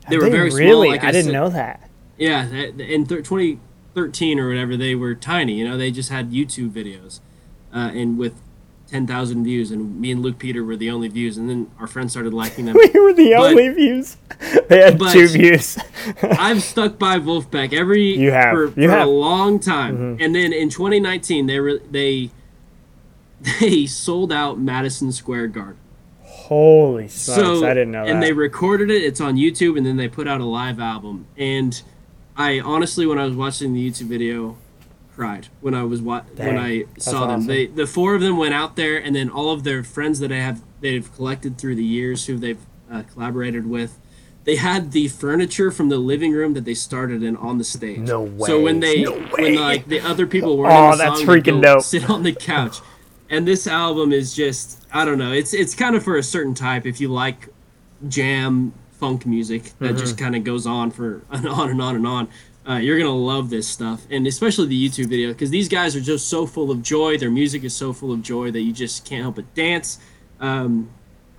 They 0.09 0.17
were 0.17 0.31
very 0.31 0.51
small. 0.51 0.89
like 0.89 1.05
I, 1.05 1.13
didn't 1.13 1.27
said. 1.27 1.33
know 1.35 1.51
that. 1.51 1.91
Yeah, 2.17 2.47
in 2.49 3.05
thir- 3.05 3.21
2013 3.21 4.39
or 4.39 4.49
whatever, 4.49 4.75
they 4.75 4.95
were 4.95 5.15
tiny. 5.15 5.59
You 5.59 5.69
know, 5.69 5.77
they 5.77 5.91
just 5.91 6.09
had 6.09 6.31
YouTube 6.31 6.71
videos, 6.71 7.21
uh, 7.75 7.91
and 7.93 8.17
with 8.17 8.41
10,000 8.91 9.45
views, 9.45 9.71
and 9.71 10.01
me 10.01 10.11
and 10.13 10.23
Luke 10.23 10.39
Peter 10.39 10.65
were 10.65 10.77
the 10.77 10.91
only 10.91 11.09
views, 11.09 11.37
and 11.37 11.49
then 11.51 11.71
our 11.79 11.87
friends 11.87 12.13
started 12.13 12.33
liking 12.33 12.65
them. 12.65 12.75
We 12.95 13.01
were 13.01 13.13
the 13.13 13.33
But- 13.37 13.51
only 13.51 13.69
views. 13.69 14.17
They 14.69 14.79
had 14.83 14.99
two 14.99 15.29
views. 15.29 15.79
I've 16.23 16.63
stuck 16.63 16.99
by 16.99 17.19
Wolfpack 17.19 17.73
every 17.73 18.17
You 18.17 18.31
have. 18.33 18.53
for, 18.55 18.65
You 18.69 18.73
for 18.73 18.81
have. 18.97 19.01
Mm-hmm. 19.01 19.09
a 19.09 19.11
long 19.11 19.59
time, 19.61 20.17
and 20.21 20.35
then 20.35 20.53
in 20.53 20.69
2019 20.71 21.47
they 21.47 21.61
were 21.61 21.79
they 21.91 22.31
they 23.61 23.87
sold 23.87 24.33
out 24.33 24.59
Madison 24.59 25.13
Square 25.13 25.49
Garden. 25.49 25.77
Holy 26.23 27.09
smokes! 27.09 27.37
so 27.41 27.67
I 27.67 27.75
didn't 27.75 27.91
know 27.91 28.05
and 28.05 28.23
that. 28.23 28.27
they 28.27 28.33
recorded 28.33 28.91
it. 28.91 29.03
It's 29.03 29.21
on 29.21 29.37
YouTube, 29.37 29.77
and 29.77 29.85
then 29.85 29.97
they 29.97 30.09
put 30.09 30.27
out 30.27 30.41
a 30.41 30.45
live 30.47 30.81
album. 30.81 31.27
And 31.37 31.81
I 32.37 32.61
honestly, 32.61 33.07
when 33.07 33.19
I 33.19 33.25
was 33.27 33.35
watching 33.35 33.75
the 33.75 33.91
YouTube 33.91 34.07
video, 34.07 34.57
cried 35.19 35.49
when 35.61 35.75
I 35.75 35.83
was 35.83 36.01
wa- 36.01 36.23
when 36.37 36.57
I 36.57 36.85
saw 36.99 37.27
them. 37.27 37.41
awesome. 37.41 37.47
They 37.49 37.67
the 37.67 37.87
four 37.89 38.15
of 38.15 38.21
them 38.21 38.37
went 38.37 38.55
out 38.55 38.77
there, 38.77 38.97
and 38.97 39.17
then 39.17 39.29
all 39.29 39.51
of 39.51 39.65
their 39.65 39.83
friends 39.83 40.21
that 40.21 40.31
I 40.31 40.37
have 40.37 40.63
they've 40.81 41.13
collected 41.17 41.59
through 41.59 41.75
the 41.75 41.85
years, 41.85 42.27
who 42.27 42.39
they've 42.39 42.65
uh, 42.91 43.03
collaborated 43.13 43.67
with. 43.69 43.99
They 44.45 44.55
had 44.57 44.93
the 44.93 45.09
furniture 45.09 45.71
from 45.73 45.89
the 45.91 45.99
living 45.99 46.33
room 46.33 46.55
that 46.55 46.65
they 46.65 46.73
started 46.73 47.23
in 47.23 47.37
on 47.37 47.59
the 47.59 47.65
stage. 47.65 47.99
No 47.99 48.23
way. 48.23 48.47
So 48.47 48.61
when 48.61 48.79
they 48.81 49.03
No 49.03 49.13
when 49.37 49.57
like 49.57 49.87
the 49.89 50.01
other 50.01 50.27
people 50.27 50.57
were 50.57 50.71
Oh, 50.71 50.85
in 50.85 50.91
the 50.93 50.97
that's 51.05 51.19
song, 51.19 51.27
freaking 51.29 51.61
dope. 51.63 51.83
Sit 51.83 52.09
on 52.09 52.23
the 52.23 52.33
couch, 52.33 52.79
and 53.29 53.47
this 53.47 53.67
album 53.67 54.13
is 54.13 54.33
just 54.35 54.87
I 54.93 55.05
don't 55.05 55.19
know. 55.19 55.33
It's 55.33 55.53
it's 55.53 55.75
kind 55.75 55.97
of 55.97 56.05
for 56.05 56.17
a 56.17 56.23
certain 56.23 56.55
type. 56.55 56.87
If 56.87 57.01
you 57.01 57.09
like 57.09 57.49
jam 58.07 58.73
funk 58.93 59.27
music 59.27 59.73
that 59.81 59.97
just 59.97 60.15
Mm-hmm. 60.17 60.25
kind 60.25 60.37
of 60.37 60.45
goes 60.45 60.67
on 60.67 60.91
for 60.93 61.23
and 61.31 61.47
on 61.49 61.71
and 61.71 61.83
on 61.83 61.97
and 61.97 62.07
on. 62.07 62.29
Uh, 62.69 62.77
you're 62.77 62.99
gonna 62.99 63.15
love 63.15 63.49
this 63.49 63.67
stuff, 63.67 64.07
and 64.11 64.27
especially 64.27 64.67
the 64.67 64.89
YouTube 64.89 65.07
video 65.07 65.29
because 65.29 65.49
these 65.49 65.69
guys 65.69 65.97
are 65.97 66.03
just 66.03 66.29
so 66.29 66.47
full 66.47 66.71
of 66.71 66.83
joy. 66.83 67.17
Their 67.17 67.31
music 67.31 67.65
is 67.65 67.75
so 67.75 67.95
full 67.95 68.13
of 68.13 68.21
joy 68.23 68.51
that 68.51 68.61
you 68.61 68.73
just 68.73 69.07
can't 69.07 69.23
help 69.23 69.37
but 69.37 69.55
dance. 69.55 69.99
Um, 70.39 70.91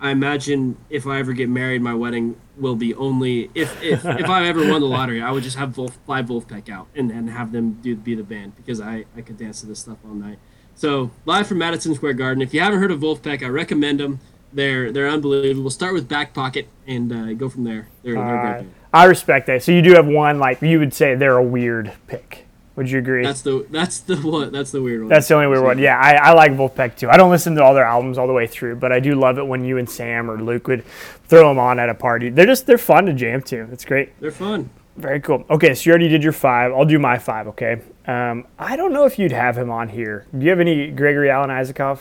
I 0.01 0.11
imagine 0.11 0.77
if 0.89 1.05
I 1.05 1.19
ever 1.19 1.33
get 1.33 1.49
married, 1.49 1.81
my 1.83 1.93
wedding 1.93 2.39
will 2.57 2.75
be 2.75 2.95
only 2.95 3.51
if 3.53 3.81
if, 3.83 4.03
if 4.05 4.27
I 4.27 4.47
ever 4.47 4.67
won 4.67 4.81
the 4.81 4.87
lottery, 4.87 5.21
I 5.21 5.29
would 5.31 5.43
just 5.43 5.57
have 5.57 5.77
Wolf, 5.77 5.97
fly 6.05 6.23
Wolfpack 6.23 6.67
out 6.67 6.87
and, 6.95 7.11
and 7.11 7.29
have 7.29 7.51
them 7.51 7.73
do 7.73 7.95
be 7.95 8.15
the 8.15 8.23
band 8.23 8.55
because 8.55 8.81
I, 8.81 9.05
I 9.15 9.21
could 9.21 9.37
dance 9.37 9.59
to 9.61 9.67
this 9.67 9.79
stuff 9.79 9.97
all 10.03 10.15
night. 10.15 10.39
So 10.73 11.11
live 11.25 11.45
from 11.45 11.59
Madison 11.59 11.93
Square 11.93 12.13
Garden. 12.13 12.41
If 12.41 12.53
you 12.53 12.61
haven't 12.61 12.79
heard 12.79 12.91
of 12.91 13.01
Wolfpack, 13.01 13.43
I 13.43 13.49
recommend 13.49 13.99
them. 13.99 14.19
They're 14.51 14.91
they're 14.91 15.09
unbelievable. 15.09 15.63
We'll 15.63 15.69
start 15.69 15.93
with 15.93 16.07
Back 16.07 16.33
Pocket 16.33 16.69
and 16.87 17.11
uh, 17.11 17.33
go 17.33 17.49
from 17.49 17.65
there. 17.65 17.89
They're, 18.01 18.15
they're 18.15 18.23
a 18.23 18.41
great 18.41 18.57
band. 18.61 18.73
I 18.93 19.05
respect 19.05 19.47
that. 19.47 19.63
So 19.63 19.71
you 19.71 19.81
do 19.81 19.93
have 19.93 20.07
one 20.07 20.39
like 20.39 20.61
you 20.61 20.79
would 20.79 20.93
say 20.93 21.15
they're 21.15 21.37
a 21.37 21.43
weird 21.43 21.93
pick. 22.07 22.45
Would 22.75 22.89
you 22.89 22.99
agree? 22.99 23.25
That's 23.25 23.41
the 23.41 23.67
that's 23.69 23.99
the 23.99 24.15
one 24.15 24.53
that's 24.53 24.71
the 24.71 24.81
weird 24.81 25.01
one. 25.01 25.09
That's 25.09 25.27
the 25.27 25.33
only 25.35 25.47
weird 25.47 25.63
one. 25.63 25.79
Yeah, 25.79 25.99
I, 25.99 26.13
I 26.13 26.31
like 26.31 26.53
Wolfpack 26.53 26.95
too. 26.95 27.09
I 27.09 27.17
don't 27.17 27.29
listen 27.29 27.53
to 27.55 27.63
all 27.63 27.73
their 27.73 27.83
albums 27.83 28.17
all 28.17 28.25
the 28.25 28.31
way 28.33 28.47
through, 28.47 28.77
but 28.77 28.93
I 28.93 29.01
do 29.01 29.15
love 29.15 29.37
it 29.37 29.45
when 29.45 29.65
you 29.65 29.77
and 29.77 29.89
Sam 29.89 30.31
or 30.31 30.41
Luke 30.41 30.67
would 30.69 30.85
throw 31.27 31.49
them 31.49 31.59
on 31.59 31.77
at 31.77 31.89
a 31.89 31.93
party. 31.93 32.29
They're 32.29 32.45
just 32.45 32.65
they're 32.67 32.77
fun 32.77 33.05
to 33.07 33.13
jam 33.13 33.41
to. 33.43 33.67
It's 33.73 33.83
great. 33.83 34.17
They're 34.21 34.31
fun. 34.31 34.69
Very 34.95 35.19
cool. 35.19 35.43
Okay, 35.49 35.75
so 35.75 35.89
you 35.89 35.91
already 35.91 36.07
did 36.07 36.23
your 36.23 36.31
five. 36.31 36.71
I'll 36.71 36.85
do 36.85 36.99
my 36.99 37.17
five. 37.17 37.47
Okay. 37.47 37.81
Um, 38.05 38.47
I 38.57 38.77
don't 38.77 38.93
know 38.93 39.05
if 39.05 39.19
you'd 39.19 39.33
have 39.33 39.57
him 39.57 39.69
on 39.69 39.89
here. 39.89 40.25
Do 40.37 40.43
you 40.43 40.49
have 40.49 40.59
any 40.61 40.89
Gregory 40.89 41.29
Alan 41.29 41.49
Isakov? 41.49 41.99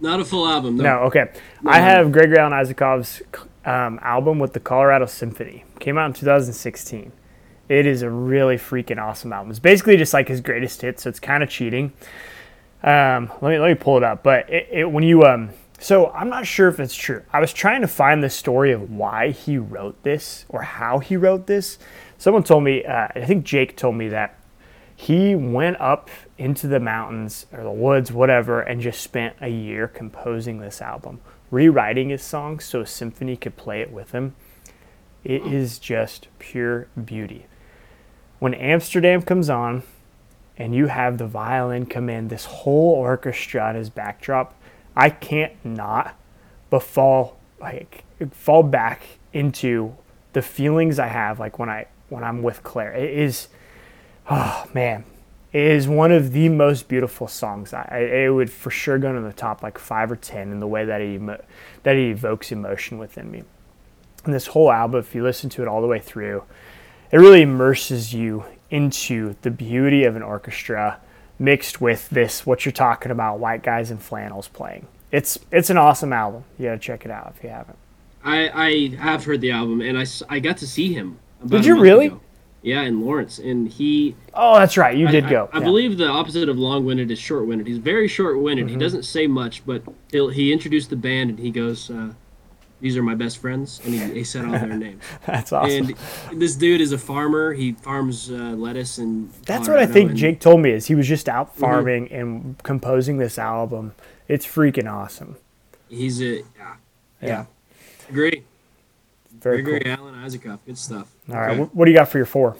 Not 0.00 0.20
a 0.20 0.24
full 0.24 0.46
album. 0.46 0.76
No. 0.76 0.82
No. 0.82 0.98
Okay. 1.04 1.30
I 1.66 1.80
have 1.80 2.12
Gregory 2.12 2.38
Alan 2.38 2.52
Isakov's 2.52 3.22
um, 3.64 3.98
album 4.02 4.38
with 4.38 4.52
the 4.52 4.60
Colorado 4.60 5.06
Symphony. 5.06 5.64
Came 5.80 5.96
out 5.98 6.06
in 6.06 6.12
2016. 6.12 7.12
It 7.68 7.86
is 7.86 8.02
a 8.02 8.10
really 8.10 8.56
freaking 8.56 9.02
awesome 9.02 9.32
album. 9.32 9.50
It's 9.50 9.58
basically 9.58 9.96
just 9.96 10.12
like 10.12 10.28
his 10.28 10.40
greatest 10.40 10.82
hits, 10.82 11.04
so 11.04 11.08
it's 11.08 11.20
kind 11.20 11.42
of 11.42 11.48
cheating. 11.48 11.92
Um, 12.82 13.32
let 13.40 13.50
me 13.50 13.58
let 13.58 13.68
me 13.68 13.74
pull 13.74 13.96
it 13.96 14.02
up. 14.02 14.22
But 14.22 14.50
it, 14.50 14.68
it, 14.70 14.90
when 14.90 15.04
you 15.04 15.24
um, 15.24 15.50
so 15.78 16.10
I'm 16.10 16.28
not 16.28 16.46
sure 16.46 16.68
if 16.68 16.78
it's 16.78 16.94
true. 16.94 17.22
I 17.32 17.40
was 17.40 17.52
trying 17.52 17.80
to 17.80 17.88
find 17.88 18.22
the 18.22 18.28
story 18.28 18.72
of 18.72 18.90
why 18.90 19.30
he 19.30 19.56
wrote 19.56 20.02
this 20.02 20.44
or 20.48 20.62
how 20.62 20.98
he 20.98 21.16
wrote 21.16 21.46
this. 21.46 21.78
Someone 22.18 22.42
told 22.42 22.64
me. 22.64 22.84
Uh, 22.84 23.08
I 23.14 23.24
think 23.24 23.44
Jake 23.44 23.76
told 23.76 23.94
me 23.96 24.08
that 24.08 24.38
he 24.94 25.34
went 25.34 25.80
up 25.80 26.10
into 26.36 26.66
the 26.66 26.80
mountains 26.80 27.46
or 27.52 27.62
the 27.62 27.70
woods, 27.70 28.10
whatever, 28.10 28.60
and 28.60 28.80
just 28.80 29.00
spent 29.00 29.36
a 29.40 29.48
year 29.48 29.86
composing 29.86 30.58
this 30.58 30.82
album, 30.82 31.20
rewriting 31.50 32.08
his 32.08 32.22
songs 32.22 32.64
so 32.64 32.80
a 32.80 32.86
symphony 32.86 33.36
could 33.36 33.56
play 33.56 33.80
it 33.80 33.92
with 33.92 34.12
him. 34.12 34.34
It 35.22 35.46
is 35.46 35.78
just 35.78 36.28
pure 36.38 36.88
beauty. 37.02 37.46
When 38.40 38.54
Amsterdam 38.54 39.22
comes 39.22 39.48
on 39.48 39.84
and 40.56 40.74
you 40.74 40.88
have 40.88 41.18
the 41.18 41.26
violin 41.26 41.86
come 41.86 42.10
in, 42.10 42.28
this 42.28 42.44
whole 42.44 42.94
orchestra 42.94 43.72
as 43.72 43.88
backdrop, 43.88 44.54
I 44.96 45.10
can't 45.10 45.52
not 45.64 46.16
but 46.70 46.82
fall 46.82 47.38
like 47.60 48.04
fall 48.30 48.62
back 48.62 49.02
into 49.32 49.96
the 50.32 50.42
feelings 50.42 50.98
I 50.98 51.06
have 51.06 51.38
like 51.40 51.58
when 51.58 51.68
I 51.68 51.86
when 52.08 52.22
I'm 52.22 52.42
with 52.42 52.62
Claire. 52.62 52.92
It 52.92 53.10
is 53.18 53.48
oh 54.28 54.68
man 54.74 55.04
is 55.54 55.86
one 55.86 56.10
of 56.10 56.32
the 56.32 56.48
most 56.48 56.88
beautiful 56.88 57.28
songs 57.28 57.72
I, 57.72 57.86
I 57.90 57.98
it 58.24 58.28
would 58.28 58.50
for 58.50 58.70
sure 58.70 58.98
go 58.98 59.12
to 59.12 59.20
the 59.20 59.32
top 59.32 59.62
like 59.62 59.78
five 59.78 60.10
or 60.10 60.16
ten 60.16 60.50
in 60.50 60.60
the 60.60 60.66
way 60.66 60.84
that 60.84 61.00
he 61.00 61.18
that 61.84 61.96
he 61.96 62.10
evokes 62.10 62.50
emotion 62.52 62.98
within 62.98 63.30
me 63.30 63.44
and 64.24 64.34
this 64.34 64.48
whole 64.48 64.70
album 64.72 65.00
if 65.00 65.14
you 65.14 65.22
listen 65.22 65.48
to 65.50 65.62
it 65.62 65.68
all 65.68 65.80
the 65.80 65.86
way 65.86 66.00
through 66.00 66.42
it 67.12 67.18
really 67.18 67.42
immerses 67.42 68.12
you 68.12 68.44
into 68.70 69.36
the 69.42 69.50
beauty 69.50 70.04
of 70.04 70.16
an 70.16 70.22
orchestra 70.22 70.98
mixed 71.38 71.80
with 71.80 72.08
this 72.10 72.44
what 72.44 72.64
you're 72.64 72.72
talking 72.72 73.12
about 73.12 73.38
white 73.38 73.62
guys 73.62 73.90
in 73.90 73.98
flannels 73.98 74.48
playing 74.48 74.86
it's 75.12 75.38
it's 75.52 75.70
an 75.70 75.76
awesome 75.76 76.12
album 76.12 76.44
you 76.58 76.66
gotta 76.66 76.78
check 76.78 77.04
it 77.04 77.10
out 77.10 77.32
if 77.36 77.42
you 77.44 77.50
haven't 77.50 77.78
I 78.24 78.48
I 78.48 78.96
have 78.96 79.24
heard 79.24 79.40
the 79.42 79.50
album 79.50 79.80
and 79.82 79.98
I 79.98 80.06
I 80.28 80.40
got 80.40 80.56
to 80.58 80.66
see 80.66 80.94
him. 80.94 81.18
about 81.40 81.50
Did 81.50 81.64
a 81.64 81.66
you 81.66 81.74
month 81.74 81.82
really? 81.82 82.06
ago. 82.06 82.20
Yeah, 82.64 82.80
in 82.82 83.02
Lawrence, 83.04 83.38
and 83.38 83.68
he 83.68 84.16
oh 84.32 84.58
that's 84.58 84.76
right 84.78 84.96
you 84.96 85.06
did 85.08 85.24
I, 85.26 85.30
go 85.30 85.48
I, 85.52 85.58
Yeah. 85.58 85.64
believe 85.64 85.98
the 85.98 86.08
opposite 86.08 86.48
of 86.48 86.58
long-winded 86.58 87.10
is 87.10 87.18
short-winded. 87.18 87.66
He's 87.66 87.76
very 87.78 88.08
short-winded. 88.08 88.66
Mm-hmm. 88.66 88.74
He 88.74 88.80
doesn't 88.80 89.02
say 89.04 89.26
much, 89.26 89.62
but 89.66 89.82
he 90.10 90.50
introduced 90.50 90.88
the 90.88 90.96
band 90.96 91.28
and 91.30 91.38
he 91.38 91.50
goes, 91.50 91.90
uh, 91.90 92.14
"These 92.80 92.96
are 92.96 93.02
my 93.02 93.14
best 93.14 93.36
friends," 93.38 93.82
and 93.84 93.92
he, 93.92 94.00
he 94.14 94.24
said 94.24 94.46
all 94.46 94.52
their 94.52 94.66
names. 94.86 95.02
that's 95.26 95.52
awesome 95.52 95.94
And 96.30 96.40
this 96.40 96.56
dude 96.56 96.80
is 96.80 96.92
a 96.92 96.98
farmer. 96.98 97.52
He 97.52 97.72
farms 97.72 98.30
uh, 98.30 98.34
lettuce 98.56 98.96
and. 98.96 99.30
That's 99.46 99.68
what 99.68 99.78
I 99.78 99.84
think 99.86 100.14
Jake 100.14 100.40
told 100.40 100.60
me 100.60 100.70
is 100.70 100.86
he 100.86 100.94
was 100.94 101.06
just 101.06 101.26
Mm-hmm. 101.26 101.36
out 101.38 101.54
farming 101.54 102.10
and 102.12 102.56
composing 102.62 103.18
this 103.18 103.38
album. 103.38 103.92
It's 104.26 104.46
freaking 104.46 104.90
awesome. 104.90 105.36
He's 105.90 106.22
a 106.22 106.38
yeah. 106.56 106.74
Yeah. 107.20 107.44
Agree. 108.08 108.42
Very 109.44 109.62
Gregory 109.62 109.80
cool. 109.96 110.06
Alan 110.06 110.14
Isakov. 110.24 110.58
Good 110.66 110.78
stuff. 110.78 111.06
All 111.30 111.36
right, 111.36 111.50
Okay. 111.52 111.62
wh- 111.62 111.76
what 111.76 111.84
do 111.84 111.90
you 111.92 111.96
got 111.96 112.08
for 112.08 112.18
your 112.18 112.26
four? 112.26 112.56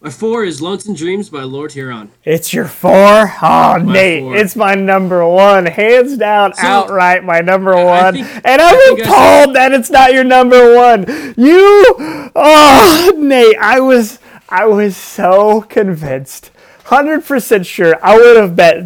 My 0.00 0.10
four 0.10 0.44
is 0.44 0.62
Lonesome 0.62 0.94
Dreams 0.94 1.28
by 1.30 1.42
Lord 1.42 1.72
Huron. 1.72 2.10
It's 2.24 2.52
your 2.54 2.66
four? 2.66 3.32
Oh, 3.42 3.76
Nate, 3.82 4.22
four. 4.22 4.36
it's 4.36 4.54
my 4.54 4.74
number 4.74 5.26
one. 5.26 5.66
Hands 5.66 6.16
down, 6.16 6.54
So, 6.54 6.62
outright, 6.66 7.24
my 7.24 7.40
number 7.40 7.74
I 7.74 7.84
one. 7.84 8.14
think- 8.14 8.26
and 8.44 8.62
I 8.62 8.68
I'm 8.70 8.74
I 8.76 8.96
appalled 9.02 9.56
that 9.56 9.72
it's 9.72 9.90
not 9.90 10.12
your 10.12 10.22
number 10.24 10.76
one. 10.76 11.06
You, 11.36 12.30
oh, 12.36 13.12
Nate, 13.16 13.56
I 13.58 13.80
was, 13.80 14.18
I 14.48 14.66
was 14.66 14.96
so 14.96 15.62
convinced. 15.62 16.50
Hundred 16.84 17.24
percent 17.24 17.66
sure. 17.66 17.98
I 18.00 18.16
would 18.16 18.36
have 18.36 18.54
bet. 18.54 18.76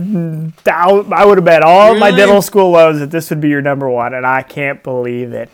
I 0.66 1.25
would 1.27 1.37
have 1.37 1.45
bet 1.45 1.62
all 1.62 1.95
my 1.97 2.11
dental 2.11 2.41
school 2.41 2.71
loans 2.71 2.99
that 3.01 3.11
this 3.11 3.29
would 3.29 3.43
be 3.43 3.51
your 3.51 3.61
number 3.61 3.91
one, 3.91 4.14
and 4.14 4.25
I 4.27 4.41
can't 4.41 4.83
believe 4.83 5.35
it. 5.35 5.51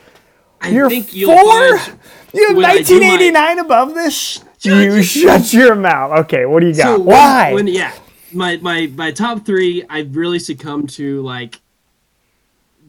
I 0.61 0.71
You're 0.71 0.89
think 0.89 1.15
you'll 1.15 1.37
four? 1.37 1.79
find 1.79 1.99
You 2.33 2.49
have 2.49 2.57
when 2.57 2.65
I 2.67 2.83
do 2.83 3.01
my- 3.01 3.09
1989 3.09 3.59
above 3.61 3.95
this? 3.95 4.43
Shut 4.59 4.83
you 4.85 5.03
shut 5.03 5.53
your 5.53 5.75
mouth. 5.75 6.19
Okay, 6.21 6.47
what 6.47 6.61
do 6.61 6.67
you 6.69 6.75
got? 6.75 6.97
So 6.97 6.99
Why? 6.99 7.53
When, 7.53 7.67
yeah, 7.69 7.93
my 8.33 8.57
my 8.57 8.87
my 8.97 9.11
top 9.13 9.45
three, 9.47 9.85
I 9.89 10.01
really 10.01 10.39
succumbed 10.39 10.91
to 10.91 11.21
like 11.23 11.61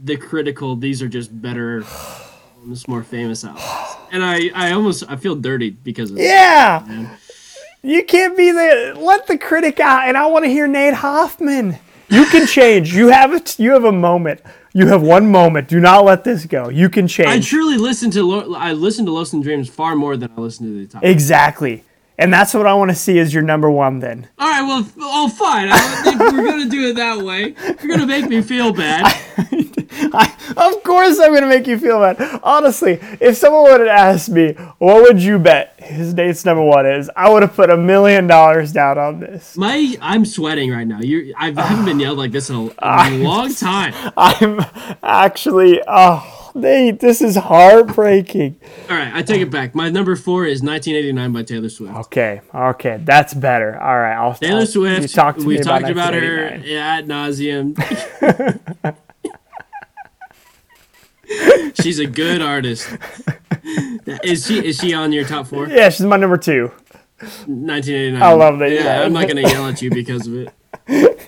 the 0.04 0.16
critical. 0.18 0.76
These 0.76 1.02
are 1.02 1.08
just 1.08 1.40
better, 1.42 1.84
almost 2.62 2.88
more 2.88 3.04
famous 3.04 3.44
albums, 3.44 3.64
and 4.12 4.24
I 4.24 4.50
I 4.56 4.72
almost 4.72 5.04
I 5.08 5.18
feel 5.18 5.36
dirty 5.36 5.70
because 5.72 6.12
of 6.12 6.18
yeah. 6.18 6.84
man. 6.88 7.10
You 7.84 8.04
can't 8.04 8.36
be 8.36 8.52
the 8.52 8.96
let 9.00 9.28
the 9.28 9.38
critic 9.38 9.80
out, 9.80 10.08
and 10.08 10.18
I 10.18 10.26
want 10.28 10.46
to 10.46 10.50
hear 10.50 10.68
Nate 10.68 10.96
Hoffman. 10.96 11.78
You 12.10 12.26
can 12.26 12.48
change. 12.48 12.94
You 12.96 13.10
have 13.10 13.34
it. 13.34 13.60
You 13.60 13.72
have 13.72 13.84
a 13.84 13.92
moment. 13.92 14.42
You 14.74 14.88
have 14.88 15.02
one 15.02 15.32
moment. 15.32 15.68
Do 15.68 15.80
not 15.80 16.04
let 16.06 16.24
this 16.24 16.46
go. 16.46 16.70
You 16.70 16.90
can 16.90 17.08
change. 17.08 17.30
I 17.30 17.40
truly 17.40 17.78
listen 17.78 18.12
to 18.12 18.24
Lo- 18.24 18.54
I 18.56 18.74
listen 18.74 19.06
to 19.06 19.12
Lost 19.12 19.34
in 19.34 19.42
Dreams 19.42 19.70
far 19.70 19.96
more 19.96 20.16
than 20.18 20.32
I 20.38 20.42
listen 20.42 20.66
to 20.68 20.74
the 20.80 20.86
top. 20.92 21.04
exactly. 21.04 21.84
And 22.20 22.34
that's 22.34 22.54
what 22.54 22.66
I 22.66 22.74
want 22.74 22.90
to 22.90 22.96
see 22.96 23.20
as 23.20 23.34
your 23.34 23.44
number 23.44 23.70
one. 23.70 24.00
Then 24.00 24.28
All 24.40 24.50
right, 24.50 24.62
well, 24.62 24.90
oh 25.00 25.30
fine. 25.30 25.70
We're 26.20 26.46
gonna 26.46 26.70
do 26.70 26.90
it 26.90 26.96
that 26.96 27.20
way. 27.24 27.56
You're 27.82 27.96
gonna 27.96 28.08
make 28.08 28.28
me 28.28 28.42
feel 28.42 28.74
bad. 28.74 29.06
I, 30.00 30.34
of 30.56 30.84
course, 30.84 31.20
I'm 31.20 31.34
gonna 31.34 31.48
make 31.48 31.68
you 31.68 31.78
feel 31.78 32.00
bad. 32.00 32.40
Honestly, 32.44 33.00
if 33.22 33.38
someone 33.38 33.64
would 33.64 33.82
have 33.82 33.90
asked 33.90 34.30
me, 34.30 34.54
what 34.80 35.04
would 35.04 35.22
you 35.22 35.38
bet 35.38 35.76
his 35.80 36.14
date's 36.14 36.44
number 36.44 36.64
one 36.64 36.86
is, 36.86 37.10
I 37.16 37.30
would 37.30 37.44
have 37.44 37.56
put 37.56 37.70
a 37.70 37.78
million 37.78 38.28
dollars 38.28 38.72
down 38.72 38.98
on 38.98 39.20
this. 39.20 39.56
My 39.56 39.96
I'm 40.02 40.26
sweating 40.26 40.72
right 40.72 40.88
now. 40.88 41.00
You 41.00 41.34
I 41.38 41.52
haven't 41.52 41.86
been 41.86 42.00
yelled 42.00 42.18
like 42.18 42.32
this 42.32 42.50
in 42.50 42.56
a, 42.56 42.72
a 42.80 43.10
long 43.24 43.54
time. 43.54 43.94
I'm 44.18 44.60
actually, 45.04 45.82
oh, 45.88 46.37
Nate, 46.58 47.00
this 47.00 47.22
is 47.22 47.36
heartbreaking. 47.36 48.60
All 48.90 48.96
right, 48.98 49.14
I 49.14 49.22
take 49.22 49.42
it 49.42 49.50
back. 49.52 49.74
My 49.76 49.90
number 49.90 50.16
four 50.16 50.46
is 50.46 50.62
1989 50.62 51.32
by 51.32 51.44
Taylor 51.44 51.70
Swift. 51.70 51.96
Okay, 51.96 52.42
okay, 52.54 53.00
that's 53.04 53.34
better. 53.34 53.80
All 53.80 53.98
right, 53.98 54.16
I'll. 54.16 54.34
Taylor 54.36 54.60
I'll- 54.62 54.66
Swift. 54.66 55.02
You 55.04 55.08
talked 55.08 55.40
to 55.42 55.46
we've 55.46 55.60
me 55.60 55.64
talked 55.64 55.90
about, 55.90 56.14
her 56.14 56.60
1989. 56.64 56.78
ad 56.78 57.08
nauseum. 57.08 58.96
She's 61.82 62.00
a 62.00 62.06
good 62.08 62.42
artist. 62.42 62.90
Is 64.24 64.48
she? 64.48 64.66
Is 64.66 64.78
she 64.78 64.94
on 64.94 65.12
your 65.12 65.26
top 65.26 65.48
four? 65.48 65.68
Yeah, 65.68 65.90
she's 65.90 66.06
my 66.06 66.16
number 66.18 66.38
two. 66.38 66.72
1989. 67.20 68.22
I 68.22 68.32
love 68.34 68.60
that, 68.60 68.72
Yeah, 68.72 68.84
yeah. 68.84 69.02
I'm 69.04 69.12
not 69.14 69.28
gonna 69.28 69.42
yell 69.42 69.66
at 69.68 69.82
you 69.82 69.90
because 69.90 70.28
of 70.28 70.48
it. 70.88 71.28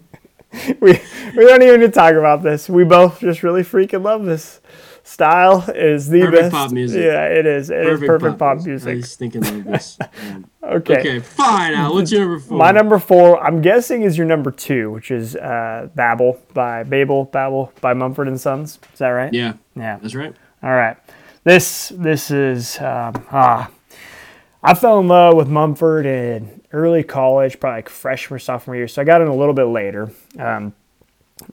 We 0.80 0.92
we 1.36 1.46
don't 1.46 1.62
even 1.62 1.80
need 1.80 1.86
to 1.86 1.92
talk 1.92 2.14
about 2.14 2.42
this. 2.42 2.68
We 2.68 2.84
both 2.84 3.20
just 3.20 3.42
really 3.42 3.62
freaking 3.62 4.02
love 4.02 4.24
this 4.24 4.60
style. 5.02 5.64
Is 5.74 6.08
the 6.08 6.20
Perfect 6.20 6.42
best 6.42 6.52
pop 6.52 6.70
music. 6.72 7.02
Yeah, 7.04 7.26
it 7.26 7.46
is. 7.46 7.70
It 7.70 7.86
is 7.86 8.00
perfect 8.00 8.38
pop, 8.38 8.64
music. 8.64 8.98
I 8.98 9.00
stinking 9.02 9.42
love 9.42 9.64
this. 9.64 9.98
Um, 10.30 10.46
Okay. 10.62 10.98
okay, 11.00 11.18
fine. 11.20 11.72
Al, 11.74 11.94
what's 11.94 12.12
your 12.12 12.20
number 12.20 12.38
four? 12.38 12.58
My 12.58 12.70
number 12.70 12.98
four, 12.98 13.42
I'm 13.42 13.60
guessing, 13.62 14.02
is 14.02 14.16
your 14.18 14.26
number 14.26 14.50
two, 14.52 14.90
which 14.92 15.10
is 15.10 15.34
uh, 15.34 15.88
Babel 15.94 16.38
by 16.54 16.82
Babel 16.84 17.24
Babel 17.24 17.72
by 17.80 17.94
Mumford 17.94 18.28
and 18.28 18.38
Sons. 18.40 18.78
Is 18.92 18.98
that 19.00 19.08
right? 19.08 19.32
Yeah, 19.32 19.54
Yeah. 19.74 19.98
that's 20.00 20.14
right. 20.14 20.34
All 20.62 20.70
right. 20.70 20.96
This 21.44 21.88
this 21.96 22.30
is 22.30 22.78
um, 22.78 23.14
ah. 23.32 23.70
I 24.62 24.74
fell 24.74 25.00
in 25.00 25.08
love 25.08 25.34
with 25.34 25.48
Mumford 25.48 26.04
in 26.04 26.59
early 26.72 27.02
college, 27.02 27.58
probably 27.58 27.78
like 27.78 27.88
freshman 27.88 28.36
or 28.36 28.38
sophomore 28.38 28.76
year. 28.76 28.88
So 28.88 29.02
I 29.02 29.04
got 29.04 29.20
in 29.20 29.28
a 29.28 29.34
little 29.34 29.54
bit 29.54 29.64
later. 29.64 30.10
Um, 30.38 30.74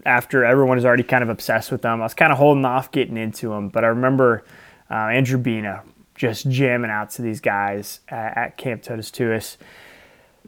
after 0.05 0.43
everyone 0.43 0.78
was 0.78 0.86
already 0.86 1.03
kind 1.03 1.24
of 1.24 1.30
obsessed 1.30 1.72
with 1.72 1.82
them, 1.82 2.01
I 2.01 2.03
was 2.03 2.13
kind 2.13 2.32
of 2.32 2.38
holding 2.38 2.65
off 2.65 2.91
getting 2.91 3.18
into 3.18 3.49
them. 3.49 3.70
But 3.70 3.84
I 3.84 3.88
remember 3.88 4.43
uh, 4.89 4.93
Andrew 4.93 5.38
Bina 5.38 5.84
just 6.15 6.49
jamming 6.49 6.91
out 6.91 7.11
to 7.11 7.22
these 7.22 7.39
guys 7.39 8.01
at, 8.09 8.38
at 8.38 8.57
Camp 8.57 8.84
Totus 8.84 9.11
Tuus. 9.11 9.57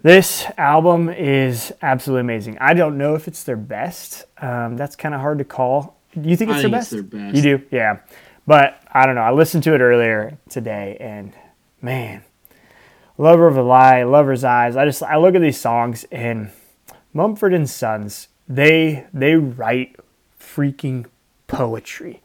This 0.02 0.46
album 0.58 1.10
is 1.10 1.74
absolutely 1.82 2.22
amazing. 2.22 2.58
I 2.60 2.74
don't 2.74 2.98
know 2.98 3.16
if 3.16 3.28
it's 3.28 3.44
their 3.44 3.58
best. 3.58 4.26
Um, 4.42 4.78
that's 4.78 4.96
kind 4.96 5.14
of 5.14 5.22
hard 5.22 5.40
to 5.40 5.44
call. 5.44 5.98
Do 6.20 6.30
you 6.30 6.38
think 6.38 6.52
I 6.52 6.56
it's 6.56 6.62
think 6.62 6.72
their 6.72 6.82
it's 6.82 6.90
their 6.90 7.04
best. 7.04 7.36
You 7.36 7.42
do, 7.42 7.66
yeah. 7.70 8.00
But 8.48 8.82
I 8.92 9.06
don't 9.06 9.16
know. 9.16 9.22
I 9.22 9.32
listened 9.32 9.64
to 9.66 9.76
it 9.76 9.82
earlier 9.82 10.38
today, 10.50 10.98
and 11.00 11.34
man, 11.82 12.24
Lover 13.20 13.48
of 13.48 13.58
a 13.58 13.62
Lie, 13.62 14.04
Lover's 14.04 14.46
Eyes. 14.46 14.78
I 14.78 14.86
just 14.86 15.04
I 15.04 15.18
look 15.18 15.36
at 15.36 15.42
these 15.42 15.60
songs 15.60 16.06
and 16.10 16.52
Mumford 17.12 17.54
and 17.54 17.70
Sons. 17.70 18.30
They 18.48 19.08
they 19.14 19.36
write 19.36 19.98
freaking 20.40 21.06
poetry. 21.46 22.22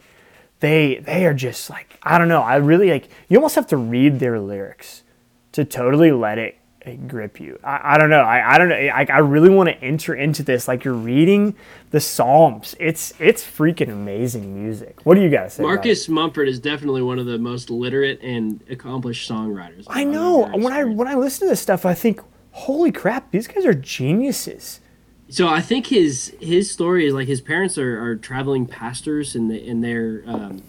They 0.61 0.99
they 0.99 1.27
are 1.27 1.35
just 1.35 1.69
like 1.69 1.99
I 2.05 2.17
don't 2.17 2.29
know. 2.29 2.43
I 2.43 2.57
really 2.57 2.91
like. 2.91 3.09
You 3.29 3.39
almost 3.39 3.57
have 3.57 3.67
to 3.69 3.77
read 3.77 4.21
their 4.21 4.39
lyrics 4.39 5.03
to 5.51 5.65
totally 5.65 6.13
let 6.13 6.39
it, 6.39 6.55
it 6.55 6.59
grip 6.93 7.41
you. 7.41 7.59
I, 7.65 7.95
I 7.95 7.99
don't 7.99 8.11
know. 8.11 8.21
I, 8.21 8.55
I 8.55 8.59
don't 8.59 8.69
know. 8.69 8.77
I, 8.77 9.07
I 9.09 9.19
really 9.19 9.49
want 9.49 9.69
to 9.71 9.83
enter 9.83 10.15
into 10.15 10.43
this 10.43 10.69
like 10.69 10.85
you're 10.85 10.95
reading 10.95 11.55
the 11.91 12.01
Psalms. 12.01 12.75
It's 12.79 13.13
it's 13.19 13.43
freaking 13.43 13.91
amazing 13.91 14.63
music. 14.63 15.01
What 15.05 15.15
do 15.15 15.23
you 15.23 15.31
guys 15.31 15.55
say? 15.55 15.63
about? 15.63 15.75
Marcus 15.75 16.09
Mumford 16.09 16.49
is 16.49 16.61
definitely 16.61 17.03
one 17.03 17.19
of 17.19 17.27
the 17.27 17.39
most 17.39 17.71
literate 17.71 18.21
and 18.23 18.63
accomplished 18.71 19.31
songwriters. 19.31 19.85
I 19.89 20.05
know. 20.05 20.47
When 20.49 20.73
I 20.73 20.85
when 20.85 21.09
I 21.09 21.15
listen 21.15 21.47
to 21.47 21.51
this 21.51 21.61
stuff, 21.61 21.87
I 21.87 21.95
think, 21.95 22.21
holy 22.53 22.93
crap, 22.93 23.31
these 23.31 23.47
guys 23.47 23.65
are 23.65 23.75
geniuses. 23.75 24.81
So 25.29 25.49
I 25.49 25.61
think 25.61 25.87
his 25.87 26.37
his 26.41 26.71
story 26.71 27.07
is 27.07 27.15
like 27.15 27.29
his 27.29 27.41
parents 27.41 27.79
are, 27.79 28.03
are 28.03 28.17
traveling 28.17 28.67
pastors 28.67 29.35
and 29.35 29.51
the, 29.51 29.69
and 29.69 29.83
they're 29.83 30.23
um, 30.27 30.63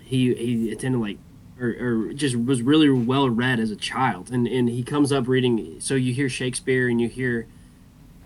he 0.00 0.34
he 0.34 0.72
attended 0.72 1.00
like 1.00 1.18
or, 1.60 1.68
or 1.68 2.12
just 2.12 2.36
was 2.36 2.62
really 2.62 2.88
well 2.90 3.28
read 3.30 3.60
as 3.60 3.70
a 3.70 3.76
child 3.76 4.30
and 4.30 4.46
and 4.46 4.68
he 4.68 4.82
comes 4.82 5.12
up 5.12 5.28
reading 5.28 5.76
so 5.80 5.94
you 5.94 6.12
hear 6.12 6.28
Shakespeare 6.28 6.88
and 6.88 7.00
you 7.00 7.08
hear 7.08 7.46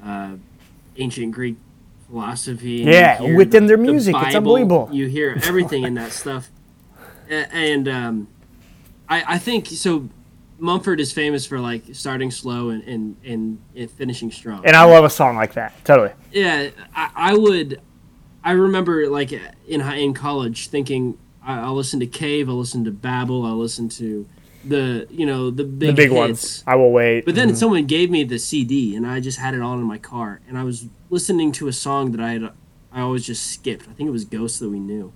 uh, 0.04 0.36
ancient 0.96 1.32
Greek 1.32 1.56
philosophy 2.06 2.82
and 2.82 2.90
Yeah, 2.90 3.20
within 3.36 3.66
their 3.66 3.76
the 3.76 3.82
music, 3.82 4.14
it's 4.18 4.34
unbelievable. 4.34 4.88
you 4.92 5.06
hear 5.06 5.38
everything 5.44 5.84
in 5.84 5.94
that 5.94 6.12
stuff 6.12 6.50
and 7.28 7.88
um, 7.88 8.28
I 9.08 9.34
I 9.34 9.38
think 9.38 9.66
so 9.66 10.08
Mumford 10.58 10.98
is 10.98 11.12
famous 11.12 11.46
for 11.46 11.60
like 11.60 11.82
starting 11.92 12.30
slow 12.30 12.70
and 12.70 12.82
and, 12.84 13.16
and, 13.24 13.58
and 13.76 13.90
finishing 13.90 14.30
strong 14.30 14.64
And 14.66 14.74
I 14.74 14.84
love 14.84 15.04
a 15.04 15.10
song 15.10 15.36
like 15.36 15.52
that. 15.54 15.72
Totally. 15.84 16.10
yeah, 16.32 16.70
I, 16.94 17.10
I 17.14 17.34
would. 17.36 17.80
I 18.42 18.52
remember 18.52 19.08
like 19.08 19.32
in 19.68 19.80
high 19.80 19.96
in 19.96 20.14
college 20.14 20.68
thinking 20.68 21.18
I, 21.48 21.60
I'll 21.60 21.74
listen 21.74 21.98
to 22.00 22.06
Cave, 22.06 22.48
I'll 22.48 22.56
listen 22.58 22.84
to 22.84 22.90
Babel, 22.92 23.44
I'll 23.44 23.56
listen 23.56 23.88
to 23.90 24.28
the 24.64 25.06
you 25.10 25.24
know 25.24 25.50
the 25.50 25.64
big, 25.64 25.88
The 25.90 25.92
big 25.94 26.10
hits. 26.10 26.18
ones. 26.18 26.64
I 26.66 26.74
will 26.74 26.92
wait. 26.92 27.24
But 27.24 27.34
then 27.36 27.56
someone 27.56 27.86
gave 27.86 28.10
me 28.10 28.24
the 28.24 28.38
CD 28.38 28.96
and 28.96 29.06
I 29.06 29.20
just 29.20 29.38
had 29.38 29.54
it 29.54 29.62
on 29.62 29.78
in 29.78 29.84
my 29.84 29.98
car 29.98 30.40
and 30.48 30.58
I 30.58 30.64
was 30.64 30.86
listening 31.10 31.52
to 31.52 31.68
a 31.68 31.72
song 31.72 32.12
that 32.12 32.20
I 32.20 32.32
had 32.32 32.50
I 32.92 33.00
always 33.00 33.24
just 33.24 33.50
skipped. 33.52 33.88
I 33.88 33.92
think 33.92 34.08
it 34.08 34.12
was 34.12 34.24
Ghosts 34.24 34.58
that 34.60 34.68
we 34.68 34.78
knew. 34.80 35.12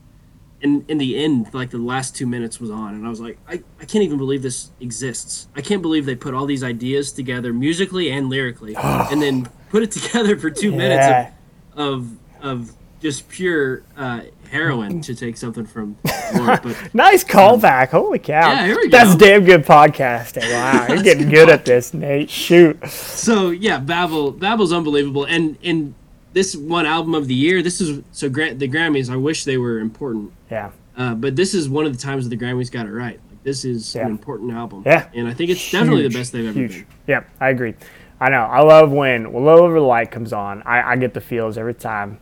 And 0.62 0.88
in 0.88 0.98
the 0.98 1.16
end, 1.18 1.52
like 1.52 1.70
the 1.70 1.78
last 1.78 2.14
two 2.14 2.26
minutes 2.26 2.60
was 2.60 2.70
on, 2.70 2.94
and 2.94 3.04
I 3.04 3.10
was 3.10 3.20
like, 3.20 3.36
I, 3.48 3.54
I 3.80 3.84
can't 3.84 4.04
even 4.04 4.16
believe 4.16 4.42
this 4.42 4.70
exists. 4.80 5.48
I 5.56 5.60
can't 5.60 5.82
believe 5.82 6.06
they 6.06 6.14
put 6.14 6.34
all 6.34 6.46
these 6.46 6.62
ideas 6.62 7.10
together 7.10 7.52
musically 7.52 8.12
and 8.12 8.30
lyrically, 8.30 8.76
and 9.10 9.20
then 9.20 9.48
put 9.70 9.82
it 9.82 9.90
together 9.90 10.38
for 10.38 10.50
two 10.50 10.70
minutes 10.70 11.34
of, 11.74 12.12
of 12.42 12.60
of 12.60 12.72
just 13.00 13.28
pure 13.28 13.82
uh, 13.96 14.20
heroin 14.52 15.00
to 15.00 15.14
take 15.14 15.36
something 15.36 15.64
from 15.66 15.96
Lord. 16.34 16.60
But 16.62 16.94
Nice 16.94 17.24
callback. 17.24 17.88
Holy 17.88 18.18
cow. 18.18 18.50
Yeah, 18.52 18.66
here 18.66 18.76
we 18.76 18.88
That's 18.88 19.14
go. 19.14 19.18
damn 19.26 19.44
good 19.44 19.64
podcasting. 19.64 20.42
Wow. 20.52 20.86
You're 20.88 21.02
getting 21.10 21.28
good 21.28 21.48
at 21.48 21.64
this, 21.64 21.92
Nate. 21.94 22.30
Shoot. 22.30 22.86
so 22.88 23.50
yeah, 23.50 23.78
Babel 23.78 24.30
Babel's 24.30 24.72
unbelievable, 24.72 25.24
and 25.24 25.56
and 25.64 25.94
this 26.32 26.54
one 26.54 26.86
album 26.86 27.14
of 27.14 27.26
the 27.28 27.34
year. 27.34 27.62
This 27.62 27.80
is 27.80 28.02
so 28.12 28.28
Gra- 28.28 28.54
the 28.54 28.68
Grammys. 28.68 29.10
I 29.10 29.16
wish 29.16 29.44
they 29.44 29.56
were 29.58 29.80
important, 29.80 30.32
Yeah. 30.50 30.70
uh, 30.96 31.14
but 31.14 31.34
this 31.36 31.54
is 31.54 31.68
one 31.68 31.84
of 31.86 31.92
the 31.92 31.98
times 32.02 32.28
that 32.28 32.36
the 32.36 32.42
Grammys 32.44 32.70
got 32.70 32.86
it 32.86 32.90
right. 32.92 33.18
Like 33.30 33.42
this 33.42 33.64
is 33.64 33.94
Yeah. 33.94 34.02
an 34.02 34.10
important 34.10 34.52
album. 34.52 34.82
Yeah. 34.86 35.08
and 35.14 35.26
I 35.28 35.34
think 35.34 35.50
it's 35.50 35.70
definitely 35.70 36.06
the 36.08 36.14
best 36.16 36.32
they've 36.32 36.46
ever 36.46 36.58
Huge. 36.58 36.72
been. 36.72 36.86
Yeah, 37.06 37.24
I 37.40 37.48
agree. 37.50 37.74
I 38.20 38.28
know. 38.28 38.42
I 38.44 38.60
love 38.60 38.92
when 38.92 39.32
when 39.32 39.44
Lover 39.44 39.66
of 39.66 39.74
the 39.74 39.80
Light 39.80 40.10
comes 40.12 40.32
on. 40.32 40.62
I, 40.64 40.92
I 40.92 40.96
get 40.96 41.12
the 41.14 41.20
feels 41.20 41.58
every 41.58 41.74
time. 41.74 42.18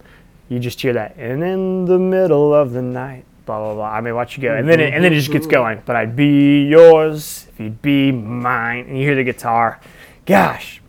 You 0.51 0.59
just 0.59 0.81
hear 0.81 0.93
that, 0.95 1.17
and 1.17 1.43
in 1.43 1.85
the 1.87 1.99
middle 1.99 2.53
of 2.53 2.73
the 2.73 2.83
night, 2.83 3.25
blah 3.47 3.59
blah 3.59 3.75
blah. 3.75 3.89
I 3.89 4.01
mean, 4.01 4.15
watch 4.17 4.37
you 4.37 4.43
go, 4.43 4.53
and 4.55 4.69
then 4.69 4.81
it, 4.81 4.93
and 4.93 5.03
then 5.05 5.13
it 5.13 5.17
just 5.17 5.31
gets 5.31 5.47
going. 5.47 5.81
But 5.87 5.95
I'd 5.95 6.17
be 6.17 6.67
yours 6.67 7.47
if 7.53 7.61
you'd 7.61 7.81
be 7.81 8.11
mine, 8.11 8.87
and 8.89 8.99
you 8.99 9.05
hear 9.05 9.15
the 9.15 9.23
guitar. 9.25 9.79
Gosh, 10.27 10.83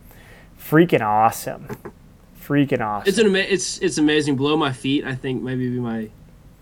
freaking 0.59 1.01
awesome, 1.01 1.67
freaking 2.43 2.81
awesome. 2.81 3.07
It's 3.07 3.19
an 3.19 3.27
ama- 3.27 3.37
it's 3.37 3.77
it's 3.79 3.99
amazing. 3.99 4.35
Below 4.35 4.57
my 4.57 4.73
feet, 4.73 5.05
I 5.05 5.13
think 5.13 5.43
maybe 5.43 5.69
be 5.69 5.79
my 5.79 6.09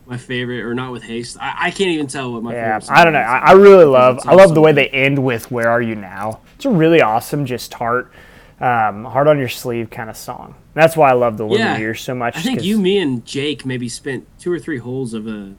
my 0.06 0.18
favorite, 0.18 0.62
or 0.66 0.74
not 0.74 0.91
with 0.91 1.04
haste. 1.04 1.38
I, 1.39 1.68
I 1.68 1.72
can't 1.72 1.91
even 1.91 2.08
tell 2.08 2.34
what 2.34 2.43
my 2.43 2.52
Yeah, 2.54 2.80
favorite. 2.80 2.97
I 2.97 3.04
don't 3.06 3.14
know. 3.14 3.20
I, 3.20 3.38
I 3.38 3.52
really 3.54 3.86
love. 3.86 4.20
I 4.26 4.34
love 4.36 4.54
the 4.54 4.62
way 4.62 4.74
they 4.74 4.89
end 4.89 5.24
with 5.24 5.50
"Where 5.52 5.70
Are 5.70 5.82
You 5.82 5.95
Now." 5.95 6.41
It's 6.56 6.66
a 6.66 6.70
really 6.70 7.02
awesome, 7.02 7.45
just 7.45 7.74
heart, 7.76 8.12
um, 8.60 9.06
heart 9.06 9.28
on 9.28 9.39
your 9.39 9.47
sleeve 9.47 9.89
kind 9.89 10.10
of 10.10 10.18
song. 10.18 10.56
That's 10.80 10.95
why 10.97 11.09
I 11.09 11.13
love 11.13 11.38
the 11.38 11.45
Women 11.45 11.82
Yeah. 11.82 11.93
So 11.93 12.15
much. 12.15 12.36
I 12.38 12.41
think 12.41 12.59
'cause- 12.59 12.65
you, 12.65 12.80
me, 12.80 12.97
and 12.99 13.25
Jake 13.25 13.65
maybe 13.65 13.89
spent 13.89 14.25
two 14.39 14.51
or 14.51 14.59
three 14.59 14.77
holes 14.77 15.13
of 15.13 15.27
a 15.27 15.53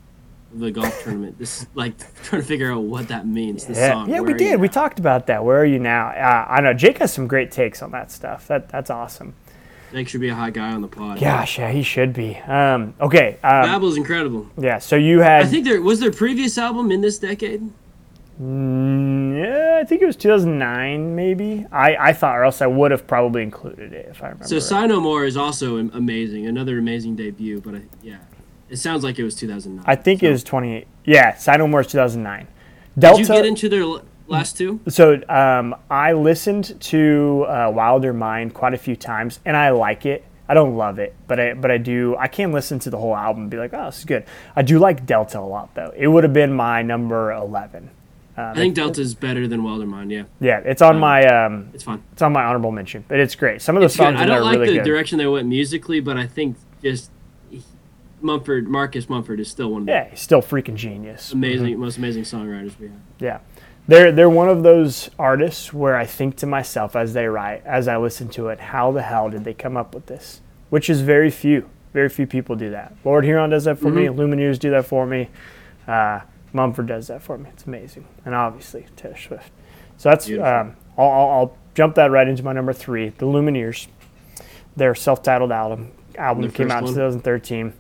of 0.55 0.63
a 0.63 0.71
golf 0.73 1.03
tournament. 1.05 1.39
This 1.39 1.67
like 1.75 1.95
trying 2.25 2.43
to 2.43 2.49
figure 2.49 2.73
out 2.73 2.83
what 2.83 3.09
that 3.09 3.27
means. 3.27 3.67
This 3.67 3.79
Yeah, 3.79 3.93
song. 3.93 4.09
yeah, 4.11 4.15
Where 4.21 4.33
we 4.33 4.35
did. 4.35 4.61
We 4.61 4.69
talked 4.69 4.99
about 4.99 5.27
that. 5.29 5.45
Where 5.45 5.59
are 5.61 5.65
you 5.65 5.79
now? 5.79 6.09
Uh, 6.09 6.47
I 6.51 6.61
know 6.61 6.73
Jake 6.75 6.99
has 6.99 7.13
some 7.13 7.27
great 7.29 7.53
takes 7.53 7.83
on 7.83 7.93
that 7.93 8.11
stuff. 8.11 8.49
That 8.49 8.69
that's 8.69 8.91
awesome. 8.91 9.35
Jake 9.93 10.09
should 10.09 10.21
be 10.21 10.29
a 10.29 10.35
hot 10.35 10.53
guy 10.53 10.73
on 10.73 10.83
the 10.83 10.89
pod. 10.89 11.21
Gosh, 11.21 11.59
yeah, 11.59 11.71
he 11.71 11.83
should 11.83 12.13
be. 12.13 12.37
Um, 12.47 12.95
okay, 13.01 13.37
um, 13.43 13.63
Babel's 13.63 13.97
incredible. 13.97 14.47
yeah. 14.59 14.79
So 14.79 14.95
you 14.97 15.21
had 15.21 15.43
I 15.43 15.47
think 15.47 15.65
there 15.65 15.81
was 15.83 15.99
their 16.01 16.13
previous 16.13 16.57
album 16.59 16.91
in 16.93 17.01
this 17.01 17.19
decade. 17.19 17.63
Mm, 18.41 19.39
Yeah, 19.39 19.79
I 19.81 19.85
think 19.85 20.03
it 20.03 20.07
was 20.07 20.17
2009, 20.17 21.15
maybe. 21.15 21.67
I, 21.71 21.97
I 21.97 22.13
thought, 22.13 22.37
or 22.39 22.45
else 22.45 22.63
I 22.63 22.67
would 22.67 22.91
have 22.91 23.07
probably 23.07 23.43
included 23.43 23.93
it 23.93 24.07
if 24.11 24.23
I 24.23 24.27
remember. 24.29 24.47
So 24.47 24.57
right. 24.57 24.63
Sigh 24.63 24.87
No 24.87 25.01
More 25.01 25.25
is 25.25 25.37
also 25.37 25.77
amazing, 25.79 26.47
another 26.47 26.79
amazing 26.79 27.17
debut. 27.17 27.61
But 27.61 27.75
I, 27.77 27.83
yeah, 28.03 28.19
it 28.69 28.77
sounds 28.77 29.05
like 29.05 29.19
it 29.19 29.25
was 29.25 29.35
2009. 29.35 29.85
I 29.87 29.95
think 29.97 30.21
so. 30.21 30.27
it 30.27 30.31
was 30.31 30.45
28. 30.45 30.87
Yeah, 31.05 31.35
Sigh 31.37 31.57
No 31.57 31.67
More 31.69 31.81
is 31.81 31.87
2009. 31.89 32.47
Did 32.95 33.01
Delta. 33.01 33.21
you 33.21 33.27
get 33.29 33.47
into 33.47 33.69
their 33.69 33.85
last 34.27 34.57
two? 34.57 34.81
so 34.89 35.21
um, 35.29 35.75
I 35.91 36.13
listened 36.13 36.81
to 36.81 37.45
uh, 37.49 37.71
Wilder 37.75 38.13
Mind 38.13 38.55
quite 38.55 38.75
a 38.75 38.79
few 38.79 38.97
times, 38.97 39.41
and 39.45 39.57
I 39.57 39.71
like 39.71 40.07
it. 40.07 40.25
I 40.49 40.55
don't 40.55 40.77
love 40.77 40.99
it, 40.99 41.15
but 41.29 41.39
I 41.39 41.55
but 41.55 41.71
I 41.71 41.79
do. 41.79 42.17
I 42.17 42.27
can 42.27 42.51
listen 42.51 42.81
to 42.81 42.91
the 42.91 42.99
whole 42.99 43.15
album 43.15 43.43
and 43.43 43.51
be 43.51 43.57
like, 43.57 43.73
oh, 43.73 43.85
this 43.87 43.99
is 44.01 44.05
good. 44.05 44.25
I 44.57 44.63
do 44.63 44.81
like 44.81 45.07
Delta 45.07 45.39
a 45.39 45.41
lot, 45.41 45.75
though. 45.77 45.93
It 45.97 46.09
would 46.09 46.25
have 46.25 46.33
been 46.33 46.53
my 46.53 46.83
number 46.83 47.31
11. 48.41 48.59
I 48.59 48.61
think 48.61 48.75
Delta 48.75 49.01
is 49.01 49.15
better 49.15 49.47
than 49.49 49.63
Wilder 49.65 49.87
Mind. 49.87 50.11
Yeah, 50.11 50.25
Yeah, 50.41 50.59
it's 50.65 50.83
on 50.83 50.99
my 50.99 51.25
um, 51.27 51.71
it's 51.75 51.85
fun. 51.85 52.03
it's 52.13 52.23
on 52.23 52.33
my 52.33 52.45
honorable 52.45 52.73
mention, 52.73 53.05
but 53.09 53.19
it's 53.21 53.35
great. 53.35 53.63
Some 53.63 53.77
of 53.77 53.81
the 53.81 53.87
It's 53.87 53.97
good. 53.97 54.05
songs 54.05 54.21
I 54.21 54.27
don't 54.27 54.43
like 54.43 54.59
really 54.59 54.73
the 54.73 54.79
good. 54.79 54.85
direction 54.85 55.19
they 55.19 55.27
went 55.27 55.49
musically, 55.49 56.01
but 56.01 56.17
I 56.17 56.27
think 56.27 56.57
just 56.83 57.11
Mumford, 58.23 58.69
Marcus 58.69 59.09
Mumford, 59.09 59.41
is 59.41 59.49
still 59.51 59.71
one 59.73 59.83
of 59.83 59.87
the 59.87 59.93
yeah, 59.93 60.09
he's 60.11 60.21
still 60.21 60.43
freaking 60.43 60.75
genius. 60.75 61.33
amazing, 61.33 61.79
most 61.79 61.97
amazing 61.97 62.25
songwriters 62.25 62.79
we 62.79 62.89
have. 62.89 62.97
Yeah. 63.19 63.39
They're 63.89 64.13
they're 64.13 64.31
one 64.31 64.49
of 64.49 64.63
those 64.63 65.11
artists 65.19 65.73
where 65.73 65.97
I 65.97 66.05
think 66.07 66.37
to 66.37 66.47
myself 66.47 66.95
as 66.95 67.15
they 67.15 67.27
write, 67.27 67.63
as 67.65 67.89
I 67.89 67.97
listen 67.97 68.29
to 68.31 68.49
it, 68.49 68.61
how 68.61 68.93
the 68.93 69.03
hell 69.03 69.31
did 69.31 69.45
they 69.45 69.55
come 69.55 69.77
up 69.77 69.95
with 69.95 70.07
this? 70.07 70.43
Which 70.69 70.89
is 70.91 71.01
very 71.01 71.31
few. 71.31 71.69
Very 71.93 72.09
few 72.09 72.27
people 72.27 72.55
do 72.55 72.71
that. 72.71 72.95
Lord 73.05 73.25
Huron 73.25 73.51
does 73.51 73.65
that 73.65 73.79
for 73.79 73.91
me. 73.91 74.05
Lumineers 74.07 74.61
do 74.61 74.71
that 74.71 74.87
for 74.87 75.07
me. 75.07 75.29
Uh, 75.89 76.21
Mumford 76.53 76.87
does 76.87 77.09
that 77.09 77.23
for 77.23 77.39
me. 77.39 77.51
It's 77.53 77.65
amazing. 77.65 78.07
And 78.25 78.35
obviously 78.35 78.87
Taylor 78.97 79.17
Swift. 79.17 79.51
So 79.97 80.09
that's 80.09 80.29
um, 80.31 80.77
I'll, 80.97 81.11
I'll, 81.11 81.31
I'll 81.31 81.57
jump 81.75 81.95
that 81.97 82.11
right 82.11 82.27
into 82.27 82.43
my 82.43 82.53
number 82.53 82.73
three, 82.73 83.11
the 83.11 83.27
Lumineers. 83.27 83.87
Their 84.77 84.95
self-titled 84.95 85.53
album 85.53 85.93
album 86.17 86.51
came 86.51 86.71
out 86.71 86.83
in 86.83 86.89
2013. 86.89 87.73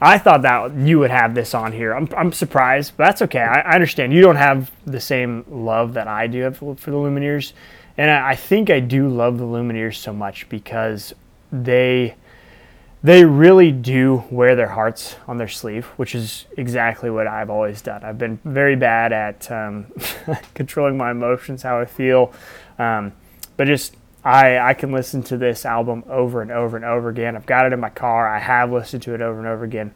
I 0.00 0.18
thought 0.18 0.42
that 0.42 0.74
you 0.74 0.98
would 0.98 1.12
have 1.12 1.34
this 1.34 1.54
on 1.54 1.70
here. 1.72 1.94
I'm, 1.94 2.08
I'm 2.16 2.32
surprised, 2.32 2.94
but 2.96 3.04
that's 3.04 3.22
okay. 3.22 3.40
I, 3.40 3.60
I 3.60 3.74
understand. 3.74 4.12
You 4.12 4.20
don't 4.20 4.36
have 4.36 4.72
the 4.84 4.98
same 5.00 5.44
love 5.48 5.94
that 5.94 6.08
I 6.08 6.26
do 6.26 6.40
have 6.42 6.56
for, 6.56 6.74
for 6.74 6.90
the 6.90 6.96
Lumineers. 6.96 7.52
And 7.96 8.10
I, 8.10 8.30
I 8.30 8.34
think 8.34 8.68
I 8.68 8.80
do 8.80 9.08
love 9.08 9.38
the 9.38 9.44
Lumineers 9.44 9.96
so 9.96 10.12
much 10.12 10.48
because 10.48 11.14
they 11.52 12.16
they 13.04 13.24
really 13.24 13.72
do 13.72 14.24
wear 14.30 14.54
their 14.54 14.68
hearts 14.68 15.16
on 15.26 15.36
their 15.36 15.48
sleeve, 15.48 15.86
which 15.96 16.14
is 16.14 16.46
exactly 16.56 17.10
what 17.10 17.26
I've 17.26 17.50
always 17.50 17.82
done. 17.82 18.04
I've 18.04 18.18
been 18.18 18.38
very 18.44 18.76
bad 18.76 19.12
at 19.12 19.50
um, 19.50 19.86
controlling 20.54 20.96
my 20.96 21.10
emotions, 21.10 21.62
how 21.62 21.80
I 21.80 21.84
feel, 21.84 22.32
um, 22.78 23.12
but 23.56 23.66
just 23.66 23.96
I 24.24 24.58
I 24.58 24.74
can 24.74 24.92
listen 24.92 25.22
to 25.24 25.36
this 25.36 25.66
album 25.66 26.04
over 26.08 26.42
and 26.42 26.52
over 26.52 26.76
and 26.76 26.84
over 26.84 27.08
again. 27.08 27.34
I've 27.34 27.46
got 27.46 27.66
it 27.66 27.72
in 27.72 27.80
my 27.80 27.90
car. 27.90 28.28
I 28.28 28.38
have 28.38 28.70
listened 28.72 29.02
to 29.04 29.14
it 29.14 29.20
over 29.20 29.38
and 29.38 29.48
over 29.48 29.64
again. 29.64 29.92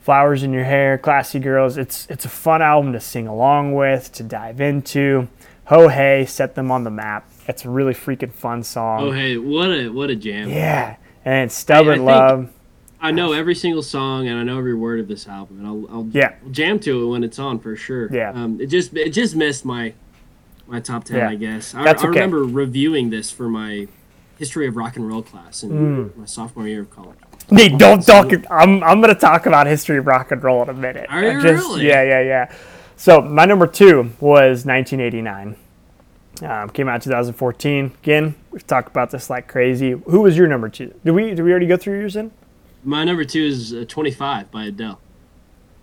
Flowers 0.00 0.42
in 0.42 0.54
Your 0.54 0.64
Hair, 0.64 0.96
Classy 0.98 1.38
Girls. 1.38 1.76
It's 1.76 2.06
it's 2.08 2.24
a 2.24 2.30
fun 2.30 2.62
album 2.62 2.94
to 2.94 3.00
sing 3.00 3.26
along 3.26 3.74
with, 3.74 4.10
to 4.12 4.22
dive 4.22 4.60
into. 4.60 5.28
Ho 5.66 5.88
Hey 5.88 6.24
set 6.24 6.54
them 6.54 6.70
on 6.70 6.84
the 6.84 6.90
map. 6.90 7.30
It's 7.46 7.66
a 7.66 7.70
really 7.70 7.92
freaking 7.92 8.32
fun 8.32 8.62
song. 8.62 9.02
Oh 9.02 9.10
hey, 9.10 9.36
what 9.36 9.68
a 9.68 9.90
what 9.90 10.08
a 10.08 10.16
jam! 10.16 10.48
Yeah, 10.48 10.96
and 11.28 11.52
Stubborn 11.52 11.96
think- 11.98 12.06
Love. 12.06 12.50
I 13.00 13.12
know 13.12 13.32
every 13.32 13.54
single 13.54 13.82
song 13.82 14.26
and 14.26 14.36
I 14.40 14.42
know 14.42 14.58
every 14.58 14.74
word 14.74 14.98
of 14.98 15.06
this 15.06 15.28
album, 15.28 15.58
and 15.58 15.66
I'll, 15.68 15.86
I'll 15.96 16.08
Yeah. 16.10 16.32
jam 16.50 16.80
to 16.80 17.02
it 17.04 17.06
when 17.06 17.22
it's 17.22 17.38
on 17.38 17.60
for 17.60 17.76
sure. 17.76 18.08
Yeah. 18.12 18.30
Um, 18.32 18.60
it 18.60 18.66
just 18.66 18.92
it 18.96 19.10
just 19.10 19.36
missed 19.36 19.64
my 19.64 19.92
my 20.66 20.80
top 20.80 21.04
ten, 21.04 21.18
Yeah. 21.18 21.28
I 21.30 21.34
guess. 21.36 21.74
I, 21.74 21.84
That's 21.84 22.02
I 22.02 22.06
remember 22.08 22.42
reviewing 22.44 23.10
this 23.10 23.30
for 23.30 23.48
my 23.48 23.86
history 24.38 24.66
of 24.66 24.76
rock 24.76 24.96
and 24.96 25.06
roll 25.06 25.22
class 25.22 25.62
in 25.62 26.12
my 26.16 26.24
sophomore 26.26 26.66
year 26.66 26.80
of 26.82 26.90
college. 26.90 27.16
Nate, 27.52 27.78
don't 27.78 28.04
talk. 28.04 28.32
I'm 28.50 28.82
I'm 28.82 29.00
gonna 29.00 29.14
talk 29.14 29.46
about 29.46 29.66
history 29.68 29.98
of 29.98 30.06
rock 30.06 30.32
and 30.32 30.42
roll 30.42 30.62
in 30.64 30.68
a 30.68 30.74
minute. 30.74 31.06
Are 31.08 31.22
you 31.22 31.40
just- 31.40 31.62
really? 31.68 31.86
Yeah, 31.86 32.02
yeah, 32.02 32.20
yeah. 32.22 32.52
So 32.96 33.20
my 33.20 33.44
number 33.44 33.68
two 33.68 34.10
was 34.18 34.66
1989. 34.66 35.54
Um, 36.42 36.70
came 36.70 36.88
out 36.88 36.96
in 36.96 37.00
2014. 37.02 37.92
Again, 38.02 38.34
we've 38.50 38.66
talked 38.66 38.88
about 38.88 39.10
this 39.10 39.28
like 39.28 39.48
crazy. 39.48 39.90
Who 40.06 40.20
was 40.22 40.36
your 40.36 40.46
number 40.46 40.68
two? 40.68 40.94
Did 41.04 41.10
we 41.12 41.34
did 41.34 41.40
we 41.42 41.50
already 41.50 41.66
go 41.66 41.76
through 41.76 41.98
yours 41.98 42.14
in? 42.16 42.30
My 42.84 43.02
number 43.04 43.24
two 43.24 43.42
is 43.42 43.72
uh, 43.74 43.84
25 43.88 44.50
by 44.52 44.66
Adele. 44.66 45.00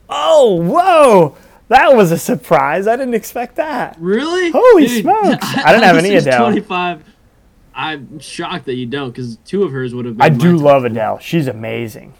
Oh, 0.09 0.55
whoa! 0.61 1.35
That 1.67 1.95
was 1.95 2.11
a 2.11 2.17
surprise. 2.17 2.87
I 2.87 2.95
didn't 2.95 3.15
expect 3.15 3.55
that. 3.57 3.97
Really? 3.99 4.51
Holy 4.51 4.87
smokes. 4.87 5.37
I 5.57 5.71
didn't 5.73 5.83
have 5.83 5.97
any 5.97 6.15
Adele. 6.15 6.39
25. 6.51 7.03
I'm 7.77 8.19
shocked 8.19 8.65
that 8.65 8.75
you 8.75 8.85
don't, 8.85 9.09
because 9.09 9.35
two 9.37 9.63
of 9.63 9.71
hers 9.71 9.93
would 9.93 10.05
have 10.05 10.15
been. 10.15 10.21
I 10.25 10.29
do 10.29 10.55
love 10.55 10.83
10. 10.83 10.91
Adele. 10.91 11.19
She's 11.19 11.47
amazing. 11.47 12.13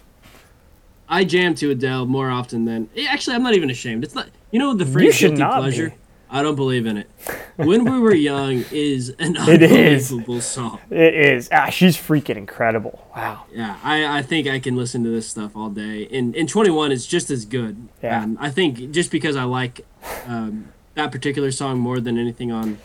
I 1.08 1.24
jam 1.24 1.54
to 1.54 1.70
Adele 1.70 2.04
more 2.04 2.28
often 2.30 2.64
than. 2.66 2.90
eh, 2.96 3.06
Actually, 3.08 3.36
I'm 3.36 3.42
not 3.44 3.54
even 3.54 3.70
ashamed. 3.70 4.04
It's 4.04 4.14
not. 4.14 4.28
You 4.50 4.58
know 4.58 4.74
the 4.74 4.84
phrase 4.84 5.14
should 5.14 5.28
guilty 5.36 5.40
not 5.42 5.60
pleasure? 5.60 5.90
be. 5.90 5.96
I 6.36 6.42
don't 6.42 6.54
believe 6.56 6.84
in 6.86 6.98
it. 6.98 7.10
When 7.56 7.84
We 7.90 7.98
Were 7.98 8.14
Young 8.14 8.64
is 8.70 9.08
an 9.18 9.36
It 9.48 9.62
is. 9.62 10.10
unbelievable 10.10 10.40
song. 10.42 10.80
It 10.90 11.14
is. 11.14 11.48
Ah, 11.50 11.70
she's 11.70 11.96
freaking 11.96 12.36
incredible. 12.36 13.06
Wow. 13.16 13.44
Yeah, 13.52 13.78
I, 13.82 14.18
I 14.18 14.22
think 14.22 14.46
I 14.46 14.58
can 14.58 14.76
listen 14.76 15.02
to 15.04 15.10
this 15.10 15.26
stuff 15.28 15.56
all 15.56 15.70
day. 15.70 16.06
And, 16.12 16.36
and 16.36 16.46
21 16.48 16.92
is 16.92 17.06
just 17.06 17.30
as 17.30 17.44
good. 17.46 17.88
Yeah. 18.02 18.22
Um, 18.22 18.36
I 18.40 18.50
think 18.50 18.90
just 18.90 19.10
because 19.10 19.34
I 19.36 19.44
like 19.44 19.86
um, 20.26 20.72
that 20.94 21.10
particular 21.10 21.50
song 21.50 21.78
more 21.78 22.00
than 22.00 22.18
anything 22.18 22.52
on 22.52 22.78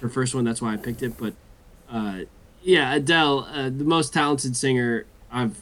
her 0.00 0.08
first 0.08 0.34
one, 0.34 0.44
that's 0.44 0.62
why 0.62 0.72
I 0.74 0.76
picked 0.76 1.02
it. 1.02 1.18
But 1.18 1.34
uh, 1.90 2.20
yeah, 2.62 2.94
Adele, 2.94 3.48
uh, 3.52 3.64
the 3.64 3.84
most 3.84 4.12
talented 4.12 4.56
singer 4.56 5.06
I've 5.32 5.60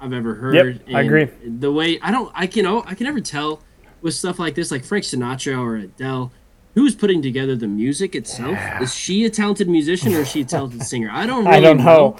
I've 0.00 0.12
ever 0.12 0.34
heard. 0.34 0.82
I 0.88 1.00
And 1.00 1.06
agree. 1.06 1.24
The 1.58 1.72
way 1.72 1.98
I 2.02 2.10
don't, 2.10 2.30
I 2.34 2.46
can, 2.46 2.66
oh, 2.66 2.82
I 2.86 2.94
can 2.94 3.04
never 3.04 3.20
tell 3.20 3.62
with 4.02 4.14
stuff 4.14 4.38
like 4.38 4.54
this, 4.54 4.70
like 4.70 4.84
Frank 4.84 5.04
Sinatra 5.04 5.58
or 5.58 5.76
Adele. 5.76 6.32
Who's 6.76 6.94
putting 6.94 7.22
together 7.22 7.56
the 7.56 7.66
music 7.66 8.14
itself? 8.14 8.56
Is 8.80 8.94
she 8.94 9.24
a 9.24 9.30
talented 9.30 9.68
musician 9.68 10.14
or 10.14 10.20
is 10.20 10.28
she 10.30 10.42
a 10.42 10.44
talented 10.54 10.82
singer? 10.84 11.08
I 11.10 11.26
don't 11.26 11.44
really 11.44 11.56
I 11.56 11.60
don't 11.60 11.78
know. 11.78 12.16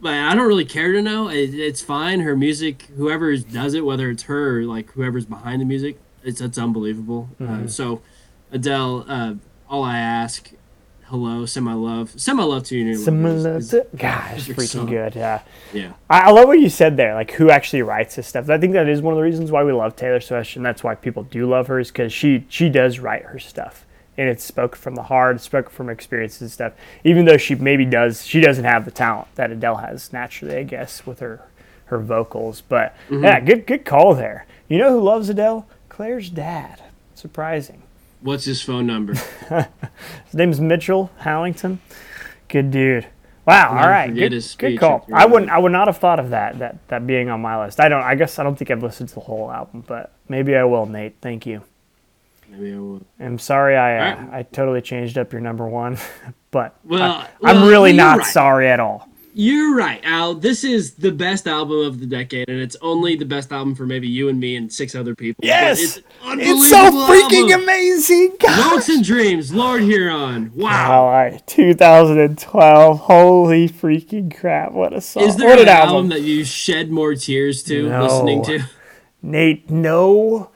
but 0.00 0.12
I 0.12 0.34
don't 0.34 0.46
really 0.46 0.64
care 0.66 0.92
to 0.92 1.02
know. 1.02 1.28
It, 1.28 1.54
it's 1.54 1.82
fine. 1.82 2.20
Her 2.20 2.36
music, 2.36 2.82
whoever 2.96 3.34
does 3.36 3.72
it, 3.74 3.84
whether 3.84 4.10
it's 4.10 4.24
her 4.24 4.58
or 4.60 4.62
like 4.64 4.90
whoever's 4.92 5.24
behind 5.26 5.60
the 5.62 5.64
music, 5.64 5.98
it's 6.22 6.40
it's 6.40 6.58
unbelievable. 6.58 7.30
Mm-hmm. 7.40 7.64
Uh, 7.64 7.68
so, 7.68 8.02
Adele, 8.52 9.06
uh, 9.08 9.34
all 9.68 9.82
I 9.82 9.96
ask, 9.98 10.50
hello, 11.04 11.46
semi 11.46 11.72
love, 11.72 12.20
semi 12.20 12.42
love 12.42 12.64
to 12.64 12.76
you. 12.76 12.84
New 12.84 12.96
Similar 12.96 13.34
Lovers 13.34 13.64
is- 13.64 13.70
to, 13.70 13.86
gosh, 13.96 14.46
freaking 14.48 14.68
song. 14.68 14.86
good. 14.90 15.14
Yeah. 15.14 15.40
Yeah, 15.72 15.92
I, 16.10 16.20
I 16.20 16.30
love 16.32 16.48
what 16.48 16.60
you 16.60 16.68
said 16.68 16.98
there, 16.98 17.14
like 17.14 17.30
who 17.30 17.48
actually 17.50 17.80
writes 17.82 18.16
this 18.16 18.26
stuff. 18.28 18.50
I 18.50 18.58
think 18.58 18.74
that 18.74 18.88
is 18.90 19.00
one 19.00 19.14
of 19.14 19.16
the 19.16 19.22
reasons 19.24 19.50
why 19.50 19.64
we 19.64 19.72
love 19.72 19.96
Taylor 19.96 20.20
Swift, 20.20 20.54
and 20.56 20.66
that's 20.66 20.84
why 20.84 20.94
people 20.94 21.22
do 21.22 21.46
love 21.48 21.68
her, 21.68 21.78
is 21.80 21.88
because 21.88 22.12
she 22.12 22.44
she 22.50 22.68
does 22.68 22.98
write 22.98 23.22
her 23.22 23.38
stuff, 23.38 23.85
and 24.18 24.28
it's 24.28 24.44
spoken 24.44 24.78
from 24.80 24.94
the 24.94 25.02
heart, 25.04 25.36
it's 25.36 25.44
spoken 25.44 25.70
from 25.70 25.88
experiences 25.90 26.40
and 26.42 26.50
stuff. 26.50 26.72
Even 27.04 27.24
though 27.24 27.36
she 27.36 27.54
maybe 27.54 27.84
does, 27.84 28.24
she 28.26 28.40
doesn't 28.40 28.64
have 28.64 28.84
the 28.84 28.90
talent 28.90 29.28
that 29.36 29.50
Adele 29.50 29.76
has 29.76 30.12
naturally, 30.12 30.56
I 30.56 30.62
guess, 30.62 31.06
with 31.06 31.20
her 31.20 31.42
her 31.86 31.98
vocals. 31.98 32.60
But 32.62 32.94
Mm-hmm. 33.08 33.24
yeah, 33.24 33.40
good 33.40 33.66
good 33.66 33.84
call 33.84 34.14
there. 34.14 34.46
You 34.68 34.78
know 34.78 34.90
who 34.92 35.00
loves 35.00 35.28
Adele? 35.28 35.66
Claire's 35.88 36.30
dad. 36.30 36.82
Surprising. 37.14 37.82
what's 38.20 38.44
his 38.44 38.60
phone 38.62 38.86
number? 38.86 39.14
His 40.26 40.34
name's 40.34 40.60
Mitchell 40.60 41.10
Hallington. 41.18 41.78
Good 42.48 42.70
dude. 42.70 43.06
Wow. 43.46 43.68
All 43.70 43.88
right. 43.88 44.12
Good, 44.12 44.32
good 44.58 44.78
call. 44.78 45.06
I 45.14 45.24
wouldn't. 45.26 45.50
I 45.50 45.58
would 45.58 45.70
not 45.72 45.86
have 45.86 45.98
thought 45.98 46.18
of 46.18 46.30
that. 46.30 46.58
That 46.58 46.76
that 46.88 47.06
being 47.06 47.30
on 47.30 47.40
my 47.40 47.64
list. 47.64 47.78
I 47.80 47.88
don't. 47.88 48.02
I 48.02 48.14
guess 48.16 48.38
I 48.38 48.42
don't 48.42 48.56
think 48.56 48.70
I've 48.72 48.82
listened 48.82 49.08
to 49.10 49.14
the 49.14 49.20
whole 49.20 49.50
album, 49.52 49.84
but 49.86 50.12
maybe 50.28 50.56
I 50.56 50.64
will. 50.64 50.84
Nate, 50.86 51.16
thank 51.20 51.46
you. 51.46 51.62
Maybe 52.50 52.72
I 52.74 52.78
will. 52.78 53.02
I'm 53.20 53.38
sorry. 53.38 53.76
I 53.76 53.98
uh, 54.12 54.16
Alright. 54.16 54.34
I 54.34 54.42
totally 54.44 54.80
changed 54.80 55.18
up 55.18 55.32
your 55.32 55.40
number 55.40 55.66
one, 55.68 55.98
but 56.50 56.76
Well, 56.84 57.02
I, 57.02 57.28
well, 57.40 57.56
am 57.56 57.68
really 57.68 57.92
not 57.92 58.18
right. 58.18 58.26
sorry 58.26 58.68
at 58.68 58.80
all. 58.80 59.08
You're 59.38 59.76
right, 59.76 60.00
Al. 60.02 60.34
This 60.34 60.64
is 60.64 60.94
the 60.94 61.12
best 61.12 61.46
album 61.46 61.80
of 61.84 62.00
the 62.00 62.06
decade, 62.06 62.48
and 62.48 62.58
it's 62.58 62.74
only 62.80 63.16
the 63.16 63.26
best 63.26 63.52
album 63.52 63.74
for 63.74 63.84
maybe 63.84 64.08
you 64.08 64.30
and 64.30 64.40
me 64.40 64.56
and 64.56 64.72
six 64.72 64.94
other 64.94 65.14
people. 65.14 65.44
Yes! 65.44 65.78
it's, 65.98 66.00
It's 66.24 66.70
so 66.70 66.90
freaking 66.90 67.50
album. 67.50 67.64
amazing. 67.64 68.36
God. 68.40 68.70
Hopes 68.70 68.88
and 68.88 69.04
Dreams, 69.04 69.52
Lord 69.52 69.82
Huron. 69.82 70.52
Wow. 70.54 71.02
All 71.04 71.10
right, 71.12 71.46
2012. 71.46 72.98
Holy 73.00 73.68
freaking 73.68 74.34
crap! 74.34 74.72
What 74.72 74.94
a 74.94 75.02
song! 75.02 75.24
Is 75.24 75.36
there 75.36 75.48
what 75.50 75.58
an 75.60 75.68
an 75.68 75.76
album 75.76 76.08
that 76.08 76.22
you 76.22 76.42
shed 76.42 76.90
more 76.90 77.14
tears 77.14 77.62
to 77.64 77.90
No. 77.90 78.04
listening 78.04 78.42
to? 78.44 78.60
Nate, 79.20 79.68
no 79.68 80.50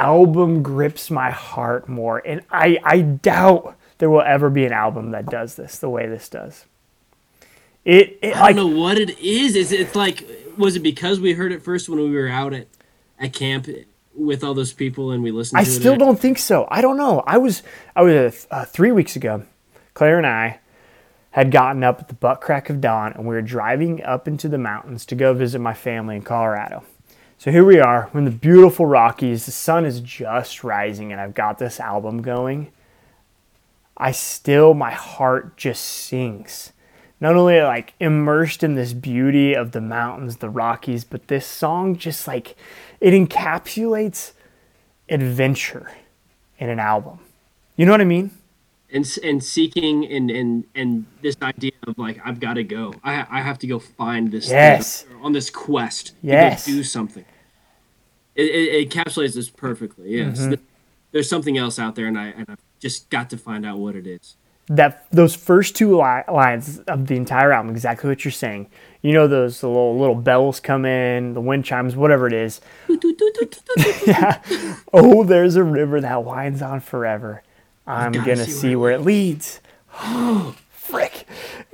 album 0.00 0.62
grips 0.62 1.10
my 1.10 1.30
heart 1.30 1.88
more, 1.88 2.22
and 2.24 2.42
I, 2.50 2.78
I 2.84 3.00
doubt 3.00 3.76
there 3.98 4.10
will 4.10 4.22
ever 4.22 4.50
be 4.50 4.64
an 4.64 4.72
album 4.72 5.10
that 5.12 5.26
does 5.26 5.54
this 5.54 5.78
the 5.78 5.88
way 5.88 6.06
this 6.06 6.28
does. 6.28 6.66
It, 7.84 8.18
it 8.22 8.36
I 8.36 8.52
don't 8.52 8.74
know 8.74 8.80
what 8.80 8.98
it 8.98 9.18
is. 9.18 9.56
Is 9.56 9.72
it 9.72 9.94
like 9.94 10.26
was 10.56 10.76
it 10.76 10.80
because 10.80 11.20
we 11.20 11.34
heard 11.34 11.52
it 11.52 11.62
first 11.62 11.88
when 11.88 11.98
we 11.98 12.10
were 12.12 12.28
out 12.28 12.54
at 12.54 12.66
at 13.18 13.32
camp 13.32 13.68
with 14.14 14.42
all 14.42 14.54
those 14.54 14.72
people 14.72 15.10
and 15.10 15.22
we 15.22 15.30
listened 15.30 15.60
I 15.60 15.64
to 15.64 15.70
it. 15.70 15.72
still 15.72 15.96
don't 15.96 16.18
think 16.18 16.38
so. 16.38 16.66
I 16.70 16.80
don't 16.80 16.96
know. 16.96 17.22
I 17.26 17.36
was 17.38 17.62
I 17.94 18.02
was 18.02 18.46
uh, 18.50 18.64
three 18.64 18.92
weeks 18.92 19.16
ago. 19.16 19.44
Claire 19.92 20.16
and 20.16 20.26
I 20.26 20.60
had 21.32 21.50
gotten 21.50 21.82
up 21.82 22.00
at 22.00 22.08
the 22.08 22.14
butt 22.14 22.40
crack 22.40 22.70
of 22.70 22.80
dawn, 22.80 23.12
and 23.12 23.26
we 23.26 23.34
were 23.34 23.42
driving 23.42 24.02
up 24.04 24.28
into 24.28 24.48
the 24.48 24.58
mountains 24.58 25.04
to 25.06 25.14
go 25.16 25.34
visit 25.34 25.58
my 25.58 25.74
family 25.74 26.16
in 26.16 26.22
Colorado. 26.22 26.84
So 27.44 27.50
here 27.50 27.62
we 27.66 27.78
are. 27.78 28.08
We're 28.10 28.20
in 28.20 28.24
the 28.24 28.30
beautiful 28.30 28.86
Rockies. 28.86 29.44
The 29.44 29.52
sun 29.52 29.84
is 29.84 30.00
just 30.00 30.64
rising, 30.64 31.12
and 31.12 31.20
I've 31.20 31.34
got 31.34 31.58
this 31.58 31.78
album 31.78 32.22
going. 32.22 32.72
I 33.98 34.12
still, 34.12 34.72
my 34.72 34.92
heart 34.92 35.58
just 35.58 35.84
sings. 35.84 36.72
Not 37.20 37.36
only 37.36 37.60
like 37.60 37.92
immersed 38.00 38.64
in 38.64 38.76
this 38.76 38.94
beauty 38.94 39.52
of 39.52 39.72
the 39.72 39.82
mountains, 39.82 40.38
the 40.38 40.48
Rockies, 40.48 41.04
but 41.04 41.28
this 41.28 41.46
song 41.46 41.98
just 41.98 42.26
like 42.26 42.56
it 42.98 43.10
encapsulates 43.10 44.32
adventure 45.10 45.90
in 46.58 46.70
an 46.70 46.78
album. 46.78 47.18
You 47.76 47.84
know 47.84 47.92
what 47.92 48.00
I 48.00 48.04
mean? 48.04 48.30
and 48.90 49.06
and 49.22 49.44
seeking 49.44 50.06
and 50.06 50.30
and 50.30 50.64
and 50.74 51.04
this 51.20 51.36
idea 51.42 51.72
of 51.86 51.98
like 51.98 52.20
I've 52.24 52.40
got 52.40 52.54
to 52.54 52.64
go. 52.64 52.94
I 53.04 53.26
I 53.28 53.40
have 53.42 53.58
to 53.58 53.66
go 53.66 53.78
find 53.78 54.32
this 54.32 54.46
thing 54.46 54.56
Yes. 54.56 55.04
on 55.20 55.32
this 55.32 55.50
quest. 55.50 56.14
Yes. 56.22 56.64
do 56.64 56.82
something. 56.82 57.26
It, 58.34 58.42
it, 58.44 58.74
it 58.74 58.90
encapsulates 58.90 59.34
this 59.34 59.50
perfectly. 59.50 60.16
Yes, 60.16 60.40
Mm-hmm. 60.40 60.54
There's 61.12 61.28
something 61.28 61.56
else 61.56 61.78
out 61.78 61.94
there, 61.94 62.06
and 62.06 62.18
I 62.18 62.26
and 62.28 62.46
I've 62.48 62.58
just 62.80 63.08
got 63.08 63.30
to 63.30 63.36
find 63.36 63.64
out 63.64 63.78
what 63.78 63.94
it 63.94 64.04
is. 64.04 64.34
That 64.66 65.06
those 65.12 65.36
first 65.36 65.76
two 65.76 65.96
li- 65.96 66.24
lines 66.28 66.80
of 66.80 67.06
the 67.06 67.14
entire 67.14 67.52
album, 67.52 67.70
exactly 67.70 68.08
what 68.10 68.24
you're 68.24 68.32
saying. 68.32 68.68
You 69.00 69.12
know 69.12 69.28
those 69.28 69.62
little 69.62 69.96
little 69.96 70.16
bells 70.16 70.58
come 70.58 70.84
in, 70.84 71.34
the 71.34 71.40
wind 71.40 71.64
chimes, 71.64 71.94
whatever 71.94 72.26
it 72.26 72.32
is. 72.32 72.60
yeah. 74.06 74.40
Oh, 74.92 75.22
there's 75.22 75.54
a 75.54 75.62
river 75.62 76.00
that 76.00 76.24
winds 76.24 76.62
on 76.62 76.80
forever. 76.80 77.44
I'm 77.86 78.10
gonna 78.10 78.44
see 78.44 78.50
see, 78.50 78.68
where 78.70 78.78
where 78.78 78.92
it 78.92 79.02
leads. 79.02 79.60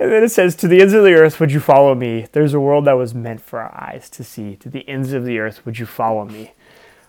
And 0.01 0.11
then 0.11 0.23
it 0.23 0.29
says, 0.29 0.55
To 0.55 0.67
the 0.67 0.81
ends 0.81 0.93
of 0.93 1.03
the 1.03 1.13
earth 1.13 1.39
would 1.39 1.51
you 1.51 1.59
follow 1.59 1.93
me? 1.93 2.25
There's 2.31 2.53
a 2.55 2.59
world 2.59 2.85
that 2.85 2.93
was 2.93 3.13
meant 3.13 3.39
for 3.41 3.59
our 3.59 3.73
eyes 3.79 4.09
to 4.11 4.23
see. 4.23 4.55
To 4.57 4.69
the 4.69 4.87
ends 4.89 5.13
of 5.13 5.25
the 5.25 5.37
earth 5.37 5.63
would 5.65 5.77
you 5.77 5.85
follow 5.85 6.25
me? 6.25 6.53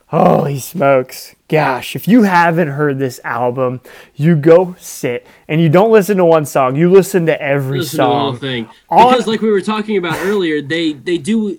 Holy 0.09 0.59
smokes. 0.59 1.34
Gosh, 1.49 1.97
if 1.97 2.07
you 2.07 2.24
haven't 2.24 2.68
heard 2.68 2.99
this 2.99 3.18
album, 3.24 3.80
you 4.14 4.36
go 4.36 4.76
sit 4.78 5.26
and 5.49 5.59
you 5.59 5.70
don't 5.70 5.90
listen 5.90 6.18
to 6.18 6.24
one 6.26 6.45
song, 6.45 6.76
you 6.76 6.90
listen 6.90 7.24
to 7.26 7.40
every 7.43 7.78
Listen 7.78 7.93
to 7.93 7.97
the 7.97 8.05
whole 8.07 8.30
song. 8.32 8.38
thing 8.38 8.68
On- 8.90 9.11
because, 9.11 9.26
like 9.26 9.40
we 9.40 9.51
were 9.51 9.62
talking 9.62 9.97
about 9.97 10.18
earlier, 10.20 10.61
they 10.61 10.93
they 10.93 11.16
do 11.16 11.59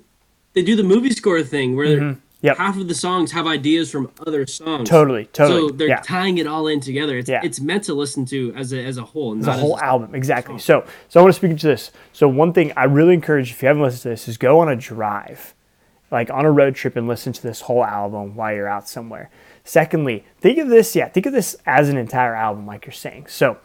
they 0.54 0.62
do 0.62 0.76
the 0.76 0.84
movie 0.84 1.10
score 1.10 1.42
thing 1.42 1.76
where 1.76 1.98
Mm-hmm. 2.00 2.20
Yep. 2.44 2.58
half 2.58 2.78
of 2.78 2.90
the 2.90 2.94
songs 2.94 3.32
have 3.32 3.48
ideas 3.48 3.90
from 3.90 4.12
other 4.28 4.46
songs. 4.46 4.90
Totally, 4.90 5.26
totally. 5.28 5.70
So 5.70 5.76
they're 5.76 5.88
yeah. 5.88 6.02
tying 6.02 6.38
it 6.40 6.46
all 6.46 6.68
in 6.68 6.82
together. 6.82 7.18
It's 7.18 7.30
Yeah. 7.30 7.40
it's 7.42 7.62
meant 7.62 7.86
to 7.86 7.94
listen 7.94 8.26
to 8.26 8.54
as 8.56 8.74
a 8.74 8.84
as 8.84 8.98
a 8.98 9.04
whole, 9.04 9.34
not 9.34 9.50
as 9.50 9.58
a, 9.58 9.62
whole 9.62 9.80
album 9.80 10.14
exactly 10.14 10.60
so 10.60 10.84
so 11.08 11.20
i 11.20 11.24
want 11.24 11.34
to 11.34 11.38
speak 11.38 11.58
to 11.58 11.68
this 11.68 11.92
so 12.12 12.28
one 12.28 12.52
thing 12.54 12.74
i 12.76 12.84
really 12.84 13.14
encourage 13.14 13.52
if 13.52 13.62
you 13.62 13.68
haven't 13.68 13.82
listened 13.84 14.02
to 14.02 14.10
this 14.10 14.28
is 14.28 14.38
go 14.38 14.60
on 14.60 14.68
a 14.70 14.76
drive 14.76 15.54
like 16.12 16.30
on 16.30 16.46
a 16.46 16.52
road 16.52 16.76
trip 16.76 16.96
and 16.96 17.08
listen 17.08 17.32
to 17.34 17.42
this 17.42 17.62
whole 17.62 17.84
album 17.84 18.36
while 18.36 18.54
you're 18.54 18.68
out 18.68 18.88
somewhere 18.90 19.30
secondly 19.64 20.26
think 20.40 20.58
of 20.58 20.68
this 20.68 20.96
yeah 20.96 21.08
think 21.08 21.26
of 21.26 21.34
this 21.34 21.56
as 21.66 21.88
an 21.90 21.98
entire 21.98 22.36
album 22.36 22.66
like 22.66 22.86
you're 22.86 22.92
saying 22.94 23.26
so 23.28 23.58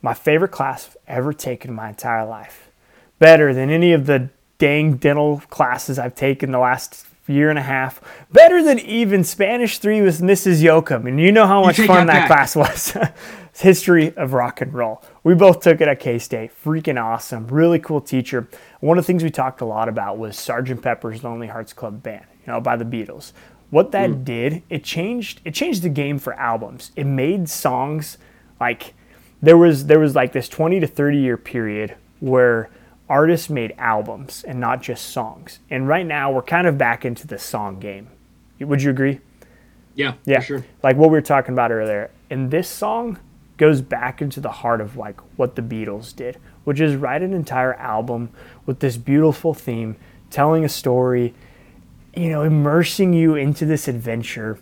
my 0.00 0.14
favorite 0.14 0.50
class 0.50 0.88
i've 0.88 0.96
ever 1.18 1.32
taken 1.32 1.70
in 1.70 1.76
my 1.76 1.90
entire 1.90 2.24
life 2.24 2.70
better 3.18 3.52
than 3.52 3.68
any 3.68 3.92
of 3.92 4.06
the 4.06 4.30
dang 4.58 4.96
dental 4.96 5.42
classes 5.50 5.98
i've 5.98 6.14
taken 6.14 6.50
the 6.50 6.58
last 6.58 7.06
year 7.26 7.50
and 7.50 7.58
a 7.58 7.62
half 7.62 8.00
better 8.32 8.62
than 8.62 8.78
even 8.80 9.22
spanish 9.22 9.78
3 9.78 10.02
with 10.02 10.20
mrs 10.20 10.62
yoakum 10.62 11.06
and 11.06 11.20
you 11.20 11.30
know 11.30 11.46
how 11.46 11.62
much 11.62 11.76
fun 11.80 12.06
that 12.08 12.26
class 12.26 12.56
was 12.56 12.96
history 13.60 14.16
of 14.16 14.32
rock 14.32 14.60
and 14.60 14.72
roll. 14.72 15.02
We 15.22 15.34
both 15.34 15.60
took 15.60 15.80
it 15.80 15.88
at 15.88 16.00
K 16.00 16.18
State. 16.18 16.50
Freaking 16.64 17.02
awesome. 17.02 17.46
Really 17.48 17.78
cool 17.78 18.00
teacher. 18.00 18.48
One 18.80 18.98
of 18.98 19.04
the 19.04 19.06
things 19.06 19.22
we 19.22 19.30
talked 19.30 19.60
a 19.60 19.64
lot 19.64 19.88
about 19.88 20.18
was 20.18 20.36
Sgt. 20.36 20.82
Pepper's 20.82 21.22
Lonely 21.22 21.48
Hearts 21.48 21.72
Club 21.72 22.02
Band, 22.02 22.24
you 22.46 22.52
know, 22.52 22.60
by 22.60 22.76
the 22.76 22.84
Beatles. 22.84 23.32
What 23.70 23.92
that 23.92 24.24
did, 24.24 24.62
it 24.68 24.84
changed 24.84 25.40
it 25.44 25.54
changed 25.54 25.82
the 25.82 25.88
game 25.88 26.18
for 26.18 26.34
albums. 26.34 26.92
It 26.96 27.04
made 27.04 27.48
songs 27.48 28.18
like 28.60 28.94
there 29.40 29.56
was 29.56 29.86
there 29.86 29.98
was 29.98 30.14
like 30.14 30.32
this 30.32 30.48
20 30.48 30.80
to 30.80 30.86
30 30.86 31.18
year 31.18 31.36
period 31.36 31.96
where 32.20 32.70
artists 33.12 33.50
made 33.50 33.74
albums 33.76 34.42
and 34.42 34.58
not 34.58 34.80
just 34.80 35.10
songs. 35.10 35.58
And 35.68 35.86
right 35.86 36.06
now 36.06 36.32
we're 36.32 36.40
kind 36.40 36.66
of 36.66 36.78
back 36.78 37.04
into 37.04 37.26
the 37.26 37.38
song 37.38 37.78
game. 37.78 38.08
Would 38.58 38.82
you 38.82 38.90
agree? 38.90 39.20
yeah 39.94 40.14
Yeah, 40.24 40.40
for 40.40 40.44
sure. 40.46 40.64
Like 40.82 40.96
what 40.96 41.10
we 41.10 41.18
were 41.18 41.20
talking 41.20 41.52
about 41.52 41.70
earlier. 41.70 42.10
And 42.30 42.50
this 42.50 42.66
song 42.66 43.18
goes 43.58 43.82
back 43.82 44.22
into 44.22 44.40
the 44.40 44.50
heart 44.50 44.80
of 44.80 44.96
like 44.96 45.20
what 45.36 45.56
the 45.56 45.62
Beatles 45.62 46.16
did, 46.16 46.38
which 46.64 46.80
is 46.80 46.96
write 46.96 47.20
an 47.20 47.34
entire 47.34 47.74
album 47.74 48.30
with 48.64 48.80
this 48.80 48.96
beautiful 48.96 49.52
theme, 49.52 49.96
telling 50.30 50.64
a 50.64 50.68
story, 50.68 51.34
you 52.16 52.30
know, 52.30 52.42
immersing 52.42 53.12
you 53.12 53.34
into 53.34 53.66
this 53.66 53.88
adventure. 53.88 54.58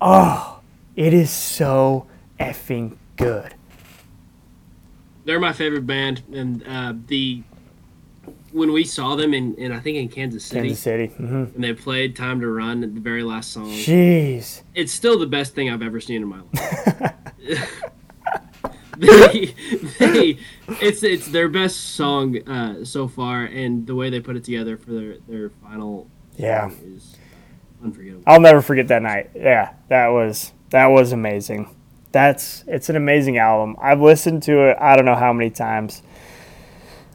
Oh, 0.00 0.60
it 0.94 1.12
is 1.12 1.30
so 1.30 2.06
effing 2.40 2.96
good. 3.16 3.54
They're 5.26 5.40
my 5.40 5.52
favorite 5.52 5.86
band, 5.86 6.22
and 6.32 6.62
uh, 6.66 6.94
the 7.08 7.42
when 8.52 8.72
we 8.72 8.84
saw 8.84 9.16
them 9.16 9.34
in, 9.34 9.54
in 9.56 9.72
I 9.72 9.80
think 9.80 9.98
in 9.98 10.08
Kansas 10.08 10.44
City, 10.44 10.68
Kansas 10.68 10.82
City. 10.82 11.06
hmm 11.08 11.44
and 11.54 11.62
they 11.62 11.74
played 11.74 12.16
"Time 12.16 12.40
to 12.40 12.48
Run" 12.48 12.82
at 12.84 12.94
the 12.94 13.00
very 13.00 13.22
last 13.22 13.52
song. 13.52 13.66
Jeez. 13.70 14.62
It's 14.74 14.92
still 14.92 15.18
the 15.18 15.26
best 15.26 15.54
thing 15.54 15.68
I've 15.68 15.82
ever 15.82 16.00
seen 16.00 16.22
in 16.22 16.28
my 16.28 16.40
life. 16.40 17.12
they, 18.98 19.54
they, 19.98 20.38
it's 20.80 21.02
it's 21.02 21.26
their 21.28 21.48
best 21.48 21.94
song 21.96 22.38
uh, 22.48 22.82
so 22.84 23.06
far, 23.08 23.44
and 23.44 23.86
the 23.86 23.94
way 23.94 24.08
they 24.08 24.20
put 24.20 24.36
it 24.36 24.44
together 24.44 24.76
for 24.78 24.92
their 24.92 25.18
their 25.28 25.50
final 25.50 26.08
Yeah. 26.36 26.70
is 26.82 27.16
unforgettable. 27.84 28.22
I'll 28.26 28.40
never 28.40 28.62
forget 28.62 28.88
that 28.88 29.02
night. 29.02 29.30
Yeah, 29.34 29.74
that 29.88 30.08
was 30.08 30.52
that 30.70 30.86
was 30.86 31.12
amazing. 31.12 31.75
That's 32.16 32.64
it's 32.66 32.88
an 32.88 32.96
amazing 32.96 33.36
album. 33.36 33.76
I've 33.78 34.00
listened 34.00 34.42
to 34.44 34.70
it 34.70 34.78
I 34.80 34.96
don't 34.96 35.04
know 35.04 35.14
how 35.14 35.34
many 35.34 35.50
times. 35.50 36.02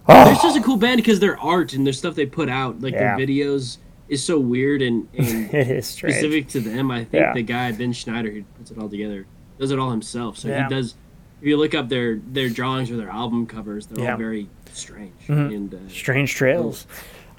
They're 0.08 0.36
such 0.36 0.56
a 0.56 0.62
cool 0.62 0.78
band 0.78 0.98
because 0.98 1.20
their 1.20 1.40
art 1.40 1.74
and 1.74 1.88
their 1.88 1.94
stuff 1.94 2.14
they 2.14 2.28
put 2.28 2.50
out, 2.50 2.82
like 2.82 2.94
Yeah. 2.94 3.18
their 3.18 3.26
videos, 3.26 3.78
is 4.10 4.24
so 4.24 4.38
weird 4.38 4.84
and, 4.84 5.08
and 5.18 5.84
specific 5.84 6.50
to 6.50 6.60
them. 6.60 6.92
I 6.92 7.00
think 7.06 7.14
Yeah. 7.24 7.34
the 7.34 7.42
guy 7.42 7.72
Ben 7.72 7.94
Schneider 7.94 8.30
who 8.30 8.44
puts 8.60 8.70
it 8.70 8.78
all 8.78 8.90
together 8.90 9.26
does 9.60 9.72
it 9.72 9.80
all 9.80 9.90
himself. 9.90 10.38
So 10.38 10.50
Yeah. 10.50 10.68
he 10.68 10.76
does. 10.76 10.94
If 11.42 11.48
you 11.48 11.58
look 11.58 11.74
up 11.74 11.90
their 11.90 12.18
their 12.18 12.50
drawings 12.50 12.92
or 12.92 12.98
their 12.98 13.10
album 13.10 13.48
covers, 13.48 13.88
they're. 13.88 14.04
Mm-hmm. 14.04 14.12
all 14.12 14.18
very 14.20 14.50
strange 14.72 15.14
and 15.28 15.74
uh, 15.74 15.78
Strange 15.90 16.36
Trails. 16.36 16.86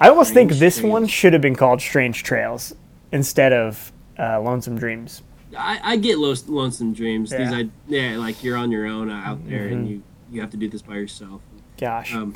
I 0.01 0.09
almost 0.09 0.33
think 0.33 0.51
this 0.51 0.79
Trails. 0.79 0.91
one 0.91 1.07
should 1.07 1.31
have 1.31 1.41
been 1.41 1.55
called 1.55 1.79
Strange 1.79 2.23
Trails 2.23 2.75
instead 3.13 3.53
of 3.53 3.93
uh, 4.19 4.41
Lonesome 4.41 4.77
Dreams. 4.77 5.21
I, 5.57 5.79
I 5.83 5.95
get 5.97 6.17
lo- 6.17 6.33
lonesome 6.47 6.93
dreams. 6.93 7.29
These 7.31 7.39
Yeah. 7.39 7.51
Mm-hmm. 7.51 7.69
I 7.91 7.95
yeah, 7.95 8.17
like 8.17 8.43
you're 8.43 8.57
on 8.57 8.71
your 8.71 8.85
own 8.85 9.09
out 9.09 9.47
there 9.47 9.67
and 9.67 9.87
you 9.87 10.03
you 10.31 10.41
have 10.41 10.49
to 10.51 10.57
do 10.57 10.67
this 10.67 10.81
by 10.81 10.95
yourself. 10.95 11.41
Gosh, 11.77 12.13
Um, 12.13 12.33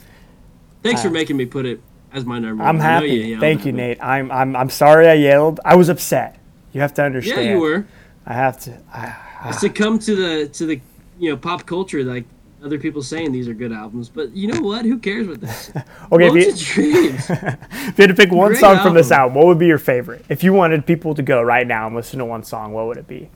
thanks 0.84 1.01
for 1.01 1.07
Uh, 1.09 1.11
making 1.11 1.38
me 1.38 1.45
put 1.45 1.65
it 1.65 1.82
as 2.13 2.26
my 2.26 2.39
number. 2.39 2.63
I'm. 2.63 2.80
Happy. 2.80 3.07
you 3.07 3.39
Thank 3.39 3.65
you. 3.65 3.72
Nate. 3.72 4.01
I'm 4.03 4.32
I'm 4.32 4.55
I'm 4.55 4.70
sorry 4.70 5.07
I 5.07 5.13
yelled. 5.13 5.59
I 5.65 5.76
was 5.76 5.89
upset. 5.89 6.39
You 6.74 6.82
have 6.82 6.93
to 6.95 7.03
understand. 7.03 7.45
Yeah, 7.45 7.53
you 7.53 7.59
were. 7.59 7.88
I 8.26 8.34
have 8.34 8.59
to. 8.61 8.78
I, 8.93 9.15
I 9.41 9.51
succumb 9.51 9.99
to 9.99 10.15
the 10.15 10.47
to 10.49 10.65
the 10.65 10.82
you 11.20 11.30
know 11.32 11.38
pop 11.38 11.65
culture 11.65 12.03
like 12.03 12.26
other 12.64 12.80
people 12.80 13.01
saying 13.01 13.32
these 13.32 13.47
are 13.47 13.53
good 13.53 13.72
albums, 13.72 14.10
but 14.10 14.36
you 14.36 14.47
know 14.47 14.62
what? 14.62 14.86
Who 14.86 14.97
cares 14.97 15.28
with 15.28 15.41
this? 15.41 15.72
okay, 16.12 16.28
if 16.28 16.34
you, 16.78 17.14
if 17.14 17.30
you 17.30 18.03
had 18.03 18.08
to 18.08 18.14
pick 18.14 18.32
one 18.32 18.49
Great 18.49 18.60
song 18.60 18.80
from 18.80 18.93
this 18.93 19.12
album. 19.12 19.30
album, 19.30 19.36
what 19.36 19.47
would 19.47 19.60
be 19.60 19.68
your 19.68 19.78
favorite? 19.78 20.26
If 20.30 20.43
you 20.43 20.53
wanted 20.53 20.86
people 20.86 21.14
to 21.16 21.22
go 21.22 21.41
right 21.41 21.68
now 21.68 21.88
and 21.88 21.95
listen 21.95 22.20
to 22.20 22.26
one 22.26 22.43
song, 22.43 22.74
what 22.74 22.88
would 22.88 22.97
it 22.97 23.08
be? 23.08 23.30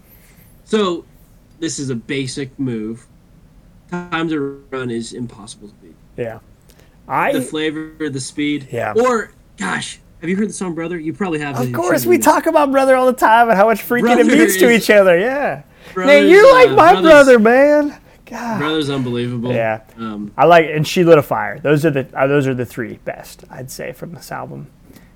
So, 0.66 1.06
this 1.60 1.78
is 1.80 1.90
a 1.90 1.96
basic 1.96 2.58
move. 2.60 3.06
Time 3.90 4.30
to 4.30 4.66
run 4.72 4.90
is 4.90 5.14
impossible 5.14 5.68
to 5.68 5.74
beat. 5.76 5.96
Yeah, 6.18 6.40
I 7.08 7.34
The 7.34 7.42
flavor, 7.42 8.10
the 8.10 8.22
speed. 8.22 8.70
Yeah. 8.72 8.94
Or, 8.96 9.32
gosh, 9.58 10.00
have 10.22 10.30
you 10.30 10.36
heard 10.36 10.50
the 10.50 10.54
song 10.54 10.76
"Brother"? 10.76 10.98
You 11.00 11.14
probably 11.14 11.40
have. 11.40 11.60
Of 11.60 11.74
course, 11.74 12.06
we 12.06 12.18
talk 12.18 12.46
about 12.46 12.72
brother 12.72 12.96
all 12.96 13.06
the 13.06 13.14
time 13.14 13.50
and 13.50 13.58
how 13.58 13.66
much 13.66 13.82
freaking 13.82 14.20
it 14.20 14.24
Brother 14.24 14.24
means 14.24 14.58
to 14.58 14.72
each 14.72 14.90
other. 14.90 15.18
Yeah, 15.18 15.64
Nate, 15.98 16.30
you're 16.30 16.52
like 16.54 16.70
uh, 16.70 16.76
my 16.76 17.02
brother, 17.02 17.40
man. 17.40 18.00
God, 18.32 18.60
Brother's 18.60 18.90
unbelievable. 18.90 19.54
Yeah. 19.54 19.82
Um, 19.98 20.32
I 20.38 20.46
like 20.46 20.66
and 20.70 20.88
she 20.88 21.04
lit 21.04 21.18
a 21.18 21.22
fire. 21.22 21.60
Those 21.60 21.86
are 21.86 21.92
the 21.92 22.08
uh, 22.18 22.28
those 22.28 22.48
are 22.48 22.54
the 22.54 22.66
three 22.66 22.98
best 23.04 23.44
I'd 23.50 23.70
say 23.70 23.92
from 23.92 24.14
this 24.14 24.32
album. 24.32 24.68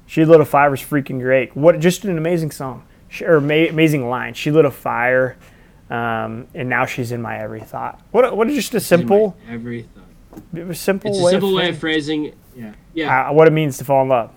She 0.05 0.25
lit 0.25 0.41
a 0.41 0.45
fire 0.45 0.69
was 0.69 0.81
freaking 0.81 1.19
great. 1.21 1.55
What 1.55 1.79
just 1.79 2.03
an 2.03 2.17
amazing 2.17 2.51
song 2.51 2.85
she, 3.07 3.23
or 3.25 3.39
ma- 3.39 3.53
amazing 3.53 4.09
line. 4.09 4.33
She 4.33 4.51
lit 4.51 4.65
a 4.65 4.71
fire, 4.71 5.37
um, 5.89 6.47
and 6.53 6.67
now 6.69 6.85
she's 6.85 7.11
in 7.13 7.21
my 7.21 7.39
every 7.39 7.61
thought. 7.61 8.01
What 8.11 8.35
what 8.35 8.49
just 8.49 8.73
a 8.73 8.81
simple 8.81 9.37
every 9.49 9.83
thought. 9.83 10.41
it 10.53 10.67
was 10.67 10.79
simple 10.79 11.11
It's 11.11 11.19
a 11.19 11.23
way 11.23 11.31
simple 11.31 11.49
of 11.49 11.55
way 11.55 11.69
of 11.69 11.77
phrasing, 11.77 12.23
phrasing. 12.23 12.39
Yeah. 12.55 12.73
Yeah. 12.93 13.29
uh, 13.29 13.33
what 13.33 13.47
it 13.47 13.51
means 13.51 13.77
to 13.77 13.85
fall 13.85 14.03
in 14.03 14.09
love. 14.09 14.31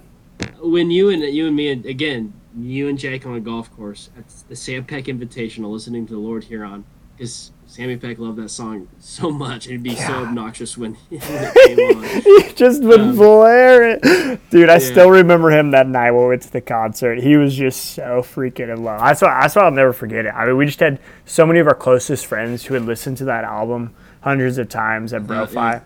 when 0.61 0.91
you 0.91 1.09
and 1.11 1.22
you 1.22 1.49
and 1.49 1.57
me 1.57 1.68
again 1.68 2.33
you 2.57 2.89
and 2.89 2.99
Jake 2.99 3.26
on 3.26 3.35
a 3.35 3.41
golf 3.41 3.74
course 3.76 4.11
at 4.16 4.24
the 4.49 4.57
Sam 4.57 4.85
Peck 4.85 5.05
Invitational, 5.05 5.70
listening 5.70 6.07
to 6.07 6.12
the 6.12 6.18
Lord 6.18 6.45
Huron, 6.45 6.85
because 7.19 7.51
Sammy 7.66 7.97
Peck 7.97 8.19
loved 8.19 8.39
that 8.39 8.49
song 8.49 8.89
so 9.01 9.31
much, 9.31 9.66
it'd 9.66 9.83
be 9.83 9.95
so 9.97 10.12
obnoxious 10.25 10.79
when, 10.79 10.95
when 11.09 11.21
it 11.21 11.77
came 11.77 11.97
on. 11.97 12.05
He 12.49 12.53
just 12.55 12.83
would 12.83 13.01
Um, 13.01 13.16
blare 13.16 13.91
it. 13.91 14.41
Dude, 14.51 14.69
I 14.71 14.75
yeah. 14.75 14.79
still 14.79 15.11
remember 15.11 15.51
him 15.51 15.73
that 15.73 15.87
night 15.87 16.12
when 16.12 16.23
we 16.23 16.29
went 16.31 16.43
to 16.43 16.53
the 16.53 16.61
concert. 16.61 17.19
He 17.21 17.37
was 17.37 17.55
just 17.55 17.95
so 17.95 18.23
freaking 18.23 18.73
in 18.73 18.83
love. 18.85 19.01
That's 19.01 19.21
why, 19.23 19.41
that's 19.41 19.55
why 19.57 19.62
I'll 19.62 19.71
never 19.71 19.93
forget 19.93 20.25
it. 20.27 20.31
I 20.35 20.47
mean, 20.47 20.57
we 20.57 20.66
just 20.66 20.81
had 20.81 20.99
so 21.27 21.45
many 21.45 21.59
of 21.61 21.66
our 21.66 21.75
closest 21.75 22.27
friends 22.27 22.64
who 22.64 22.75
had 22.75 22.85
listened 22.85 23.16
to 23.19 23.25
that 23.27 23.45
album 23.45 23.95
hundreds 24.23 24.59
of 24.59 24.69
times 24.69 25.12
at 25.12 25.23
Uh, 25.23 25.25
BroFi. 25.27 25.55
yeah. 25.55 25.81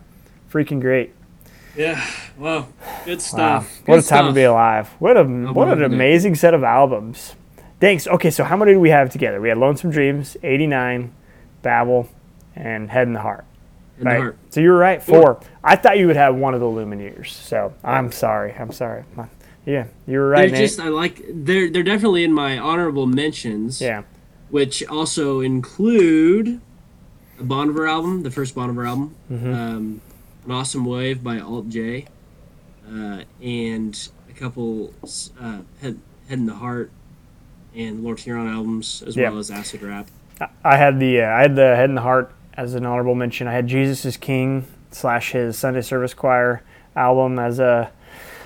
Freaking 0.52 0.80
great. 0.80 1.14
Yeah, 1.76 2.04
well, 2.38 2.68
good 3.06 3.16
Wow. 3.18 3.18
stuff. 3.18 3.80
What 3.86 3.94
a 3.98 4.02
Good 4.02 4.08
time 4.08 4.26
to 4.26 4.32
be 4.32 4.42
alive. 4.42 4.88
What 4.98 5.16
a 5.16 5.24
what 5.24 5.28
an 5.28 5.54
love 5.54 5.80
it. 5.80 5.84
amazing 5.86 6.34
set 6.34 6.52
of 6.52 6.62
albums. 6.62 7.34
Thanks. 7.80 8.06
Okay, 8.06 8.30
so 8.30 8.44
how 8.44 8.56
many 8.58 8.72
did 8.72 8.78
we 8.78 8.90
have 8.90 9.10
together? 9.10 9.40
We 9.40 9.48
had 9.48 9.56
Lonesome 9.58 9.90
Dreams, 9.90 10.36
89, 10.42 11.12
Babel, 11.62 12.08
and 12.54 12.90
Head 12.90 13.06
and 13.06 13.16
the 13.16 13.20
Heart. 13.20 13.44
In 13.98 14.04
the 14.04 14.10
Right. 14.10 14.18
heart. 14.20 14.38
So 14.50 14.60
you 14.60 14.70
were 14.70 14.78
right. 14.78 15.02
Four. 15.02 15.22
Four. 15.22 15.40
I 15.62 15.76
thought 15.76 15.98
you 15.98 16.06
would 16.06 16.16
have 16.16 16.34
one 16.34 16.54
of 16.54 16.60
the 16.60 16.66
Lumineers. 16.66 17.28
So 17.28 17.72
I'm 17.84 18.10
sorry. 18.12 18.52
I'm 18.58 18.72
sorry. 18.72 19.04
My- 19.16 19.28
Yeah, 19.64 19.84
you 20.08 20.18
were 20.18 20.28
right, 20.30 20.50
They're 20.50 20.58
Nate. 20.58 20.68
just 20.68 20.80
I 20.80 20.88
like 20.88 21.22
they're 21.32 21.70
they're 21.70 21.84
definitely 21.84 22.24
in 22.24 22.32
my 22.32 22.58
honorable 22.58 23.06
mentions. 23.06 23.80
yeah. 23.80 24.02
which 24.50 24.84
also 24.88 25.40
include 25.40 26.60
a 27.40 27.42
Bon 27.44 27.70
Iver 27.70 27.86
album, 27.88 28.22
the 28.22 28.30
first 28.30 28.54
Bon 28.54 28.68
Iver 28.70 28.84
album, 28.86 29.14
Mm-hmm. 29.30 29.54
um, 29.54 30.00
an 30.44 30.50
Awesome 30.50 30.84
Wave 30.84 31.22
by 31.24 31.38
Alt 31.38 31.68
J, 31.70 32.06
uh, 32.92 33.22
and 33.42 34.08
a 34.28 34.32
couple 34.34 34.92
uh, 35.40 35.60
Head, 35.80 35.98
Head 36.28 36.38
and 36.38 36.48
the 36.48 36.54
Heart 36.54 36.90
and 37.74 38.02
Lord 38.04 38.20
Huron 38.20 38.46
albums, 38.48 39.02
as 39.06 39.16
Yeah. 39.16 39.30
well 39.30 39.38
as 39.38 39.50
Acid 39.50 39.82
Rap. 39.82 40.08
I 40.64 40.76
had 40.76 40.98
the 41.00 41.22
uh, 41.22 41.26
I 41.26 41.42
had 41.42 41.56
the 41.56 41.76
Head 41.76 41.88
and 41.88 41.96
the 41.96 42.02
Heart 42.02 42.32
as 42.54 42.74
an 42.74 42.84
honorable 42.86 43.14
mention. 43.14 43.46
I 43.46 43.52
had 43.52 43.66
Jesus 43.66 44.04
is 44.04 44.16
King 44.16 44.66
slash 44.90 45.32
his 45.32 45.58
Sunday 45.58 45.80
Service 45.82 46.14
Choir 46.14 46.62
album 46.96 47.38
as 47.38 47.58
a 47.58 47.90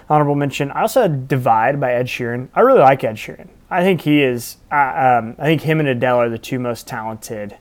honorable 0.09 0.35
mention. 0.37 0.71
I 0.71 0.83
also 0.83 1.03
had 1.03 1.29
Divide 1.29 1.81
by 1.81 1.93
Ed 1.93 2.07
Sheeran. 2.07 2.49
I 2.55 2.61
really 2.61 2.81
like 2.81 3.03
Ed 3.05 3.17
Sheeran. 3.17 3.49
I 3.71 3.83
think 3.83 4.03
he 4.03 4.23
is. 4.23 4.57
Uh, 4.71 5.19
um, 5.21 5.37
I 5.39 5.45
think 5.45 5.63
him 5.63 5.81
and 5.81 5.89
Adele 5.89 6.19
are 6.21 6.29
the 6.29 6.39
two 6.39 6.59
most 6.59 6.87
talented 6.87 7.57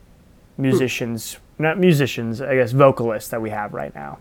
musicians, 0.58 1.38
not 1.58 1.80
musicians, 1.80 2.42
I 2.42 2.56
guess 2.56 2.72
vocalists 2.72 3.30
that 3.30 3.42
we 3.42 3.50
have 3.50 3.74
right 3.74 3.94
now. 3.96 4.20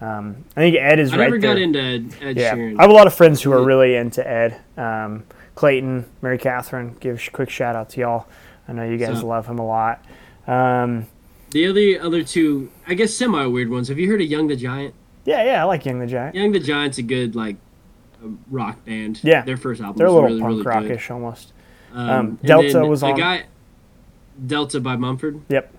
Um, 0.00 0.44
I 0.56 0.60
think 0.60 0.76
Ed 0.76 0.98
is 1.00 1.12
I 1.12 1.16
right 1.16 1.24
never 1.24 1.38
there. 1.38 1.54
got 1.54 1.60
into 1.60 1.80
Ed, 1.80 2.14
Ed 2.20 2.36
Yeah, 2.36 2.54
Sheeran. 2.54 2.78
I 2.78 2.82
have 2.82 2.90
a 2.90 2.94
lot 2.94 3.06
of 3.06 3.14
friends 3.14 3.42
who 3.42 3.52
are 3.52 3.62
really 3.64 3.96
into 3.96 4.26
Ed. 4.28 4.60
Um, 4.76 5.24
Clayton, 5.54 6.04
Mary 6.22 6.38
Catherine, 6.38 6.96
give 7.00 7.20
a 7.26 7.30
quick 7.32 7.50
shout 7.50 7.74
out 7.74 7.88
to 7.90 8.00
y'all. 8.00 8.28
I 8.68 8.72
know 8.72 8.84
you 8.84 8.98
guys 8.98 9.20
So- 9.20 9.26
love 9.26 9.46
him 9.46 9.58
a 9.58 9.66
lot. 9.66 10.04
Um, 10.46 11.06
the 11.50 11.66
other 11.66 12.04
other 12.06 12.22
two, 12.22 12.70
I 12.86 12.94
guess, 12.94 13.12
semi 13.14 13.46
weird 13.46 13.70
ones. 13.70 13.88
Have 13.88 13.98
you 13.98 14.08
heard 14.10 14.20
of 14.20 14.26
Young 14.28 14.46
the 14.48 14.56
Giant? 14.56 14.94
yeah, 15.24 15.42
yeah, 15.44 15.62
I 15.62 15.64
like 15.64 15.84
Young 15.86 15.98
the 15.98 16.06
Giant. 16.06 16.34
Young 16.34 16.52
the 16.52 16.60
Giant's 16.60 16.98
a 16.98 17.02
good 17.02 17.34
like 17.34 17.56
rock 18.50 18.84
band. 18.84 19.20
Yeah. 19.22 19.42
their 19.42 19.56
first 19.56 19.80
album. 19.80 19.96
They're 19.96 20.06
a 20.06 20.10
was 20.12 20.14
little 20.22 20.28
really, 20.28 20.40
punk 20.40 20.48
really 20.50 20.62
good. 20.82 20.90
rockish 20.90 21.10
almost. 21.10 21.52
Um, 21.94 22.10
Um, 22.10 22.38
Delta 22.44 22.84
was 22.84 23.02
on- 23.02 23.16
guy. 23.16 23.44
Delta 24.46 24.80
by 24.80 24.96
Mumford. 24.96 25.40
Yep. 25.48 25.74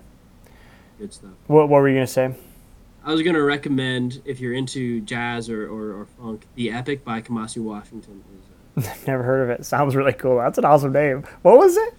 Good 0.98 1.12
stuff. 1.14 1.30
What, 1.46 1.68
what 1.68 1.80
were 1.80 1.88
you 1.88 1.94
gonna 1.96 2.06
say? 2.06 2.34
I 3.04 3.12
was 3.12 3.22
gonna 3.22 3.42
recommend 3.42 4.20
if 4.26 4.40
you're 4.40 4.52
into 4.52 5.00
jazz 5.00 5.48
or, 5.48 5.66
or, 5.66 6.00
or 6.00 6.06
funk, 6.18 6.46
the 6.56 6.70
Epic 6.70 7.04
by 7.04 7.22
Kamasi 7.22 7.58
Washington. 7.62 8.22
Is, 8.76 8.86
uh, 8.86 8.94
Never 9.06 9.22
heard 9.22 9.42
of 9.42 9.50
it. 9.50 9.64
Sounds 9.64 9.96
really 9.96 10.12
cool. 10.12 10.36
That's 10.38 10.58
an 10.58 10.64
awesome 10.66 10.92
name. 10.92 11.24
What 11.42 11.56
was 11.58 11.76
it? 11.76 11.94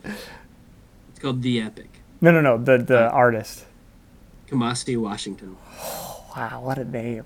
Called 1.22 1.42
the 1.42 1.62
Epic. 1.62 1.90
No, 2.20 2.32
no, 2.32 2.42
no. 2.42 2.58
The 2.58 2.78
the 2.78 3.08
Uh, 3.08 3.12
artist. 3.12 3.66
Kamasi 4.50 4.98
Washington. 4.98 5.58
Wow, 6.34 6.62
what 6.64 6.78
a 6.78 6.86
name. 6.86 7.26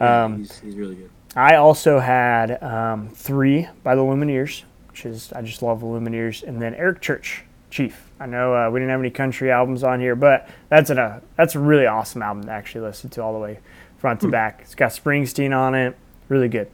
Yeah, 0.00 0.24
Um, 0.24 0.38
he's, 0.38 0.58
he's 0.60 0.74
really 0.74 0.94
good. 0.94 1.10
I 1.36 1.56
also 1.56 1.98
had 1.98 2.62
um, 2.62 3.10
three 3.10 3.68
by 3.82 3.94
the 3.94 4.00
Lumineers, 4.00 4.62
which 4.88 5.04
is 5.04 5.30
I 5.34 5.42
just 5.42 5.60
love 5.60 5.80
the 5.80 5.86
Lumineers, 5.86 6.42
and 6.42 6.60
then 6.60 6.74
Eric 6.74 7.02
Church, 7.02 7.44
Chief. 7.68 8.02
I 8.18 8.24
know 8.24 8.54
uh, 8.54 8.70
we 8.70 8.80
didn't 8.80 8.92
have 8.92 9.00
any 9.00 9.10
country 9.10 9.50
albums 9.50 9.84
on 9.84 10.00
here, 10.00 10.16
but 10.16 10.48
that's 10.70 10.88
an, 10.88 10.96
a 10.96 11.20
that's 11.36 11.54
a 11.54 11.58
really 11.58 11.84
awesome 11.84 12.22
album 12.22 12.44
to 12.44 12.50
actually 12.50 12.80
listen 12.80 13.10
to 13.10 13.22
all 13.22 13.34
the 13.34 13.38
way 13.38 13.58
front 13.98 14.20
to 14.22 14.28
back. 14.28 14.60
It's 14.62 14.74
got 14.74 14.90
Springsteen 14.92 15.54
on 15.54 15.74
it, 15.74 15.94
really 16.30 16.48
good. 16.48 16.70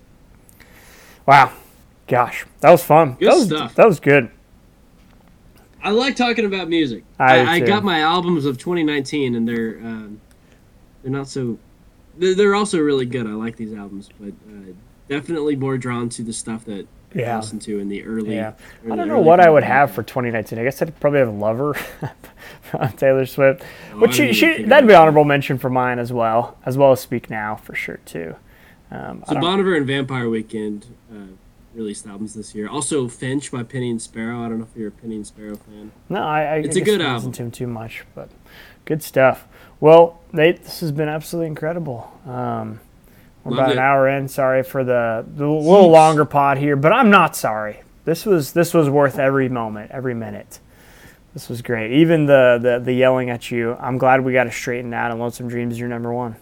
Wow, 1.26 1.50
gosh, 2.07 2.46
that 2.61 2.70
was 2.70 2.84
fun. 2.84 3.14
Good 3.18 3.28
that 3.28 3.34
was, 3.34 3.46
stuff. 3.46 3.74
That 3.74 3.86
was 3.88 3.98
good. 3.98 4.30
I 5.87 5.91
like 5.91 6.16
talking 6.16 6.45
about 6.45 6.68
music. 6.68 7.05
I 7.16 7.39
I, 7.39 7.51
I, 7.53 7.61
got 7.61 7.84
my 7.84 8.01
albums 8.01 8.45
of 8.45 8.59
2019, 8.59 9.37
and 9.37 9.47
they're 9.47 9.78
um, 9.78 10.20
they're 11.03 11.12
not 11.12 11.28
so. 11.28 11.61
They're, 12.18 12.34
they're 12.34 12.55
also 12.57 12.80
really 12.80 13.07
good. 13.07 13.24
I 13.24 13.30
like 13.30 13.55
these 13.57 13.72
albums, 13.72 14.09
but 14.18 14.30
uh, 14.51 14.72
definitely 15.09 15.55
more 15.55 15.78
drawn 15.78 16.09
to 16.09 16.24
the 16.24 16.32
stuff 16.32 16.64
that 16.64 16.89
I 17.14 17.18
Yeah. 17.20 17.37
listened 17.37 17.62
to 17.62 17.78
in 17.78 17.89
the 17.89 18.03
early. 18.05 18.34
Yeah, 18.34 18.55
I 18.91 18.97
don't 18.97 19.07
know 19.07 19.20
what 19.20 19.39
I 19.39 19.49
would 19.49 19.62
have 19.62 19.93
for 19.93 20.03
2019. 20.03 20.59
I 20.59 20.64
guess 20.64 20.82
I'd 20.82 20.99
probably 20.99 21.20
have 21.20 21.32
Lover 21.32 21.74
from 22.62 22.93
Taylor 22.97 23.24
Swift, 23.24 23.62
Oh, 23.93 24.01
which 24.01 24.14
she, 24.14 24.32
she 24.32 24.64
that'd 24.64 24.89
be 24.89 24.95
honorable 24.95 25.24
mention 25.24 25.57
for 25.57 25.70
mine 25.70 26.01
as 26.01 26.12
well, 26.12 26.59
as 26.66 26.76
well 26.76 26.91
as 26.91 27.01
Speak 27.01 27.30
Now 27.30 27.55
for 27.55 27.76
sure 27.76 28.01
too. 28.05 28.34
Um, 28.91 29.22
I 29.28 29.34
So 29.34 29.41
Bon 29.41 29.61
Iver 29.61 29.76
and 29.76 29.87
Vampire 29.87 30.28
Weekend 30.28 30.87
released 31.77 32.07
albums 32.07 32.35
this 32.35 32.55
year. 32.55 32.68
Also 32.68 33.07
Finch 33.09 33.51
by 33.53 33.62
Penny 33.62 33.91
and 33.91 34.01
Sparrow. 34.01 34.45
I 34.45 34.49
don't 34.49 34.59
know 34.59 34.66
if 34.72 34.77
you're 34.77 34.89
a 34.89 34.93
Penny 34.93 35.16
and 35.16 35.27
Sparrow 35.27 35.57
fan. 35.57 35.93
no, 36.09 36.22
I, 36.22 36.43
I 36.43 36.55
It's 36.57 36.77
a 36.77 36.81
guess 36.81 36.87
good 36.89 37.01
I 37.01 37.05
album. 37.05 37.16
listen 37.16 37.33
to 37.33 37.43
him 37.45 37.51
too 37.51 37.66
much, 37.66 38.05
but 38.14 38.29
good 38.85 39.03
stuff. 39.03 39.47
Well, 39.81 40.20
Nate, 40.33 40.62
this 40.64 40.81
has 40.81 40.91
been 40.93 41.09
absolutely 41.09 41.49
incredible. 41.49 42.11
Um, 42.27 42.81
we're 43.45 43.53
Loved 43.53 43.61
about 43.62 43.72
an 43.72 43.79
hour 43.79 44.09
in. 44.09 44.27
Sorry 44.29 44.62
for 44.62 44.83
the, 44.83 45.24
the 45.37 45.47
little 45.47 45.91
longer 45.91 46.24
pod 46.24 46.59
here, 46.59 46.74
but 46.77 46.93
I'm 46.93 47.11
not 47.11 47.37
sorry. 47.37 47.83
This 48.05 48.24
was 48.27 48.53
this 48.53 48.72
was 48.72 48.89
worth 48.89 49.18
every 49.18 49.49
moment, 49.49 49.91
every 49.91 50.14
minute. 50.14 50.59
This 51.35 51.49
was 51.49 51.61
great. 51.61 51.93
Even 51.93 52.24
the, 52.27 52.59
the, 52.61 52.79
the 52.83 52.93
yelling 52.95 53.29
at 53.31 53.51
you. 53.51 53.74
I'm 53.79 53.99
glad 53.99 54.24
we 54.24 54.33
got 54.33 54.47
it 54.47 54.53
straightened 54.55 54.95
out. 54.95 55.11
And 55.11 55.20
Lonesome 55.20 55.49
Dreams 55.49 55.74
is 55.74 55.79
your 55.79 55.89
number 55.89 56.12
one. 56.12 56.37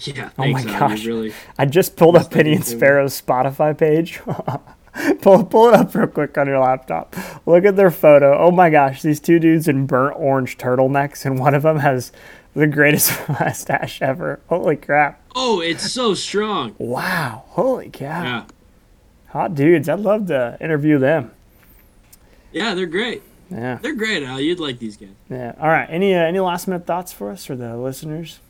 Yeah, 0.00 0.30
Oh 0.38 0.46
my. 0.46 0.60
Al. 0.60 0.66
gosh. 0.66 1.04
Really. 1.04 1.32
I 1.58 1.66
just 1.66 1.96
pulled 1.96 2.16
up 2.16 2.30
Penny 2.30 2.54
and. 2.54 2.64
Sparrow's 2.64 3.20
Spotify 3.20 3.76
page. 3.76 4.20
pull, 5.22 5.44
pull 5.44 5.68
it 5.68 5.74
up 5.74 5.94
real 5.94 6.06
quick 6.06 6.36
on 6.38 6.46
your 6.46 6.60
laptop. 6.60 7.16
Look 7.46 7.64
at 7.64 7.76
their 7.76 7.90
photo. 7.90 8.36
Oh 8.38 8.50
my 8.50 8.70
gosh, 8.70 9.02
these 9.02 9.20
two 9.20 9.38
dudes 9.38 9.66
in 9.68 9.86
burnt 9.86 10.16
orange 10.16 10.56
turtlenecks, 10.58 11.24
and 11.24 11.38
one 11.38 11.54
of 11.54 11.62
them 11.62 11.78
has 11.78 12.12
the 12.54 12.66
greatest 12.66 13.12
mustache 13.28 14.00
ever. 14.02 14.40
Holy 14.48 14.76
crap. 14.76 15.22
Oh, 15.34 15.60
it's 15.60 15.90
so 15.92 16.14
strong. 16.14 16.74
Wow. 16.78 17.44
Holy 17.48 17.90
cow. 17.90 18.22
Yeah, 18.22 18.44
Hot 19.28 19.54
dudes. 19.54 19.88
I'd 19.88 20.00
love 20.00 20.26
to 20.28 20.56
interview 20.60 20.98
them. 20.98 21.32
yeah, 22.52 22.74
they're 22.74 22.86
great. 22.86 23.22
Yeah. 23.50 23.78
They're 23.80 23.94
great, 23.94 24.22
Al. 24.22 24.40
You'd 24.40 24.60
like 24.60 24.78
these 24.78 24.96
guys. 24.96 25.08
Yeah. 25.30 25.54
All 25.60 25.68
right. 25.68 25.86
Any 25.90 26.14
uh, 26.14 26.18
any 26.18 26.38
last 26.40 26.68
minute 26.68 26.86
thoughts 26.86 27.12
for 27.12 27.30
us 27.30 27.48
or 27.48 27.56
the 27.56 27.76
listeners? 27.76 28.40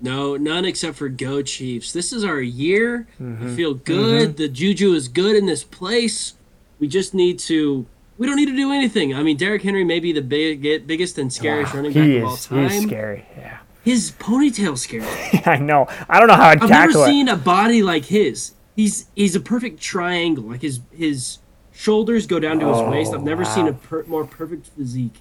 No, 0.00 0.36
none 0.36 0.64
except 0.64 0.96
for 0.96 1.08
Go 1.08 1.42
Chiefs. 1.42 1.92
This 1.92 2.12
is 2.12 2.22
our 2.22 2.40
year. 2.40 3.08
Mm-hmm. 3.20 3.48
I 3.48 3.54
feel 3.56 3.74
good. 3.74 4.36
The 4.36 4.48
juju 4.48 4.92
is 4.92 5.08
good 5.08 5.36
in 5.36 5.46
this 5.46 5.64
place. 5.64 6.34
We 6.78 6.88
just 6.88 7.14
need 7.14 7.38
to. 7.40 7.86
We 8.18 8.26
don't 8.26 8.36
need 8.36 8.46
to 8.46 8.56
do 8.56 8.72
anything. 8.72 9.14
I 9.14 9.22
mean, 9.22 9.36
Derrick 9.36 9.62
Henry 9.62 9.84
may 9.84 10.00
be 10.00 10.12
the 10.12 10.22
big, 10.22 10.62
biggest 10.86 11.18
and 11.18 11.32
scariest 11.32 11.74
running 11.74 11.92
back 11.92 12.04
he 12.04 12.16
of 12.18 12.24
all 12.24 12.34
is. 12.34 12.46
time. 12.46 12.70
He's 12.70 12.82
scary. 12.82 13.26
Yeah. 13.36 13.58
His 13.84 14.12
ponytail 14.12 14.76
scary. 14.76 15.06
I 15.46 15.58
know. 15.58 15.86
I 16.08 16.18
don't 16.18 16.28
know 16.28 16.34
how 16.34 16.48
I'd 16.48 16.62
I've 16.62 16.70
never 16.70 16.90
it. 16.90 17.06
seen 17.06 17.28
a 17.28 17.36
body 17.36 17.82
like 17.82 18.06
his. 18.06 18.52
He's 18.74 19.06
he's 19.14 19.36
a 19.36 19.40
perfect 19.40 19.80
triangle. 19.80 20.44
Like 20.44 20.62
his 20.62 20.80
his 20.92 21.38
shoulders 21.72 22.26
go 22.26 22.40
down 22.40 22.58
to 22.60 22.68
his 22.68 22.82
waist. 22.82 23.14
I've 23.14 23.22
never 23.22 23.44
seen 23.44 23.68
a 23.68 23.72
per, 23.72 24.02
more 24.04 24.26
perfect 24.26 24.68
physique, 24.68 25.20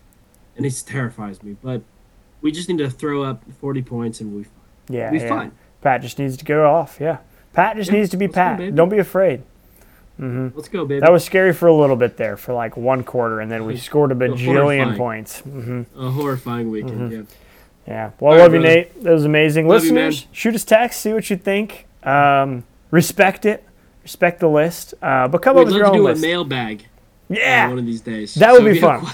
and 0.58 0.66
it 0.66 0.84
terrifies 0.86 1.44
me. 1.44 1.58
But 1.62 1.82
we 2.42 2.52
just 2.52 2.68
need 2.68 2.80
to 2.80 2.90
throw 2.90 3.24
up 3.24 3.44
forty 3.62 3.82
points 3.82 4.20
and 4.20 4.36
we. 4.36 4.46
Yeah, 4.90 5.12
Be 5.12 5.18
yeah. 5.20 5.28
fine. 5.30 5.52
Pat 5.82 6.02
just 6.02 6.18
needs 6.20 6.38
to 6.38 6.46
go 6.46 6.70
off. 6.70 6.98
Yeah, 7.00 7.18
Pat 7.54 7.76
just 7.78 7.92
Yeah, 7.92 7.98
needs 8.00 8.10
to 8.12 8.18
be 8.18 8.26
let's 8.28 8.36
go, 8.36 8.42
Pat. 8.58 8.76
Don't 8.76 8.90
be 8.90 8.98
afraid. 9.00 9.44
Let's 10.18 10.70
go, 10.70 10.86
baby. 10.86 11.02
That 11.02 11.12
was 11.12 11.24
scary 11.26 11.52
for 11.54 11.68
a 11.68 11.74
little 11.74 11.96
bit 11.98 12.16
there, 12.18 12.38
for 12.38 12.54
like 12.54 12.78
one 12.78 13.04
quarter, 13.04 13.42
and 13.42 13.52
then 13.52 13.66
we 13.66 13.76
scored 13.90 14.12
a 14.12 14.16
bajillion 14.16 14.96
horrifying. 14.96 14.98
points. 14.98 15.40
hmm 15.42 15.82
a 15.98 16.10
horrifying 16.10 16.72
weekend. 16.72 17.12
Mm-hmm. 17.12 17.14
Yeah. 17.14 17.22
Yeah. 17.88 18.12
Well, 18.20 18.32
I 18.34 18.36
All 18.36 18.40
right, 18.40 18.44
love 18.46 18.54
you, 18.54 18.60
brother. 18.62 18.76
Nate. 18.76 19.04
That 19.04 19.12
was 19.14 19.26
amazing. 19.26 19.68
Love 19.68 19.84
you, 19.86 19.94
man. 19.94 20.14
Shoot 20.32 20.56
us 20.56 20.64
text, 20.64 21.02
see 21.02 21.14
what 21.14 21.30
you 21.30 21.36
think. 21.38 21.86
Um, 22.04 22.64
respect 22.92 23.46
it. 23.46 23.64
Respect 24.04 24.40
the 24.40 24.48
list. 24.50 24.94
Uh, 25.02 25.28
but 25.28 25.42
come 25.42 25.56
We'd 25.56 25.64
up 25.64 25.66
with 25.68 25.74
love 25.74 25.78
your 25.80 25.86
to 25.88 25.92
own 25.92 25.98
do 25.98 26.08
a 26.08 26.10
list. 26.12 26.22
mailbag 26.22 26.82
uh, 26.82 27.34
yeah. 27.36 27.68
one 27.70 27.80
of 27.80 27.86
these 27.86 28.02
days. 28.02 28.34
That 28.36 28.54
would 28.54 28.60
So 28.62 28.66
be 28.74 28.80
have 28.80 29.02
fun. 29.02 29.14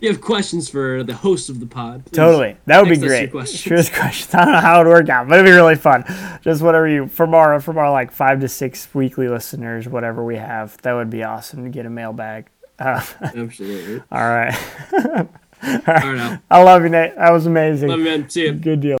You 0.00 0.08
have 0.08 0.20
questions 0.20 0.68
for 0.68 1.02
the 1.02 1.14
host 1.14 1.48
of 1.48 1.60
the 1.60 1.66
pod, 1.66 2.04
please 2.06 2.16
Totally. 2.16 2.56
That 2.66 2.80
would 2.80 2.88
be 2.88 2.96
text 2.96 3.04
us 3.04 3.10
your 3.10 3.18
great. 3.18 3.30
questions. 3.30 3.60
Shoot 3.60 3.78
us 3.78 3.90
questions. 3.98 4.34
I 4.34 4.44
don't 4.44 4.54
know 4.54 4.60
how 4.60 4.80
it 4.80 4.84
would 4.84 4.90
work 4.90 5.08
out, 5.08 5.28
but 5.28 5.38
it'd 5.38 5.46
be 5.46 5.52
really 5.52 5.76
fun. 5.76 6.04
Just 6.42 6.62
whatever 6.62 6.86
you 6.88 7.06
from 7.08 7.34
our 7.34 7.60
from 7.60 7.78
our 7.78 7.90
like 7.90 8.10
five 8.12 8.40
to 8.40 8.48
six 8.48 8.92
weekly 8.94 9.28
listeners, 9.28 9.88
whatever 9.88 10.24
we 10.24 10.36
have, 10.36 10.76
that 10.82 10.92
would 10.94 11.10
be 11.10 11.22
awesome 11.24 11.64
to 11.64 11.70
get 11.70 11.86
a 11.86 11.90
mailbag. 11.90 12.48
Uh, 12.78 13.04
Absolutely. 13.22 14.02
all 14.12 14.28
right. 14.28 14.54
All 14.92 15.28
right, 15.62 16.18
Al. 16.18 16.42
I 16.50 16.62
love 16.62 16.82
you, 16.82 16.90
Nate. 16.90 17.16
That 17.16 17.32
was 17.32 17.46
amazing. 17.46 17.88
Love 17.88 18.00
you, 18.00 18.04
man. 18.04 18.28
See 18.28 18.44
you. 18.44 18.52
Good 18.52 18.80
deal. 18.80 18.98